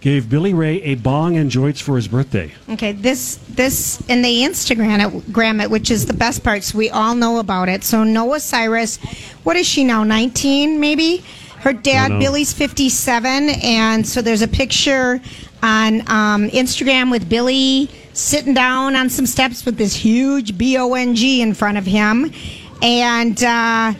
gave 0.00 0.28
Billy 0.28 0.54
Ray 0.54 0.82
a 0.82 0.94
bong 0.94 1.36
and 1.36 1.50
joints 1.50 1.80
for 1.80 1.96
his 1.96 2.08
birthday. 2.08 2.52
Okay, 2.70 2.92
this 2.92 3.36
this 3.48 4.02
and 4.08 4.24
they 4.24 4.42
Instagram 4.42 5.06
it, 5.06 5.32
gram 5.32 5.60
it, 5.60 5.70
which 5.70 5.90
is 5.90 6.06
the 6.06 6.12
best 6.12 6.44
part. 6.44 6.62
So 6.62 6.78
we 6.78 6.90
all 6.90 7.14
know 7.14 7.38
about 7.38 7.68
it. 7.68 7.84
So 7.84 8.04
Noah 8.04 8.40
Cyrus, 8.40 8.98
what 9.44 9.56
is 9.56 9.66
she 9.66 9.84
now? 9.84 10.04
Nineteen, 10.04 10.80
maybe. 10.80 11.24
Her 11.60 11.72
dad. 11.72 12.20
Billy's 12.20 12.52
fifty-seven, 12.52 13.50
and 13.62 14.06
so 14.06 14.22
there's 14.22 14.42
a 14.42 14.48
picture 14.48 15.20
on 15.62 16.00
um, 16.02 16.48
Instagram 16.50 17.10
with 17.10 17.28
Billy 17.28 17.90
sitting 18.12 18.54
down 18.54 18.94
on 18.94 19.10
some 19.10 19.26
steps 19.26 19.64
with 19.66 19.76
this 19.76 19.94
huge 19.94 20.56
B 20.56 20.78
O 20.78 20.94
N 20.94 21.16
G 21.16 21.42
in 21.42 21.54
front 21.54 21.78
of 21.78 21.86
him, 21.86 22.32
and. 22.80 23.42
Uh, 23.42 23.94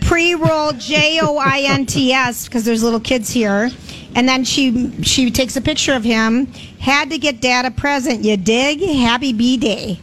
pre-roll 0.00 0.72
J 0.72 1.20
O 1.22 1.38
I 1.38 1.60
N 1.60 1.86
T 1.86 2.12
S 2.12 2.44
because 2.44 2.64
there's 2.64 2.82
little 2.82 3.00
kids 3.00 3.30
here, 3.30 3.70
and 4.14 4.28
then 4.28 4.44
she 4.44 4.90
she 5.02 5.30
takes 5.30 5.56
a 5.56 5.60
picture 5.60 5.92
of 5.94 6.04
him. 6.04 6.46
Had 6.78 7.10
to 7.10 7.18
get 7.18 7.40
dad 7.40 7.64
a 7.64 7.70
present. 7.70 8.24
You 8.24 8.36
dig? 8.36 8.80
Happy 8.80 9.32
B 9.32 9.56
day. 9.56 9.98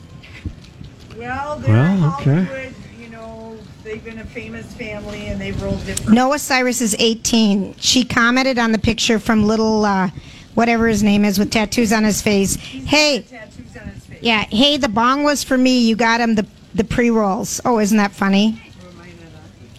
Well, 1.17 1.59
they're 1.59 1.73
Well, 1.75 2.15
okay. 2.19 2.43
Hollywood, 2.43 2.73
you 2.99 3.09
know, 3.09 3.57
they've 3.83 4.03
been 4.03 4.19
a 4.19 4.25
famous 4.25 4.73
family 4.73 5.27
and 5.27 5.39
they've 5.39 5.61
rolled 5.61 5.85
different. 5.85 6.11
Noah 6.13 6.39
Cyrus 6.39 6.81
is 6.81 6.95
18. 6.97 7.75
She 7.77 8.03
commented 8.03 8.57
on 8.57 8.71
the 8.71 8.79
picture 8.79 9.19
from 9.19 9.45
little 9.45 9.85
uh, 9.85 10.09
whatever 10.55 10.87
his 10.87 11.03
name 11.03 11.23
is 11.25 11.37
with 11.37 11.51
tattoos 11.51 11.93
on 11.93 12.03
his 12.03 12.21
face. 12.21 12.55
Hey, 12.55 13.21
tattoos 13.21 13.77
on 13.79 13.87
his 13.89 14.05
face. 14.05 14.19
yeah. 14.21 14.45
Hey, 14.45 14.77
the 14.77 14.89
bong 14.89 15.23
was 15.23 15.43
for 15.43 15.57
me. 15.57 15.79
You 15.87 15.95
got 15.95 16.19
him 16.21 16.35
the 16.35 16.45
the 16.73 16.83
pre-rolls. 16.85 17.59
Oh, 17.65 17.79
isn't 17.79 17.97
that 17.97 18.11
funny? 18.13 18.61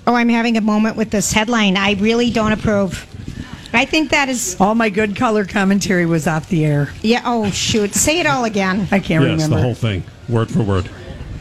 Oh, 0.06 0.14
I'm 0.14 0.28
having 0.28 0.56
a 0.56 0.60
moment 0.60 0.96
with 0.96 1.10
this 1.10 1.32
headline. 1.32 1.76
I 1.76 1.92
really 1.94 2.30
don't 2.30 2.52
approve. 2.52 3.06
I 3.72 3.84
think 3.84 4.10
that 4.10 4.28
is 4.28 4.56
All 4.60 4.74
my 4.74 4.90
good 4.90 5.16
color 5.16 5.44
commentary 5.44 6.06
was 6.06 6.26
off 6.26 6.48
the 6.48 6.64
air. 6.64 6.92
Yeah. 7.02 7.22
Oh 7.24 7.50
shoot! 7.50 7.94
Say 7.94 8.20
it 8.20 8.26
all 8.26 8.44
again. 8.44 8.88
I 8.90 8.98
can't 8.98 9.24
yes, 9.24 9.32
remember. 9.32 9.56
the 9.56 9.62
whole 9.62 9.74
thing, 9.74 10.04
word 10.28 10.50
for 10.50 10.62
word. 10.62 10.90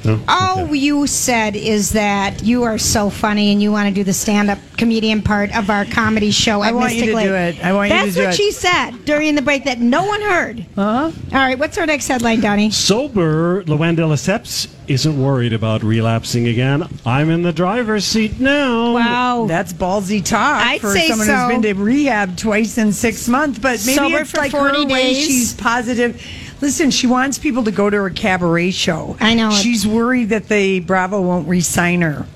No? 0.04 0.20
All 0.28 0.62
Okay. 0.64 0.76
you 0.78 1.06
said 1.08 1.56
is 1.56 1.92
that 1.92 2.44
you 2.44 2.64
are 2.64 2.78
so 2.78 3.10
funny 3.10 3.52
and 3.52 3.62
you 3.62 3.72
want 3.72 3.88
to 3.88 3.94
do 3.94 4.04
the 4.04 4.14
stand-up 4.14 4.58
comedian 4.78 5.22
part 5.22 5.56
of 5.56 5.70
our 5.70 5.86
comedy 5.86 6.32
show. 6.32 6.62
I 6.62 6.70
at 6.70 6.76
want 6.76 6.94
you 6.96 7.06
to 7.08 7.16
Lake. 7.16 7.28
do 7.28 7.36
it. 7.36 7.64
I 7.66 7.74
want 7.74 7.92
you 7.92 7.98
to 7.98 8.04
do 8.04 8.10
it. 8.10 8.14
That's 8.14 8.26
what 8.28 8.36
she 8.36 8.52
said 8.52 8.92
during 9.06 9.36
the 9.36 9.42
break 9.42 9.66
that 9.66 9.80
no 9.80 10.06
one 10.06 10.22
heard. 10.22 10.66
Huh? 10.76 11.12
All 11.12 11.12
right. 11.32 11.58
What's 11.60 11.78
our 11.78 11.86
next 11.86 12.08
headline, 12.08 12.42
Donnie? 12.42 12.72
Sober, 12.72 13.64
Luann 13.66 13.96
de 13.96 14.02
Lesseps 14.02 14.68
isn't 14.88 15.22
worried 15.22 15.54
about 15.54 15.84
relapsing 15.84 16.48
again. 16.48 16.84
I'm 17.06 17.30
in 17.30 17.44
the 17.44 17.54
driver's 17.54 18.04
seat 18.04 18.40
now. 18.40 18.94
Wow. 18.94 19.46
That's 19.48 19.72
ballsy 19.72 20.24
talk 20.26 20.66
I'd 20.66 20.82
for 20.82 20.92
say 20.94 21.08
someone 21.10 21.28
so. 21.28 21.36
who's 21.36 21.52
been 21.54 21.62
to 21.62 21.74
rehab 21.74 22.36
twice 22.38 22.78
in 22.78 22.92
six 22.92 23.28
months. 23.28 23.60
But 23.60 23.84
maybe 23.86 23.98
Sober 23.98 24.18
it's 24.20 24.32
for 24.32 24.38
like 24.38 24.52
40 24.52 24.78
her 24.78 24.86
way. 24.88 25.14
days. 25.14 25.26
She's 25.26 25.54
positive. 25.54 26.22
Listen, 26.62 26.91
she 26.91 27.08
wants 27.08 27.39
people 27.39 27.63
to 27.63 27.71
go 27.71 27.89
to 27.89 27.97
her 27.97 28.10
cabaret 28.12 28.71
show. 28.71 29.17
I 29.19 29.34
know. 29.34 29.52
She's 29.52 29.88
worried 29.88 30.30
that 30.30 30.47
the 30.47 30.80
Bravo 30.80 31.19
won't 31.21 31.47
re-sign 31.47 32.02
her. 32.02 32.28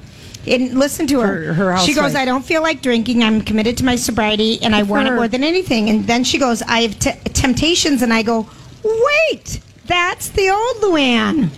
And 0.48 0.78
listen 0.78 1.08
to 1.08 1.22
her. 1.22 1.54
For 1.54 1.54
her 1.54 1.78
she 1.80 1.94
goes. 1.94 2.16
I 2.16 2.26
don't 2.26 2.44
feel 2.44 2.62
like 2.62 2.82
drinking. 2.82 3.24
I'm 3.24 3.42
committed 3.42 3.78
to 3.78 3.86
my 3.86 3.96
sobriety, 3.96 4.62
and 4.62 4.76
I 4.76 4.84
for 4.84 4.92
want 4.92 5.08
it 5.08 5.16
more 5.16 5.28
than 5.28 5.44
anything. 5.44 5.90
And 5.90 6.06
then 6.06 6.24
she 6.24 6.38
goes, 6.38 6.62
I 6.64 6.82
have 6.82 7.00
t- 7.00 7.12
temptations, 7.34 8.02
and 8.02 8.14
I 8.14 8.22
go, 8.24 8.48
wait, 8.84 9.60
that's 9.86 10.30
the 10.30 10.50
old 10.50 10.78
Luann. 10.78 11.50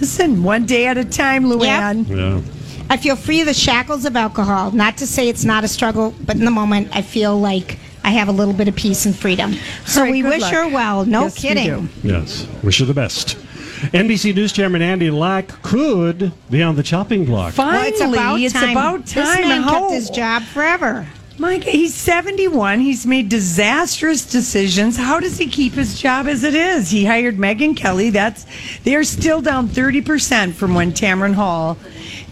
Listen, 0.00 0.42
one 0.42 0.66
day 0.66 0.86
at 0.86 0.98
a 0.98 1.04
time, 1.04 1.44
Luann. 1.44 2.08
Yeah. 2.08 2.42
I 2.88 2.98
feel 2.98 3.16
free 3.16 3.40
of 3.40 3.46
the 3.46 3.54
shackles 3.54 4.04
of 4.04 4.16
alcohol. 4.16 4.70
Not 4.70 4.98
to 4.98 5.06
say 5.06 5.28
it's 5.28 5.44
not 5.44 5.64
a 5.64 5.68
struggle, 5.68 6.14
but 6.24 6.36
in 6.36 6.44
the 6.44 6.50
moment, 6.50 6.94
I 6.94 7.02
feel 7.02 7.38
like 7.38 7.78
I 8.06 8.10
have 8.10 8.28
a 8.28 8.32
little 8.32 8.54
bit 8.54 8.68
of 8.68 8.76
peace 8.76 9.04
and 9.04 9.14
freedom. 9.16 9.54
So 9.84 10.00
All 10.00 10.04
right, 10.06 10.12
we 10.12 10.22
wish 10.22 10.40
luck. 10.42 10.52
her 10.54 10.68
well. 10.68 11.04
No 11.04 11.24
Yes, 11.24 11.38
kidding. 11.38 11.66
do. 11.66 11.88
Yes. 12.04 12.46
Wish 12.62 12.78
her 12.78 12.84
the 12.84 12.94
best. 12.94 13.36
NBC 13.92 14.32
News 14.32 14.52
Chairman 14.52 14.80
Andy 14.80 15.10
Lack 15.10 15.48
could 15.62 16.30
be 16.48 16.62
on 16.62 16.76
the 16.76 16.84
chopping 16.84 17.24
block. 17.24 17.52
Finally, 17.52 17.76
Well, 17.76 17.90
it's 17.90 18.00
about 18.00 18.40
it's 18.40 18.52
time. 18.54 18.70
about 18.70 19.06
time. 19.06 19.24
This 19.26 19.48
man 19.48 19.62
How- 19.62 19.80
kept 19.80 19.92
his 19.92 20.08
job 20.10 20.44
forever. 20.44 21.06
Mike, 21.38 21.64
he's 21.64 21.92
71. 21.94 22.80
He's 22.80 23.04
made 23.06 23.28
disastrous 23.28 24.24
decisions. 24.24 24.96
How 24.96 25.18
does 25.20 25.36
he 25.36 25.48
keep 25.48 25.74
his 25.74 25.98
job 26.00 26.26
as 26.28 26.44
it 26.44 26.54
is? 26.54 26.88
He 26.90 27.04
hired 27.04 27.36
Megyn 27.36 27.76
Kelly. 27.76 28.08
That's 28.10 28.46
they 28.84 28.94
are 28.94 29.04
still 29.04 29.42
down 29.42 29.68
30% 29.68 30.54
from 30.54 30.74
when 30.74 30.92
Tamron 30.92 31.34
Hall 31.34 31.76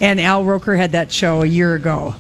and 0.01 0.19
Al 0.21 0.45
Roker 0.45 0.77
had 0.77 0.93
that 0.93 1.13
show 1.13 1.43
a 1.43 1.47
year 1.47 1.75
ago. 1.75 2.15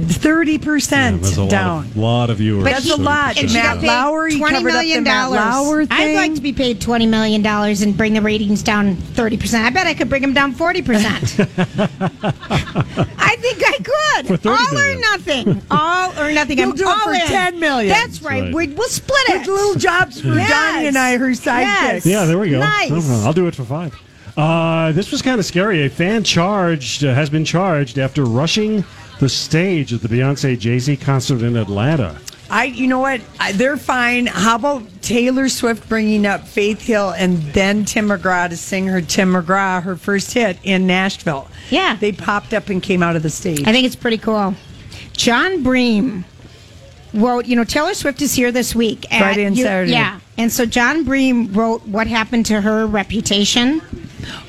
Thirty 0.00 0.58
percent 0.58 1.22
There's 1.22 1.38
a 1.38 1.48
down. 1.48 1.76
lot 1.76 1.84
of, 1.86 1.96
lot 1.96 2.30
of 2.30 2.38
viewers. 2.38 2.64
That's 2.64 2.90
a 2.90 2.96
lot. 2.96 3.38
And 3.38 3.50
she 3.50 3.56
Matt 3.56 3.76
got 3.76 3.80
paid 3.80 3.86
Lauer, 3.88 4.26
he 4.28 4.38
twenty 4.38 4.56
covered 4.56 4.72
up 4.74 4.82
the 4.82 5.00
Matt 5.00 5.30
dollars. 5.30 5.40
Lauer 5.40 5.86
I'd 5.90 6.14
like 6.14 6.34
to 6.34 6.40
be 6.40 6.52
paid 6.52 6.80
twenty 6.80 7.06
million 7.06 7.42
dollars 7.42 7.82
and 7.82 7.96
bring 7.96 8.14
the 8.14 8.22
ratings 8.22 8.62
down 8.62 8.96
thirty 8.96 9.36
percent. 9.36 9.64
I 9.66 9.70
bet 9.70 9.86
I 9.86 9.94
could 9.94 10.08
bring 10.08 10.22
them 10.22 10.32
down 10.32 10.52
forty 10.52 10.82
percent. 10.82 11.36
I 12.24 13.36
think 13.38 13.62
I 13.64 13.78
could. 13.82 14.26
For 14.28 14.36
30 14.36 14.48
All 14.48 14.78
or 14.78 15.00
nothing. 15.00 15.62
All 15.70 16.18
or 16.18 16.32
nothing. 16.32 16.58
You'll 16.58 16.70
I'm 16.70 16.76
do 16.76 16.88
it 16.88 17.04
for 17.04 17.12
in. 17.12 17.26
10 17.26 17.60
million. 17.60 17.88
That's 17.88 18.22
right. 18.22 18.42
Right. 18.44 18.54
We, 18.54 18.68
we'll 18.68 18.88
split 18.88 19.28
it. 19.28 19.38
With 19.40 19.48
little 19.48 19.74
jobs 19.74 20.20
for 20.20 20.28
Yes. 20.28 20.48
Donnie 20.50 20.86
and 20.88 20.96
I, 20.98 21.16
her 21.18 21.28
sidekicks. 21.30 21.62
Yes. 21.64 22.06
Yeah, 22.06 22.24
there 22.24 22.38
we 22.38 22.50
go. 22.50 22.60
Nice. 22.60 22.90
I'll 23.24 23.32
do 23.32 23.46
it 23.46 23.54
for 23.54 23.64
five. 23.64 23.94
Uh, 24.36 24.92
this 24.92 25.12
was 25.12 25.20
kind 25.22 25.38
of 25.38 25.44
scary. 25.44 25.84
A 25.84 25.90
fan 25.90 26.24
charged 26.24 27.04
uh, 27.04 27.12
has 27.14 27.28
been 27.28 27.44
charged 27.44 27.98
after 27.98 28.24
rushing 28.24 28.82
the 29.22 29.28
stage 29.28 29.92
at 29.92 30.00
the 30.00 30.08
Beyonce 30.08 30.58
Jay 30.58 30.80
Z 30.80 30.96
concert 30.96 31.42
in 31.42 31.56
Atlanta. 31.56 32.18
I, 32.50 32.64
you 32.64 32.88
know 32.88 32.98
what? 32.98 33.20
I, 33.38 33.52
they're 33.52 33.76
fine. 33.76 34.26
How 34.26 34.56
about 34.56 34.82
Taylor 35.00 35.48
Swift 35.48 35.88
bringing 35.88 36.26
up 36.26 36.44
Faith 36.44 36.82
Hill 36.82 37.10
and 37.10 37.38
then 37.54 37.84
Tim 37.84 38.08
McGraw 38.08 38.48
to 38.48 38.56
sing 38.56 38.88
her 38.88 39.00
Tim 39.00 39.32
McGraw, 39.32 39.80
her 39.80 39.94
first 39.94 40.34
hit 40.34 40.58
in 40.64 40.88
Nashville? 40.88 41.46
Yeah. 41.70 41.94
They 41.94 42.10
popped 42.10 42.52
up 42.52 42.68
and 42.68 42.82
came 42.82 43.00
out 43.00 43.14
of 43.14 43.22
the 43.22 43.30
stage. 43.30 43.60
I 43.64 43.70
think 43.70 43.86
it's 43.86 43.94
pretty 43.94 44.18
cool. 44.18 44.56
Jon 45.12 45.62
Bream 45.62 46.24
wrote, 47.14 47.46
you 47.46 47.56
know, 47.56 47.64
Taylor 47.64 47.94
Swift 47.94 48.22
is 48.22 48.34
here 48.34 48.52
this 48.52 48.74
week. 48.74 49.06
at 49.12 49.20
Friday 49.20 49.44
and 49.44 49.56
you- 49.56 49.64
Saturday. 49.64 49.92
Yeah. 49.92 50.18
And 50.38 50.50
so 50.50 50.64
Jon 50.66 51.04
Bream 51.04 51.52
wrote 51.52 51.86
what 51.86 52.06
happened 52.06 52.46
to 52.46 52.60
her 52.60 52.86
reputation. 52.86 53.82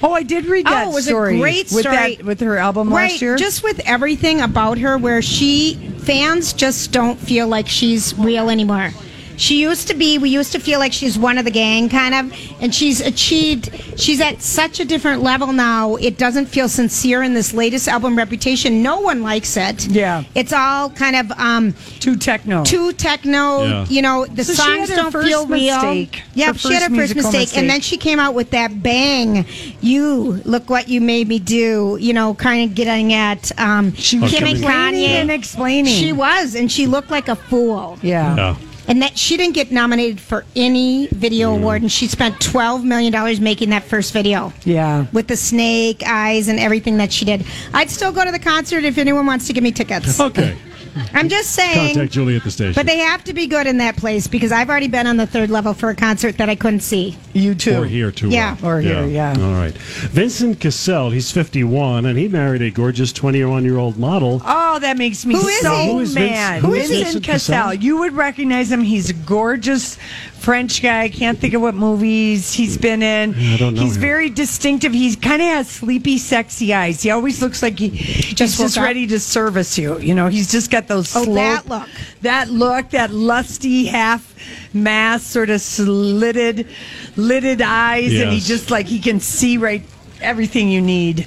Oh, 0.02 0.14
I 0.14 0.24
did 0.24 0.46
read 0.46 0.66
that 0.68 0.88
oh, 0.88 0.92
it 0.92 0.94
was 0.94 1.06
story 1.06 1.36
a 1.38 1.40
great 1.40 1.72
with 1.72 1.82
story 1.82 2.16
that- 2.16 2.24
with 2.26 2.40
her 2.42 2.58
album 2.58 2.90
right, 2.94 3.12
last 3.12 3.22
year. 3.22 3.36
Just 3.36 3.64
with 3.64 3.82
everything 3.86 4.40
about 4.42 4.78
her, 4.78 4.98
where 4.98 5.22
she 5.22 5.76
fans 6.00 6.54
just 6.54 6.92
don't 6.92 7.20
feel 7.20 7.48
like 7.48 7.68
she's 7.68 8.18
real 8.18 8.50
anymore. 8.50 8.92
She 9.38 9.62
used 9.62 9.88
to 9.88 9.94
be. 9.94 10.18
We 10.18 10.30
used 10.30 10.52
to 10.54 10.60
feel 10.60 10.80
like 10.80 10.94
she's 10.94 11.18
one 11.18 11.38
of 11.38 11.46
the 11.46 11.52
gang, 11.52 11.90
kind 11.90 12.14
of, 12.14 12.38
and 12.62 12.74
she's 12.74 13.02
achieved. 13.02 13.70
She's 14.00 14.22
at 14.22 14.42
such 14.42 14.80
a 14.80 14.86
different 14.86 15.22
level 15.24 15.52
now. 15.54 15.96
It 15.96 16.18
doesn't 16.18 16.46
feel 16.48 16.70
sincere 16.70 17.24
in 17.24 17.34
this 17.34 17.54
latest 17.54 17.88
album, 17.88 18.16
Reputation. 18.18 18.82
No 18.84 19.00
one 19.02 19.22
likes 19.24 19.58
it. 19.58 19.88
Yeah. 19.88 20.24
it's 20.36 20.54
all 20.54 20.90
kind 20.92 21.16
of 21.16 21.32
um, 21.40 21.74
too 22.00 22.16
techno. 22.16 22.64
Too 22.64 22.94
techno. 22.94 23.64
Yeah. 23.64 23.86
You 23.90 24.02
know, 24.02 24.26
the 24.26 24.44
So 24.44 24.54
she 24.54 24.62
songs 24.62 24.90
had 24.90 24.98
her 24.98 25.04
don't 25.04 25.12
first 25.12 25.28
feel 25.28 25.48
real. 25.48 25.64
Yeah, 25.64 26.14
she 26.34 26.42
had 26.42 26.54
first 26.54 26.66
her 26.66 26.80
first 26.80 26.92
musical 26.92 27.32
mistake, 27.32 27.58
and 27.58 27.70
then 27.70 27.82
she 27.82 27.98
came 27.98 28.20
out 28.20 28.34
with 28.34 28.52
that 28.52 28.82
bang. 28.84 29.46
You 29.82 30.42
look 30.46 30.70
what 30.70 30.88
you 30.90 31.02
made 31.02 31.28
me 31.28 31.40
do. 31.40 31.98
You 32.00 32.14
know, 32.14 32.34
kind 32.36 32.70
of 32.70 32.76
getting 32.76 33.14
at 33.14 33.52
um, 33.60 33.94
She 33.96 34.20
was 34.20 34.32
Kim 34.32 34.46
and 34.46 34.62
coming- 34.62 34.94
Kanye 34.94 35.08
and 35.08 35.32
explaining. 35.32 35.94
She 35.94 36.12
was, 36.14 36.56
and 36.56 36.72
she 36.72 36.88
looked 36.88 37.10
like 37.12 37.28
a 37.28 37.36
fool. 37.36 37.98
yeah. 38.02 38.36
Yeah. 38.36 38.56
And 38.88 39.02
that 39.02 39.18
she 39.18 39.38
didn't 39.38 39.56
get 39.56 39.72
nominated 39.72 40.20
for 40.20 40.44
any 40.56 41.08
video 41.08 41.54
award, 41.56 41.82
and 41.84 41.92
she 41.92 42.08
spent 42.08 42.40
twelve 42.42 42.84
million 42.84 43.14
dollars 43.14 43.40
making 43.40 43.70
that 43.70 43.84
first 43.84 44.12
video 44.12 44.52
Yeah. 44.66 45.06
with 45.14 45.28
the 45.28 45.38
snake 45.38 46.04
eyes 46.06 46.48
and 46.50 46.60
everything 46.60 46.98
that 46.98 47.12
she 47.14 47.24
did. 47.24 47.46
I'd 47.74 47.90
still 47.90 48.12
go 48.12 48.26
to 48.26 48.32
the 48.32 48.40
concert 48.40 48.84
if 48.84 48.98
anyone 48.98 49.26
wants 49.26 49.48
to 49.48 49.54
give 49.54 49.64
me 49.64 49.72
tickets. 49.72 50.20
Okay. 50.20 50.58
I'm 51.14 51.30
just 51.30 51.52
saying. 51.52 51.96
Contact 51.96 52.12
Julie 52.12 52.36
at 52.36 52.44
the 52.44 52.52
station. 52.52 52.74
But 52.76 52.86
they 52.86 53.00
have 53.00 53.24
to 53.26 53.34
be 53.34 53.48
good 53.48 53.68
in 53.68 53.78
that 53.78 53.98
place 53.98 54.28
because 54.28 54.52
I've 54.52 54.70
already 54.70 54.88
been 54.88 55.08
on 55.08 55.18
the 55.18 55.26
third 55.28 55.50
level 55.50 55.74
for 55.74 55.90
a 55.90 55.96
concert 55.96 56.38
that 56.38 56.50
I 56.50 56.56
couldn't 56.56 56.82
see. 56.82 57.18
You 57.34 57.56
too. 57.56 57.82
Or 57.82 57.86
here 57.86 58.12
too. 58.12 58.30
Yeah. 58.30 58.58
Or 58.64 58.80
here, 58.80 59.06
yeah. 59.06 59.36
All 59.40 59.54
right. 59.54 59.74
Vincent 59.74 60.60
Cassel, 60.60 61.10
he's 61.10 61.32
51, 61.32 62.06
and 62.06 62.18
he 62.18 62.28
married 62.28 62.62
a 62.62 62.70
gorgeous 62.70 63.12
21 63.12 63.64
year 63.64 63.78
old 63.78 63.98
model. 63.98 64.42
Oh, 64.46 64.80
that 64.80 64.98
makes 64.98 65.26
me 65.26 65.34
Who 65.36 65.48
is 65.48 65.60
so 65.62 65.76
he? 65.76 65.92
Who 65.92 66.00
is 66.00 66.14
Vince- 66.14 66.32
mad. 66.32 66.62
who 66.62 66.74
is 66.74 66.90
Vincent 66.90 67.04
Vincent 67.06 67.24
Cassel. 67.24 67.54
Cassel? 67.56 67.74
You 67.76 67.98
would 68.00 68.14
recognize 68.14 68.72
him. 68.72 68.82
He's 68.82 69.12
gorgeous 69.12 69.98
French 70.44 70.82
guy. 70.82 71.04
I 71.04 71.10
can't 71.10 71.40
think 71.40 71.54
of 71.54 71.62
what 71.62 71.74
movies 71.74 72.52
he's 72.52 72.78
been 72.78 73.02
in. 73.02 73.34
I 73.34 73.56
don't 73.58 73.76
know 73.76 73.82
He's 73.82 73.96
him. 73.96 74.02
very 74.02 74.30
distinctive. 74.30 74.92
He 74.94 75.16
kind 75.16 75.42
of 75.42 75.48
has 75.48 75.70
sleepy, 75.70 76.18
sexy 76.18 76.74
eyes. 76.74 77.02
He 77.02 77.10
always 77.12 77.42
looks 77.42 77.62
like 77.64 77.80
he, 77.80 77.88
he's 77.88 78.34
Just 78.36 78.58
just 78.60 78.78
up. 78.78 78.84
ready 78.84 79.08
to 79.08 79.20
service 79.22 79.78
you. 79.78 79.98
You 80.00 80.14
know, 80.14 80.28
he's 80.28 80.52
just 80.52 80.70
got 80.70 80.88
those 80.88 81.16
Oh, 81.16 81.24
slow, 81.24 81.36
that 81.36 81.68
look. 81.70 81.88
that 82.24 82.50
look, 82.50 82.90
that 82.90 83.12
lusty 83.12 83.86
half 83.86 84.36
mask, 84.74 85.28
sort 85.32 85.50
of 85.50 85.62
slitted, 85.62 86.68
lidded 87.16 87.62
eyes, 87.62 88.12
and 88.14 88.32
he 88.32 88.40
just 88.42 88.70
like 88.70 88.86
he 88.86 89.00
can 89.00 89.22
see 89.22 89.58
right 89.58 89.82
everything 90.22 90.70
you 90.70 90.82
need. 90.82 91.26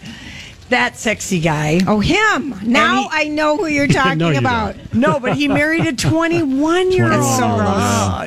That 0.68 0.96
sexy 0.96 1.38
guy. 1.40 1.80
Oh, 1.86 2.00
him. 2.00 2.54
Now 2.64 3.02
he- 3.02 3.08
I 3.12 3.28
know 3.28 3.56
who 3.56 3.66
you're 3.66 3.86
talking 4.02 4.18
No, 4.18 4.30
you 4.30 4.38
about. 4.38 4.74
No, 4.92 5.20
but 5.20 5.36
he 5.36 5.46
married 5.46 5.86
a 5.86 5.92
21 5.92 6.90
year 6.90 7.04
old. 7.04 7.12
That's 7.12 7.38
so 7.38 7.44
oh, 7.44 7.56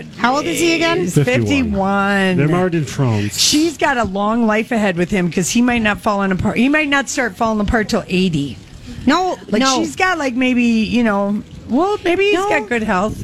gross. 0.01 0.15
How 0.17 0.35
old 0.37 0.45
is 0.45 0.57
he 0.59 0.75
again? 0.75 0.99
He's 0.99 1.15
51. 1.15 1.45
51. 1.47 2.37
They're 2.37 2.47
married 2.47 2.75
in 2.75 2.85
France. 2.85 3.37
She's 3.37 3.77
got 3.77 3.97
a 3.97 4.05
long 4.05 4.47
life 4.47 4.71
ahead 4.71 4.95
with 4.95 5.09
him 5.11 5.27
because 5.27 5.49
he 5.49 5.61
might 5.61 5.81
not 5.81 5.99
fall 5.99 6.21
apart. 6.23 6.55
He 6.57 6.69
might 6.69 6.87
not 6.87 7.09
start 7.09 7.35
falling 7.35 7.59
apart 7.59 7.89
till 7.89 8.03
80. 8.07 8.57
No, 9.05 9.37
Like 9.49 9.61
no. 9.61 9.77
she's 9.77 9.95
got 9.95 10.17
like 10.17 10.35
maybe, 10.35 10.63
you 10.63 11.03
know, 11.03 11.43
well, 11.67 11.97
maybe 12.03 12.25
he's 12.25 12.35
No. 12.35 12.49
got 12.49 12.69
good 12.69 12.83
health. 12.83 13.17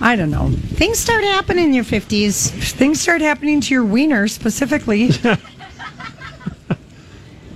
I 0.00 0.16
don't 0.16 0.30
know. 0.30 0.50
Things 0.50 0.98
start 0.98 1.24
happening 1.24 1.66
in 1.66 1.74
your 1.74 1.84
50s. 1.84 2.50
Things 2.72 3.00
start 3.00 3.20
happening 3.20 3.60
to 3.62 3.74
your 3.74 3.84
wiener 3.84 4.26
specifically. 4.28 5.10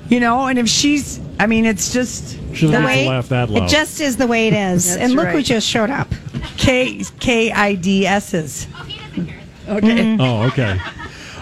you 0.09 0.21
know, 0.21 0.47
and 0.47 0.59
if 0.59 0.69
she's, 0.69 1.21
I 1.39 1.47
mean, 1.47 1.65
it's 1.67 1.93
just 1.93 2.33
She 2.55 2.67
doesn't 2.67 2.81
The 2.83 2.87
way 2.87 3.05
to 3.05 3.09
laugh 3.11 3.29
that 3.29 3.51
loud. 3.51 3.65
it 3.65 3.69
just 3.69 4.01
is 4.01 4.17
the 4.17 4.27
way 4.27 4.49
it 4.49 4.55
is. 4.55 4.97
And 4.97 5.13
look 5.13 5.29
who 5.29 5.43
just 5.43 5.67
showed 5.69 5.91
up. 5.91 6.09
K 6.57 7.03
K 7.21 7.53
I 7.53 7.75
D 7.75 8.07
S's. 8.07 8.67
Okay. 9.69 10.17
Oh, 10.19 10.43
okay. 10.49 10.79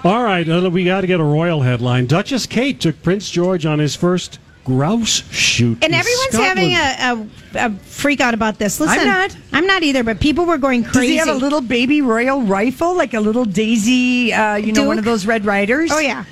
All 0.04 0.22
right, 0.22 0.48
uh, 0.48 0.70
we 0.70 0.84
got 0.84 1.00
to 1.00 1.06
get 1.06 1.20
a 1.20 1.24
royal 1.24 1.62
headline. 1.62 2.06
Duchess 2.06 2.46
Kate 2.46 2.80
took 2.80 3.02
Prince 3.02 3.30
George 3.30 3.66
on 3.66 3.78
his 3.78 3.96
first 3.96 4.38
grouse 4.64 5.22
shoot. 5.30 5.78
And 5.82 5.92
in 5.92 5.94
everyone's 5.94 6.32
Scotland. 6.32 6.72
having 6.72 7.28
a, 7.54 7.60
a, 7.60 7.66
a 7.66 7.70
freak 7.78 8.20
out 8.20 8.34
about 8.34 8.58
this. 8.58 8.80
Listen, 8.80 8.98
I'm 8.98 9.06
not. 9.06 9.36
I'm 9.52 9.66
not 9.66 9.82
either, 9.84 10.02
but 10.02 10.20
people 10.20 10.44
were 10.44 10.58
going 10.58 10.82
crazy. 10.82 10.98
Does 11.00 11.08
he 11.08 11.16
have 11.16 11.28
a 11.28 11.34
little 11.34 11.60
baby 11.60 12.02
royal 12.02 12.42
rifle, 12.42 12.96
like 12.96 13.14
a 13.14 13.20
little 13.20 13.44
Daisy? 13.44 14.32
Uh, 14.32 14.56
you 14.56 14.72
know, 14.72 14.84
one 14.84 14.98
of 14.98 15.04
those 15.04 15.24
Red 15.24 15.44
Ryders. 15.44 15.90
Oh, 15.92 16.00
yeah. 16.00 16.24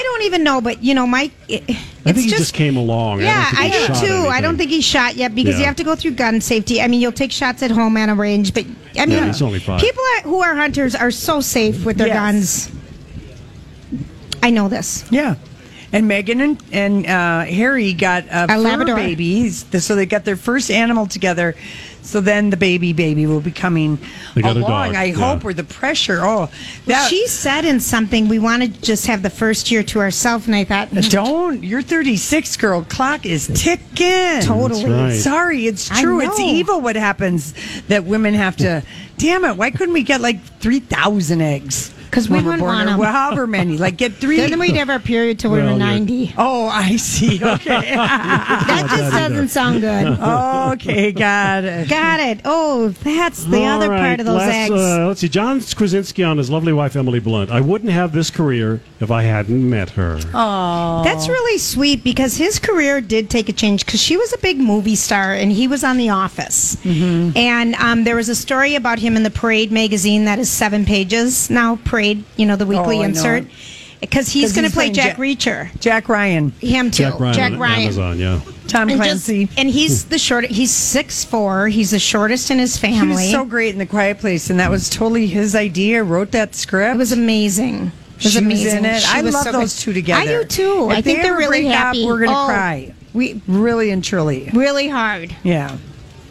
I 0.00 0.02
don't 0.02 0.22
even 0.22 0.42
know, 0.44 0.62
but, 0.62 0.82
you 0.82 0.94
know, 0.94 1.06
Mike. 1.06 1.32
It, 1.46 1.62
I 1.68 1.72
it's 1.72 2.04
think 2.04 2.16
he 2.16 2.22
just, 2.30 2.38
just 2.38 2.54
came 2.54 2.78
along. 2.78 3.20
Yeah, 3.20 3.46
I, 3.52 3.68
don't 3.68 3.90
I, 3.90 4.00
do 4.00 4.06
too. 4.06 4.28
I 4.28 4.40
don't 4.40 4.56
think 4.56 4.70
he's 4.70 4.84
shot 4.84 5.14
yet 5.14 5.34
because 5.34 5.56
Yeah. 5.56 5.60
you 5.60 5.64
have 5.66 5.76
to 5.76 5.84
go 5.84 5.94
through 5.94 6.12
gun 6.12 6.40
safety. 6.40 6.80
I 6.80 6.86
mean, 6.88 7.02
you'll 7.02 7.12
take 7.12 7.30
shots 7.32 7.62
at 7.62 7.70
home 7.70 7.98
and 7.98 8.10
a 8.10 8.14
range, 8.14 8.54
but 8.54 8.64
I 8.98 9.04
mean, 9.04 9.18
Yeah, 9.18 9.26
he's 9.26 9.42
only 9.42 9.58
five. 9.58 9.78
people 9.82 10.02
are, 10.16 10.22
who 10.22 10.40
are 10.40 10.54
hunters 10.56 10.94
are 10.94 11.10
so 11.10 11.42
safe 11.42 11.84
with 11.84 11.98
their 11.98 12.06
Yes. 12.06 12.16
guns. 12.16 12.70
I 14.42 14.48
know 14.50 14.68
this. 14.70 15.04
Yeah. 15.10 15.34
And 15.92 16.10
Meghan 16.10 16.40
and, 16.42 16.62
and 16.72 17.06
uh, 17.06 17.44
Harry 17.44 17.92
got 17.92 18.24
a, 18.30 18.46
fur 18.48 18.56
Labrador. 18.56 18.96
babies, 18.96 19.66
so 19.84 19.96
they 19.96 20.06
got 20.06 20.24
their 20.24 20.36
first 20.36 20.70
animal 20.70 21.06
together. 21.06 21.54
So 22.10 22.20
then 22.20 22.50
the 22.50 22.56
baby 22.56 22.92
baby 22.92 23.24
will 23.24 23.40
be 23.40 23.52
coming 23.52 23.96
They 24.34 24.42
got 24.42 24.56
a 24.56 24.60
along. 24.60 24.92
dog, 24.92 24.94
I 24.96 25.04
yeah. 25.04 25.14
hope, 25.14 25.44
or 25.44 25.54
the 25.54 25.62
pressure. 25.62 26.18
Oh, 26.22 26.50
that 26.86 27.08
she 27.08 27.28
said 27.28 27.64
in 27.64 27.78
something 27.78 28.26
we 28.26 28.40
want 28.40 28.62
to 28.64 28.68
just 28.68 29.06
have 29.06 29.22
the 29.22 29.30
first 29.30 29.70
year 29.70 29.84
to 29.84 30.00
ourselves, 30.00 30.46
and 30.46 30.56
I 30.56 30.64
thought, 30.64 30.88
uh, 30.88 30.96
mm. 31.02 31.10
don't. 31.10 31.62
You're 31.62 31.82
36, 31.82 32.56
girl. 32.56 32.82
Clock 32.82 33.26
is 33.26 33.46
ticking. 33.54 34.40
Totally. 34.42 34.90
Right. 34.90 35.12
Sorry, 35.12 35.66
it's 35.68 35.88
true. 35.88 36.20
It's 36.20 36.40
evil 36.40 36.80
what 36.80 36.96
happens 36.96 37.54
that 37.86 38.04
women 38.04 38.34
have 38.34 38.56
to. 38.56 38.82
Damn 39.18 39.44
it! 39.44 39.56
Why 39.56 39.70
couldn't 39.70 39.94
we 39.94 40.02
get 40.02 40.20
like 40.20 40.42
three 40.60 40.80
thousand 40.80 41.42
eggs? 41.42 41.94
'Cause 42.10 42.28
we 42.28 42.36
wouldn't 42.42 42.58
born, 42.60 42.74
want 42.74 42.88
or 42.88 42.92
'em. 43.06 43.12
However 43.14 43.46
many, 43.46 43.78
like 43.78 43.96
get 43.96 44.14
three. 44.16 44.36
then 44.40 44.58
we'd 44.58 44.74
have 44.76 44.90
our 44.90 44.98
period 44.98 45.38
till 45.38 45.50
we 45.52 45.58
Well, 45.58 45.66
were 45.66 45.72
you're- 45.72 45.78
90. 45.84 46.34
Oh, 46.36 46.66
I 46.68 46.96
see. 46.96 47.40
Okay. 47.50 47.94
That 47.94 48.86
just 48.90 49.12
doesn't 49.12 49.48
sound 49.48 49.80
good. 49.80 50.06
okay, 50.72 51.12
got 51.12 51.64
it. 51.64 51.88
Got 51.88 52.20
it. 52.20 52.40
Oh, 52.44 52.88
that's 52.88 53.44
the 53.44 53.58
All 53.64 53.76
other 53.80 53.90
right, 53.90 54.00
part 54.00 54.20
of 54.20 54.26
those 54.26 54.36
last, 54.38 54.54
eggs. 54.70 54.70
Uh, 54.72 55.06
let's 55.06 55.20
see. 55.20 55.28
John 55.28 55.60
Krasinski 55.60 56.22
on 56.24 56.38
his 56.38 56.50
lovely 56.50 56.72
wife 56.72 56.96
Emily 56.96 57.20
Blunt. 57.20 57.50
I 57.50 57.60
wouldn't 57.60 57.90
have 57.92 58.12
this 58.12 58.30
career 58.30 58.80
if 59.00 59.10
I 59.10 59.22
hadn't 59.22 59.68
met 59.68 59.90
her. 59.90 60.18
Oh, 60.34 61.02
That's 61.04 61.28
really 61.28 61.58
sweet 61.58 62.02
because 62.04 62.36
his 62.36 62.58
career 62.58 63.00
did 63.00 63.30
take 63.30 63.48
a 63.48 63.52
change 63.52 63.84
because 63.86 64.00
she 64.02 64.16
was 64.16 64.32
a 64.32 64.38
big 64.38 64.58
movie 64.58 64.96
star 64.96 65.32
and 65.34 65.52
he 65.52 65.66
was 65.68 65.84
on 65.84 65.96
The 65.96 66.08
Office. 66.10 66.76
Mm-hmm. 66.84 67.36
And 67.36 67.74
um, 67.76 68.04
there 68.04 68.16
was 68.16 68.28
a 68.28 68.34
story 68.34 68.74
about 68.74 68.98
him 68.98 69.16
in 69.16 69.22
the 69.22 69.30
Parade 69.30 69.70
magazine 69.72 70.24
that 70.24 70.38
is 70.38 70.50
seven 70.50 70.84
pages 70.84 71.48
now. 71.50 71.76
Parade, 71.84 71.99
you 72.36 72.46
know, 72.46 72.56
the 72.56 72.64
oh, 72.64 72.68
weekly 72.68 72.98
Oh, 72.98 73.02
insert. 73.02 73.46
Because 74.00 74.28
he's 74.30 74.54
going 74.54 74.66
to 74.66 74.70
play 74.72 74.90
playing 74.90 74.94
Jack 74.94 75.18
Ja- 75.18 75.22
Reacher. 75.24 75.78
Jack 75.80 76.08
Ryan, 76.08 76.52
Him 76.60 76.90
too. 76.90 77.02
Jack 77.02 77.20
Ryan 77.20 77.54
on 77.60 77.62
Amazon. 77.70 78.18
Yeah. 78.18 78.40
Tom 78.66 78.88
And, 78.88 79.02
just- 79.02 79.26
Clancy. 79.26 79.48
and 79.58 79.68
he's 79.68 80.06
the 80.06 80.18
short. 80.18 80.46
He's 80.46 80.70
six 80.70 81.22
four. 81.24 81.68
He's 81.68 81.90
the 81.90 81.98
shortest 81.98 82.50
in 82.50 82.58
his 82.58 82.76
he 82.76 82.86
family. 82.86 83.14
was 83.24 83.30
so 83.30 83.44
great 83.44 83.72
in 83.74 83.78
the 83.78 83.84
Quiet 83.86 84.18
Place, 84.18 84.48
and 84.48 84.58
that 84.58 84.70
was 84.70 84.88
totally 84.88 85.26
his 85.26 85.54
idea. 85.54 86.02
Wrote 86.02 86.30
that 86.30 86.54
script. 86.54 86.94
it 86.94 86.98
was 86.98 87.12
amazing. 87.12 87.92
It 88.18 88.24
was 88.24 88.32
She 88.32 88.44
was 88.46 88.64
in 88.74 88.84
it. 88.86 89.02
She 89.02 89.18
I 89.18 89.22
was 89.22 89.34
love 89.34 89.44
so 89.44 89.52
those 89.52 89.74
good. 89.76 89.80
two 89.82 89.92
together. 89.92 90.20
I 90.38 90.42
do 90.42 90.44
too. 90.44 90.88
If 90.90 90.98
I 90.98 91.00
think 91.02 91.04
they 91.18 91.22
they're 91.24 91.32
ever 91.32 91.38
really 91.38 91.62
break 91.64 91.72
up, 91.74 91.78
happy. 91.78 92.06
we're 92.06 92.20
gonna 92.24 92.32
Oh, 92.42 92.46
cry. 92.46 92.94
We 93.12 93.42
Really 93.48 93.90
and 93.90 94.02
truly. 94.04 94.48
really 94.54 94.88
hard. 94.88 95.34
Yeah. 95.42 95.76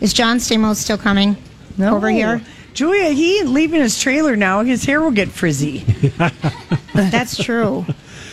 Is 0.01 0.13
John 0.13 0.37
Stamos 0.37 0.77
still 0.77 0.97
coming 0.97 1.35
No. 1.77 1.95
over 1.95 2.09
here? 2.09 2.41
Julia, 2.73 3.09
he 3.09 3.39
ain't 3.39 3.49
leaving 3.49 3.81
his 3.81 3.99
trailer 3.99 4.35
now. 4.35 4.63
His 4.63 4.83
hair 4.85 5.01
will 5.01 5.11
get 5.11 5.29
frizzy. 5.29 5.79
That's 6.93 7.41
true. 7.43 7.85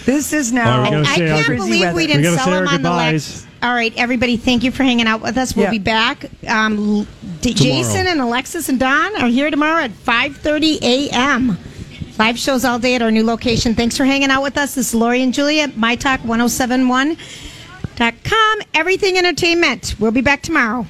This 0.05 0.32
is 0.32 0.51
All 0.53 0.57
now. 0.57 0.82
right, 0.82 0.91
we 0.93 1.01
I 1.03 1.16
can't 1.16 1.47
frizzy 1.47 1.64
believe 1.64 1.80
weather. 1.80 1.97
we 1.97 2.03
We 2.03 2.07
didn't 2.07 2.22
gotta 2.22 2.37
sell 2.37 2.45
say 2.47 2.51
him 2.53 2.57
our 2.57 2.62
on 2.74 2.82
the 2.82 2.89
goodbyes. 2.89 3.43
Lex. 3.43 3.47
All 3.62 3.74
right, 3.74 3.93
everybody, 3.97 4.37
thank 4.37 4.62
you 4.62 4.70
for 4.70 4.84
hanging 4.84 5.07
out 5.09 5.22
with 5.22 5.37
us. 5.39 5.57
We'll 5.57 5.64
Yeah. 5.64 5.70
be 5.70 5.78
back. 5.78 6.26
Um, 6.47 6.99
L- 7.01 7.07
D- 7.41 7.55
Jason 7.55 8.07
and 8.07 8.20
Alexis 8.20 8.68
and 8.68 8.78
Don 8.78 9.16
are 9.20 9.28
here 9.28 9.51
tomorrow 9.51 9.82
at 9.84 9.91
5.30 9.93 10.78
a.m. 10.82 11.59
Live 12.18 12.39
shows 12.39 12.64
all 12.64 12.78
day 12.78 12.95
at 12.95 13.03
our 13.03 13.11
new 13.11 13.24
location. 13.24 13.74
Thanks 13.74 13.97
for 13.97 14.05
hanging 14.05 14.30
out 14.30 14.43
with 14.43 14.57
us. 14.59 14.74
This 14.74 14.89
is 14.89 14.95
Lori 14.95 15.22
and 15.22 15.32
Julia, 15.34 15.68
MyTalk1071.com. 15.68 18.59
Everything 18.74 19.16
Entertainment. 19.18 19.95
We'll 19.99 20.12
be 20.12 20.20
back 20.22 20.43
tomorrow. 20.43 20.87